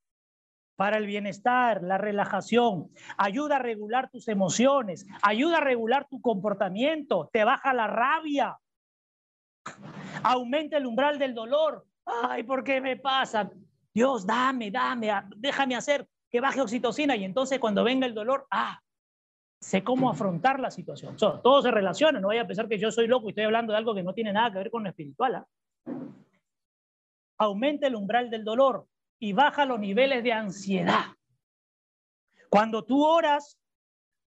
Para 0.76 0.98
el 0.98 1.06
bienestar, 1.06 1.84
la 1.84 2.00
relajación, 2.00 2.90
ayuda 3.18 3.58
a 3.58 3.60
regular 3.60 4.10
tus 4.10 4.28
emociones, 4.28 5.06
ayuda 5.22 5.58
a 5.58 5.62
regular 5.62 6.08
tu 6.10 6.20
comportamiento, 6.20 7.30
te 7.32 7.44
baja 7.44 7.76
la 7.76 7.86
rabia, 7.86 8.58
aumenta 10.24 10.78
el 10.78 10.88
umbral 10.88 11.20
del 11.20 11.36
dolor. 11.36 11.86
Ay, 12.06 12.42
¿por 12.42 12.64
qué 12.64 12.82
me 12.82 12.98
pasa? 12.98 13.52
Dios, 13.94 14.26
dame, 14.26 14.72
dame, 14.72 15.12
déjame 15.38 15.76
hacer 15.76 16.08
que 16.34 16.42
baje 16.42 16.62
oxitocina 16.62 17.16
y 17.16 17.24
entonces 17.26 17.60
cuando 17.60 17.84
venga 17.84 18.08
el 18.08 18.16
dolor, 18.16 18.48
ah, 18.50 18.82
sé 19.62 19.84
cómo 19.84 20.10
afrontar 20.10 20.60
la 20.60 20.72
situación. 20.72 21.16
todo 21.16 21.62
se 21.62 21.70
relaciona, 21.70 22.20
no 22.20 22.30
vaya 22.30 22.42
a 22.42 22.48
pensar 22.48 22.68
que 22.68 22.80
yo 22.80 22.92
soy 22.92 23.06
loco 23.06 23.28
y 23.28 23.30
estoy 23.30 23.44
hablando 23.44 23.72
de 23.72 23.78
algo 23.78 23.94
que 23.94 24.02
no 24.02 24.16
tiene 24.16 24.34
nada 24.34 24.52
que 24.52 24.58
ver 24.58 24.72
con 24.72 24.82
lo 24.82 24.90
espiritual. 24.90 25.36
¿ah? 25.36 25.48
Aumenta 27.38 27.86
el 27.86 27.94
umbral 27.94 28.32
del 28.32 28.44
dolor 28.44 28.88
y 29.20 29.34
baja 29.34 29.66
los 29.66 29.80
niveles 29.80 30.24
de 30.24 30.34
ansiedad. 30.34 31.06
Cuando 32.50 32.84
tú 32.84 33.06
oras, 33.06 33.60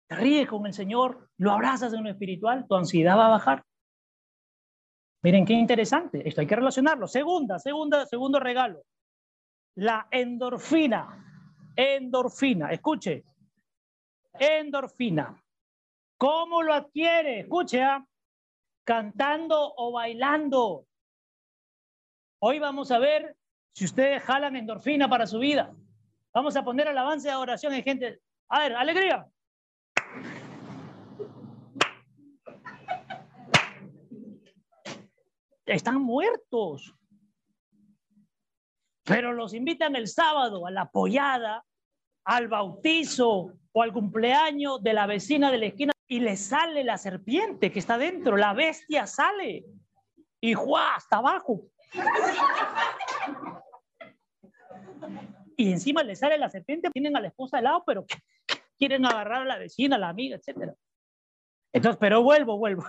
te 0.08 0.16
ríes 0.16 0.48
con 0.48 0.66
el 0.66 0.74
Señor, 0.74 1.30
lo 1.38 1.52
abrazas 1.52 1.92
en 1.92 2.06
lo 2.06 2.10
espiritual, 2.10 2.66
tu 2.66 2.76
ansiedad 2.76 3.18
va 3.18 3.26
a 3.26 3.32
bajar. 3.32 3.66
Miren 5.22 5.46
qué 5.46 5.52
interesante, 5.52 6.26
esto 6.26 6.40
hay 6.40 6.48
que 6.48 6.56
relacionarlo. 6.56 7.08
Segunda, 7.08 7.60
segunda, 7.60 8.06
segundo 8.06 8.40
regalo 8.40 8.84
la 9.76 10.08
endorfina. 10.12 11.29
Endorfina, 11.80 12.72
escuche. 12.74 13.24
Endorfina. 14.34 15.42
¿Cómo 16.18 16.62
lo 16.62 16.74
adquiere? 16.74 17.40
Escuche, 17.40 17.82
¿ah? 17.82 18.06
cantando 18.84 19.76
o 19.78 19.94
bailando. 19.94 20.86
Hoy 22.40 22.60
vamos 22.60 22.92
a 22.92 23.00
ver 23.00 23.38
si 23.74 23.86
ustedes 23.86 24.22
jalan 24.24 24.58
endorfina 24.58 25.08
para 25.08 25.26
su 25.26 25.40
vida. 25.40 25.74
Vamos 26.34 26.58
a 26.58 26.66
poner 26.66 26.90
avance 26.90 27.30
de 27.30 27.36
oración 27.36 27.74
en 27.74 27.84
gente. 27.84 28.20
A 28.50 28.60
ver, 28.60 28.76
alegría. 28.76 29.26
Están 35.66 36.02
muertos 36.02 36.94
pero 39.10 39.34
los 39.34 39.56
invitan 39.56 39.96
el 39.96 40.08
sábado 40.08 40.68
a 40.68 40.72
la 40.72 40.92
pollada, 40.92 41.66
al 42.24 42.48
bautizo 42.48 43.54
o 43.72 43.82
al 43.82 43.94
cumpleaños 43.94 44.82
de 44.82 44.94
la 44.94 45.08
vecina 45.08 45.52
de 45.52 45.58
la 45.58 45.66
esquina 45.68 45.94
y 46.08 46.20
le 46.20 46.36
sale 46.36 46.84
la 46.84 46.98
serpiente 46.98 47.72
que 47.72 47.80
está 47.80 47.98
dentro, 47.98 48.36
la 48.36 48.54
bestia 48.54 49.06
sale 49.06 49.66
y 50.42 50.54
¡juá! 50.54 50.96
hasta 50.96 51.18
abajo. 51.18 51.66
Y 55.56 55.72
encima 55.72 56.04
le 56.04 56.16
sale 56.16 56.38
la 56.38 56.50
serpiente, 56.50 56.90
tienen 56.92 57.18
a 57.18 57.22
la 57.22 57.28
esposa 57.28 57.58
al 57.58 57.66
lado, 57.66 57.84
pero 57.86 58.06
quieren 58.78 59.06
agarrar 59.06 59.42
a 59.42 59.46
la 59.46 59.58
vecina, 59.58 59.98
a 59.98 60.00
la 60.00 60.10
amiga, 60.10 60.38
etc. 60.38 60.74
Entonces, 61.74 61.98
pero 62.00 62.24
vuelvo, 62.24 62.58
vuelvo. 62.58 62.84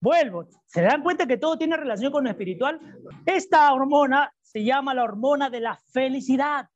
Vuelvo, 0.00 0.46
¿se 0.66 0.82
dan 0.82 1.02
cuenta 1.02 1.26
que 1.26 1.38
todo 1.38 1.56
tiene 1.56 1.76
relación 1.76 2.12
con 2.12 2.24
lo 2.24 2.30
espiritual? 2.30 2.80
Esta 3.24 3.72
hormona 3.72 4.30
se 4.42 4.62
llama 4.62 4.94
la 4.94 5.04
hormona 5.04 5.48
de 5.48 5.60
la 5.60 5.78
felicidad. 5.92 6.68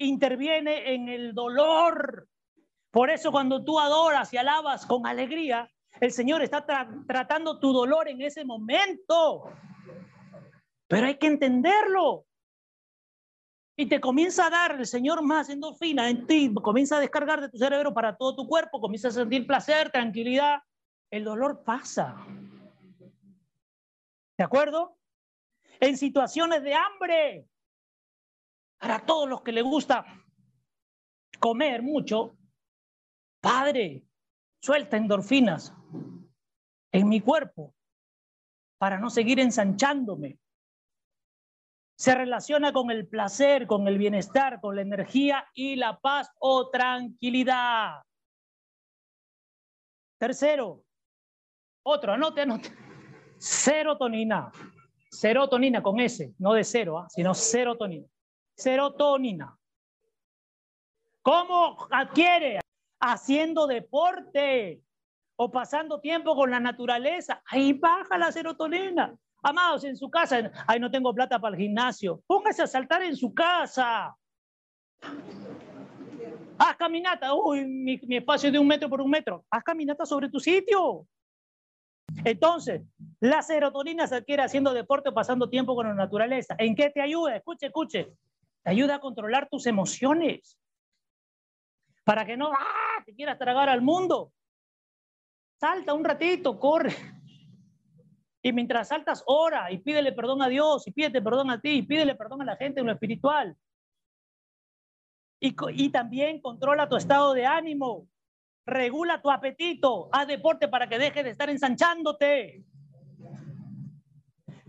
Interviene 0.00 0.94
en 0.94 1.08
el 1.08 1.34
dolor. 1.34 2.28
Por 2.90 3.10
eso 3.10 3.30
cuando 3.30 3.64
tú 3.64 3.78
adoras 3.78 4.32
y 4.32 4.36
alabas 4.36 4.84
con 4.84 5.06
alegría, 5.06 5.70
el 6.00 6.10
Señor 6.10 6.42
está 6.42 6.64
tratando 7.06 7.60
tu 7.60 7.72
dolor 7.72 8.08
en 8.08 8.22
ese 8.22 8.44
momento. 8.44 9.44
Pero 10.88 11.06
hay 11.06 11.18
que 11.18 11.26
entenderlo. 11.26 12.26
Y 13.76 13.86
te 13.86 14.00
comienza 14.00 14.46
a 14.46 14.50
dar 14.50 14.72
el 14.72 14.86
Señor 14.86 15.22
más 15.22 15.48
endorfina 15.48 16.10
en 16.10 16.26
ti, 16.26 16.52
comienza 16.54 16.96
a 16.96 17.00
descargar 17.00 17.40
de 17.40 17.48
tu 17.48 17.58
cerebro 17.58 17.94
para 17.94 18.16
todo 18.16 18.36
tu 18.36 18.46
cuerpo, 18.46 18.80
comienza 18.80 19.08
a 19.08 19.12
sentir 19.12 19.46
placer, 19.46 19.90
tranquilidad 19.90 20.60
el 21.10 21.24
dolor 21.24 21.64
pasa. 21.64 22.16
¿De 24.38 24.44
acuerdo? 24.44 24.96
En 25.80 25.96
situaciones 25.96 26.62
de 26.62 26.74
hambre, 26.74 27.46
para 28.80 29.04
todos 29.04 29.28
los 29.28 29.42
que 29.42 29.52
les 29.52 29.62
gusta 29.62 30.06
comer 31.38 31.82
mucho, 31.82 32.38
Padre, 33.40 34.06
suelta 34.60 34.96
endorfinas 34.96 35.74
en 36.90 37.08
mi 37.08 37.20
cuerpo 37.20 37.74
para 38.78 38.98
no 38.98 39.10
seguir 39.10 39.38
ensanchándome. 39.38 40.38
Se 41.96 42.14
relaciona 42.14 42.72
con 42.72 42.90
el 42.90 43.06
placer, 43.06 43.66
con 43.66 43.86
el 43.86 43.98
bienestar, 43.98 44.60
con 44.62 44.74
la 44.76 44.82
energía 44.82 45.46
y 45.52 45.76
la 45.76 45.98
paz 45.98 46.30
o 46.38 46.70
tranquilidad. 46.70 48.00
Tercero, 50.18 50.84
otro, 51.82 52.14
anote, 52.14 52.40
anote. 52.40 52.70
Serotonina. 53.36 54.50
Serotonina 55.10 55.82
con 55.82 56.00
S, 56.00 56.34
no 56.38 56.54
de 56.54 56.64
cero, 56.64 56.98
¿ah? 56.98 57.08
sino 57.10 57.34
serotonina. 57.34 58.06
Serotonina. 58.60 59.56
¿Cómo 61.22 61.76
adquiere? 61.90 62.60
Haciendo 63.00 63.66
deporte 63.66 64.82
o 65.36 65.50
pasando 65.50 66.00
tiempo 66.00 66.34
con 66.36 66.50
la 66.50 66.60
naturaleza. 66.60 67.42
Ahí 67.46 67.72
baja 67.72 68.18
la 68.18 68.30
serotonina. 68.30 69.14
Amados, 69.42 69.84
en 69.84 69.96
su 69.96 70.10
casa, 70.10 70.50
ahí 70.66 70.78
no 70.78 70.90
tengo 70.90 71.14
plata 71.14 71.38
para 71.38 71.56
el 71.56 71.62
gimnasio. 71.62 72.22
Póngase 72.26 72.62
a 72.62 72.66
saltar 72.66 73.02
en 73.02 73.16
su 73.16 73.32
casa. 73.32 74.14
Haz 76.58 76.76
caminata. 76.76 77.34
Uy, 77.34 77.64
mi, 77.64 77.98
mi 78.06 78.16
espacio 78.18 78.48
es 78.48 78.52
de 78.52 78.58
un 78.58 78.66
metro 78.66 78.90
por 78.90 79.00
un 79.00 79.10
metro. 79.10 79.46
Haz 79.50 79.64
caminata 79.64 80.04
sobre 80.04 80.28
tu 80.28 80.38
sitio. 80.38 81.06
Entonces, 82.24 82.82
la 83.20 83.40
serotonina 83.40 84.06
se 84.06 84.16
adquiere 84.16 84.42
haciendo 84.42 84.74
deporte 84.74 85.08
o 85.08 85.14
pasando 85.14 85.48
tiempo 85.48 85.74
con 85.74 85.88
la 85.88 85.94
naturaleza. 85.94 86.54
¿En 86.58 86.74
qué 86.74 86.90
te 86.90 87.00
ayuda? 87.00 87.36
Escuche, 87.36 87.66
escuche. 87.66 88.12
Te 88.62 88.70
ayuda 88.70 88.96
a 88.96 89.00
controlar 89.00 89.48
tus 89.48 89.66
emociones. 89.66 90.58
Para 92.04 92.24
que 92.26 92.36
no 92.36 92.52
¡ah! 92.52 93.02
te 93.04 93.14
quieras 93.14 93.38
tragar 93.38 93.68
al 93.68 93.82
mundo. 93.82 94.32
Salta 95.58 95.94
un 95.94 96.04
ratito, 96.04 96.58
corre. 96.58 96.94
Y 98.42 98.52
mientras 98.52 98.88
saltas, 98.88 99.22
ora 99.26 99.70
y 99.70 99.78
pídele 99.78 100.12
perdón 100.12 100.40
a 100.42 100.48
Dios 100.48 100.86
y 100.86 100.92
pídete 100.92 101.20
perdón 101.20 101.50
a 101.50 101.60
ti 101.60 101.70
y 101.70 101.82
pídele 101.82 102.14
perdón 102.14 102.42
a 102.42 102.46
la 102.46 102.56
gente 102.56 102.80
en 102.80 102.86
lo 102.86 102.92
espiritual. 102.92 103.56
Y 105.40 105.90
también 105.90 106.40
controla 106.40 106.88
tu 106.88 106.96
estado 106.96 107.32
de 107.32 107.46
ánimo. 107.46 108.08
Regula 108.66 109.20
tu 109.22 109.30
apetito. 109.30 110.08
Haz 110.12 110.26
deporte 110.26 110.68
para 110.68 110.88
que 110.88 110.98
dejes 110.98 111.24
de 111.24 111.30
estar 111.30 111.48
ensanchándote. 111.48 112.64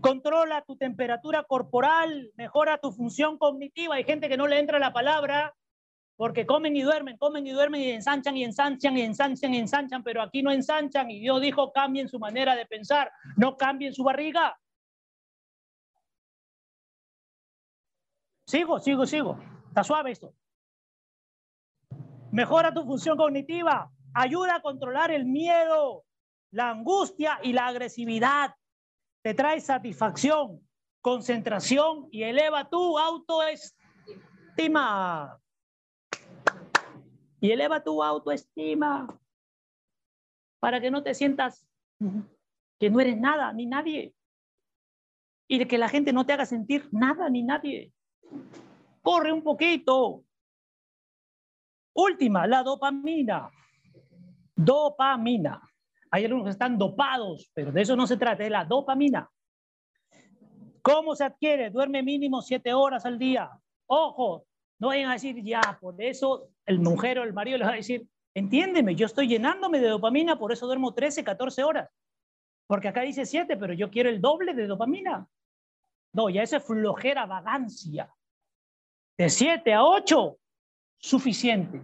Controla 0.02 0.62
tu 0.62 0.76
temperatura 0.76 1.44
corporal, 1.44 2.32
mejora 2.36 2.76
tu 2.78 2.90
función 2.90 3.38
cognitiva. 3.38 3.94
Hay 3.94 4.04
gente 4.04 4.28
que 4.28 4.36
no 4.36 4.48
le 4.48 4.58
entra 4.58 4.80
la 4.80 4.92
palabra 4.92 5.54
porque 6.16 6.44
comen 6.44 6.76
y 6.76 6.82
duermen, 6.82 7.16
comen 7.16 7.46
y 7.46 7.52
duermen 7.52 7.80
y 7.80 7.90
ensanchan 7.90 8.36
y 8.36 8.42
ensanchan 8.42 8.98
y 8.98 9.02
ensanchan 9.02 9.54
y 9.54 9.58
ensanchan, 9.58 10.02
pero 10.02 10.20
aquí 10.20 10.42
no 10.42 10.50
ensanchan 10.50 11.08
y 11.08 11.20
Dios 11.20 11.40
dijo 11.40 11.72
cambien 11.72 12.08
su 12.08 12.18
manera 12.18 12.56
de 12.56 12.66
pensar, 12.66 13.12
no 13.36 13.56
cambien 13.56 13.94
su 13.94 14.02
barriga. 14.02 14.58
Sigo, 18.46 18.80
sigo, 18.80 19.06
sigo. 19.06 19.38
Está 19.68 19.84
suave 19.84 20.10
esto. 20.10 20.34
Mejora 22.32 22.74
tu 22.74 22.84
función 22.84 23.16
cognitiva, 23.16 23.90
ayuda 24.14 24.56
a 24.56 24.62
controlar 24.62 25.12
el 25.12 25.26
miedo, 25.26 26.04
la 26.50 26.70
angustia 26.70 27.38
y 27.42 27.52
la 27.52 27.68
agresividad. 27.68 28.56
Te 29.22 29.34
trae 29.34 29.60
satisfacción, 29.60 30.60
concentración 31.00 32.08
y 32.10 32.24
eleva 32.24 32.68
tu 32.68 32.98
autoestima 32.98 33.80
y 37.40 37.50
eleva 37.50 37.82
tu 37.82 38.02
autoestima 38.02 39.06
para 40.60 40.80
que 40.80 40.90
no 40.90 41.02
te 41.02 41.14
sientas 41.14 41.66
que 42.78 42.90
no 42.90 43.00
eres 43.00 43.18
nada 43.18 43.52
ni 43.52 43.66
nadie 43.66 44.14
y 45.48 45.64
que 45.66 45.78
la 45.78 45.88
gente 45.88 46.12
no 46.12 46.24
te 46.24 46.32
haga 46.32 46.46
sentir 46.46 46.88
nada 46.92 47.28
ni 47.28 47.42
nadie. 47.42 47.92
Corre 49.02 49.32
un 49.32 49.42
poquito. 49.42 50.24
Última, 51.94 52.46
la 52.46 52.62
dopamina. 52.62 53.50
Dopamina. 54.56 55.60
Hay 56.12 56.26
algunos 56.26 56.44
que 56.44 56.50
están 56.50 56.76
dopados, 56.76 57.50
pero 57.54 57.72
de 57.72 57.80
eso 57.80 57.96
no 57.96 58.06
se 58.06 58.18
trata, 58.18 58.44
de 58.44 58.50
la 58.50 58.66
dopamina. 58.66 59.30
¿Cómo 60.82 61.16
se 61.16 61.24
adquiere? 61.24 61.70
Duerme 61.70 62.02
mínimo 62.02 62.42
siete 62.42 62.74
horas 62.74 63.06
al 63.06 63.18
día. 63.18 63.50
Ojo, 63.86 64.44
no 64.78 64.88
vayan 64.88 65.08
a 65.08 65.14
decir, 65.14 65.42
ya, 65.42 65.78
por 65.80 66.00
eso 66.02 66.50
el 66.66 66.80
mujer 66.80 67.18
o 67.18 67.22
el 67.22 67.32
marido 67.32 67.56
les 67.56 67.66
va 67.66 67.72
a 67.72 67.76
decir, 67.76 68.06
entiéndeme, 68.34 68.94
yo 68.94 69.06
estoy 69.06 69.26
llenándome 69.26 69.80
de 69.80 69.88
dopamina, 69.88 70.38
por 70.38 70.52
eso 70.52 70.66
duermo 70.66 70.92
13, 70.92 71.24
14 71.24 71.64
horas. 71.64 71.88
Porque 72.66 72.88
acá 72.88 73.00
dice 73.02 73.24
7, 73.24 73.56
pero 73.56 73.72
yo 73.72 73.90
quiero 73.90 74.10
el 74.10 74.20
doble 74.20 74.52
de 74.52 74.66
dopamina. 74.66 75.26
No, 76.12 76.28
ya 76.28 76.42
eso 76.42 76.58
es 76.58 76.64
flojera, 76.64 77.24
vagancia. 77.24 78.12
De 79.16 79.30
7 79.30 79.72
a 79.72 79.82
8, 79.82 80.36
suficiente. 80.98 81.82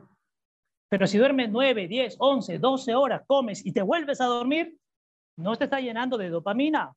Pero 0.88 1.06
si 1.06 1.18
duermes 1.18 1.50
9, 1.50 1.86
10, 1.86 2.16
11, 2.18 2.58
12 2.58 2.94
horas, 2.94 3.22
comes 3.26 3.64
y 3.64 3.72
te 3.72 3.82
vuelves 3.82 4.20
a 4.20 4.26
dormir, 4.26 4.78
no 5.36 5.56
te 5.56 5.64
está 5.64 5.80
llenando 5.80 6.16
de 6.16 6.30
dopamina. 6.30 6.94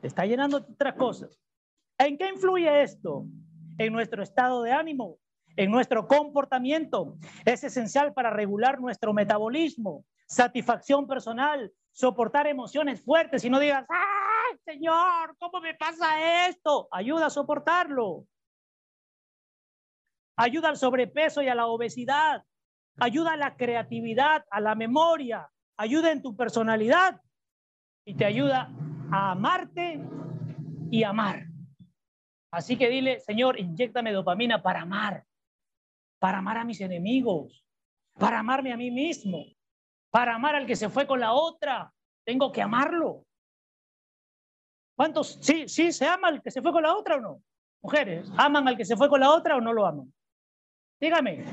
Te 0.00 0.08
está 0.08 0.26
llenando 0.26 0.60
de 0.60 0.72
otras 0.72 0.94
cosas. 0.94 1.40
¿En 1.98 2.18
qué 2.18 2.28
influye 2.28 2.82
esto? 2.82 3.26
En 3.78 3.92
nuestro 3.92 4.22
estado 4.22 4.62
de 4.62 4.72
ánimo, 4.72 5.18
en 5.56 5.70
nuestro 5.70 6.06
comportamiento. 6.06 7.16
Es 7.44 7.64
esencial 7.64 8.12
para 8.12 8.30
regular 8.30 8.80
nuestro 8.80 9.14
metabolismo, 9.14 10.04
satisfacción 10.26 11.06
personal, 11.06 11.72
soportar 11.90 12.46
emociones 12.46 13.02
fuertes 13.02 13.44
y 13.44 13.50
no 13.50 13.58
digas, 13.58 13.86
¡ay, 13.88 14.58
Señor, 14.64 15.36
¿cómo 15.38 15.60
me 15.60 15.74
pasa 15.74 16.48
esto? 16.48 16.88
Ayuda 16.90 17.26
a 17.26 17.30
soportarlo. 17.30 18.26
Ayuda 20.36 20.68
al 20.68 20.76
sobrepeso 20.76 21.42
y 21.42 21.48
a 21.48 21.54
la 21.54 21.66
obesidad. 21.66 22.44
Ayuda 22.98 23.32
a 23.32 23.36
la 23.36 23.56
creatividad, 23.56 24.44
a 24.50 24.60
la 24.60 24.74
memoria. 24.74 25.48
Ayuda 25.76 26.12
en 26.12 26.22
tu 26.22 26.36
personalidad 26.36 27.20
y 28.04 28.14
te 28.14 28.24
ayuda 28.24 28.70
a 29.10 29.32
amarte 29.32 30.00
y 30.90 31.02
amar. 31.02 31.46
Así 32.50 32.76
que 32.76 32.88
dile, 32.88 33.18
Señor, 33.20 33.58
inyectame 33.58 34.12
dopamina 34.12 34.62
para 34.62 34.82
amar, 34.82 35.24
para 36.20 36.38
amar 36.38 36.58
a 36.58 36.64
mis 36.64 36.80
enemigos, 36.80 37.64
para 38.12 38.38
amarme 38.38 38.72
a 38.72 38.76
mí 38.76 38.90
mismo, 38.92 39.44
para 40.10 40.36
amar 40.36 40.54
al 40.54 40.66
que 40.66 40.76
se 40.76 40.88
fue 40.88 41.06
con 41.06 41.18
la 41.18 41.32
otra. 41.32 41.92
Tengo 42.24 42.52
que 42.52 42.62
amarlo. 42.62 43.24
¿Cuántos? 44.96 45.38
Sí, 45.40 45.68
sí, 45.68 45.90
se 45.90 46.06
ama 46.06 46.28
al 46.28 46.42
que 46.42 46.50
se 46.50 46.62
fue 46.62 46.70
con 46.70 46.84
la 46.84 46.94
otra 46.94 47.16
o 47.16 47.20
no? 47.20 47.42
Mujeres, 47.82 48.30
¿aman 48.36 48.68
al 48.68 48.76
que 48.76 48.84
se 48.84 48.96
fue 48.96 49.08
con 49.08 49.20
la 49.20 49.30
otra 49.30 49.56
o 49.56 49.60
no 49.60 49.72
lo 49.72 49.84
aman? 49.84 50.12
Dígame. 51.04 51.44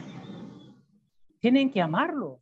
Tienen 1.41 1.70
que 1.70 1.82
amarlo. 1.82 2.41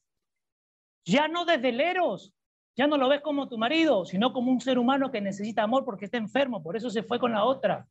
Ya 1.03 1.28
no 1.28 1.43
desde 1.43 1.72
leros, 1.72 2.36
ya 2.76 2.86
no 2.86 2.97
lo 2.97 3.10
ves 3.10 3.22
como 3.22 3.49
tu 3.49 3.57
marido, 3.57 4.05
sino 4.05 4.32
como 4.32 4.51
un 4.51 4.62
ser 4.62 4.78
humano 4.78 5.10
que 5.10 5.20
necesita 5.20 5.64
amor 5.64 5.86
porque 5.86 6.05
está 6.05 6.18
enfermo, 6.18 6.62
por 6.62 6.78
eso 6.78 6.91
se 6.91 7.01
fue 7.01 7.20
con 7.20 7.32
la 7.32 7.45
otra. 7.45 7.88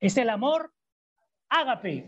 Es 0.00 0.16
el 0.16 0.30
amor 0.30 0.72
ágape. 1.50 2.06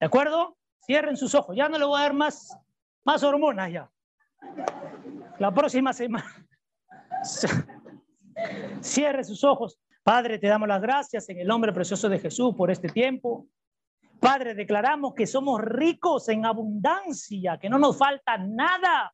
¿De 0.00 0.06
acuerdo? 0.06 0.56
Cierren 0.84 1.16
sus 1.16 1.32
ojos. 1.36 1.56
Ya 1.56 1.68
no 1.68 1.78
le 1.78 1.84
voy 1.84 2.00
a 2.00 2.02
dar 2.02 2.12
más, 2.12 2.58
más 3.04 3.22
hormonas 3.22 3.70
ya. 3.70 3.88
La 5.38 5.54
próxima 5.54 5.92
semana. 5.92 6.44
Cierre 8.80 9.22
sus 9.22 9.44
ojos. 9.44 9.78
Padre, 10.06 10.38
te 10.38 10.46
damos 10.46 10.68
las 10.68 10.80
gracias 10.80 11.28
en 11.30 11.40
el 11.40 11.48
nombre 11.48 11.72
precioso 11.72 12.08
de 12.08 12.20
Jesús 12.20 12.54
por 12.54 12.70
este 12.70 12.88
tiempo. 12.88 13.48
Padre, 14.20 14.54
declaramos 14.54 15.14
que 15.14 15.26
somos 15.26 15.60
ricos 15.60 16.28
en 16.28 16.46
abundancia, 16.46 17.58
que 17.58 17.68
no 17.68 17.76
nos 17.76 17.98
falta 17.98 18.38
nada. 18.38 19.12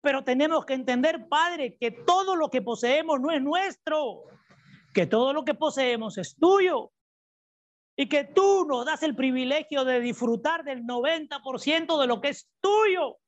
Pero 0.00 0.24
tenemos 0.24 0.66
que 0.66 0.74
entender, 0.74 1.28
Padre, 1.28 1.76
que 1.78 1.92
todo 1.92 2.34
lo 2.34 2.50
que 2.50 2.62
poseemos 2.62 3.20
no 3.20 3.30
es 3.30 3.40
nuestro 3.40 4.24
que 4.92 5.06
todo 5.06 5.32
lo 5.32 5.44
que 5.44 5.54
poseemos 5.54 6.18
es 6.18 6.34
tuyo 6.34 6.90
y 7.96 8.08
que 8.08 8.24
tú 8.24 8.64
nos 8.64 8.84
das 8.84 9.04
el 9.04 9.14
privilegio 9.14 9.84
de 9.84 10.00
disfrutar 10.00 10.64
del 10.64 10.82
90% 10.82 12.00
de 12.00 12.06
lo 12.08 12.20
que 12.20 12.30
es 12.30 12.50
tuyo. 12.60 13.18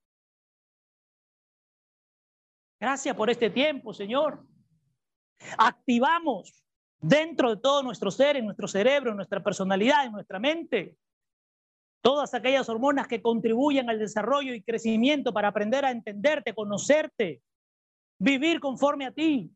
Gracias 2.80 3.14
por 3.14 3.30
este 3.30 3.48
tiempo, 3.48 3.94
Señor. 3.94 4.44
Activamos 5.58 6.64
dentro 7.00 7.50
de 7.50 7.60
todo 7.60 7.82
nuestro 7.82 8.10
ser, 8.10 8.36
en 8.36 8.44
nuestro 8.44 8.68
cerebro, 8.68 9.10
en 9.10 9.16
nuestra 9.16 9.42
personalidad, 9.42 10.06
en 10.06 10.12
nuestra 10.12 10.38
mente, 10.38 10.96
todas 12.00 12.34
aquellas 12.34 12.68
hormonas 12.68 13.06
que 13.06 13.22
contribuyen 13.22 13.88
al 13.88 13.98
desarrollo 13.98 14.54
y 14.54 14.62
crecimiento 14.62 15.32
para 15.32 15.48
aprender 15.48 15.84
a 15.84 15.90
entenderte, 15.90 16.54
conocerte, 16.54 17.42
vivir 18.18 18.60
conforme 18.60 19.06
a 19.06 19.12
ti, 19.12 19.50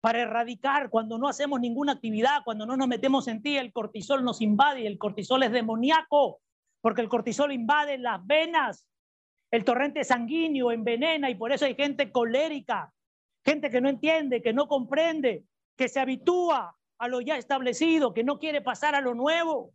para 0.00 0.22
erradicar 0.22 0.88
cuando 0.88 1.18
no 1.18 1.28
hacemos 1.28 1.60
ninguna 1.60 1.92
actividad, 1.92 2.42
cuando 2.44 2.64
no 2.64 2.76
nos 2.76 2.88
metemos 2.88 3.28
en 3.28 3.42
ti, 3.42 3.56
el 3.56 3.72
cortisol 3.72 4.24
nos 4.24 4.40
invade 4.40 4.82
y 4.82 4.86
el 4.86 4.98
cortisol 4.98 5.42
es 5.42 5.52
demoníaco, 5.52 6.40
porque 6.80 7.02
el 7.02 7.08
cortisol 7.08 7.52
invade 7.52 7.98
las 7.98 8.26
venas, 8.26 8.86
el 9.50 9.64
torrente 9.64 10.04
sanguíneo 10.04 10.70
envenena 10.70 11.28
y 11.30 11.34
por 11.34 11.52
eso 11.52 11.64
hay 11.64 11.74
gente 11.74 12.12
colérica, 12.12 12.92
gente 13.44 13.70
que 13.70 13.80
no 13.80 13.88
entiende, 13.88 14.42
que 14.42 14.52
no 14.52 14.68
comprende, 14.68 15.44
que 15.76 15.88
se 15.88 16.00
habitúa 16.00 16.76
a 16.98 17.08
lo 17.08 17.20
ya 17.20 17.36
establecido, 17.36 18.14
que 18.14 18.24
no 18.24 18.38
quiere 18.38 18.60
pasar 18.60 18.94
a 18.94 19.00
lo 19.00 19.14
nuevo, 19.14 19.72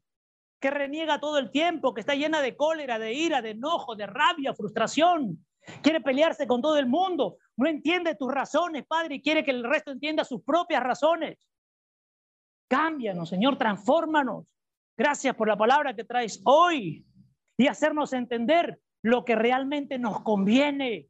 que 0.60 0.70
reniega 0.70 1.20
todo 1.20 1.40
el 1.40 1.52
tiempo, 1.52 1.94
que 1.94 2.02
está 2.02 2.16
llena 2.16 2.42
de 2.42 2.56
cólera, 2.56 3.00
de 3.00 3.14
ira, 3.14 3.42
de 3.42 3.52
enojo, 3.52 3.96
de 3.96 4.06
rabia, 4.08 4.54
frustración, 4.54 5.46
quiere 5.82 6.02
pelearse 6.02 6.48
con 6.48 6.62
todo 6.62 6.78
el 6.78 6.88
mundo, 6.88 7.38
no 7.58 7.68
entiende 7.68 8.16
tus 8.16 8.32
razones, 8.32 8.86
Padre, 8.86 9.16
y 9.16 9.22
quiere 9.22 9.44
que 9.44 9.52
el 9.52 9.64
resto 9.64 9.92
entienda 9.92 10.24
sus 10.24 10.44
propias 10.44 10.84
razones. 10.84 11.38
Cámbianos, 12.68 13.30
Señor, 13.30 13.58
transfórmanos. 13.58 14.46
Gracias 14.98 15.36
por 15.36 15.48
la 15.48 15.58
palabra 15.58 15.96
que 15.96 16.04
traes 16.04 16.42
hoy 16.46 17.06
y 17.58 17.68
hacernos 17.68 18.14
entender 18.14 18.80
lo 19.06 19.24
que 19.24 19.36
realmente 19.36 20.00
nos 20.00 20.22
conviene. 20.22 21.08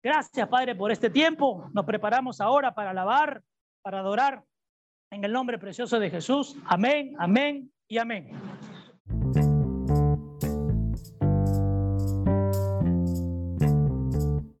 Gracias, 0.00 0.46
Padre, 0.46 0.76
por 0.76 0.92
este 0.92 1.10
tiempo. 1.10 1.68
Nos 1.74 1.84
preparamos 1.84 2.40
ahora 2.40 2.72
para 2.72 2.90
alabar, 2.90 3.42
para 3.82 3.98
adorar 3.98 4.44
en 5.10 5.24
el 5.24 5.32
nombre 5.32 5.58
precioso 5.58 5.98
de 5.98 6.08
Jesús. 6.08 6.56
Amén, 6.66 7.16
amén 7.18 7.72
y 7.88 7.98
amén. 7.98 8.30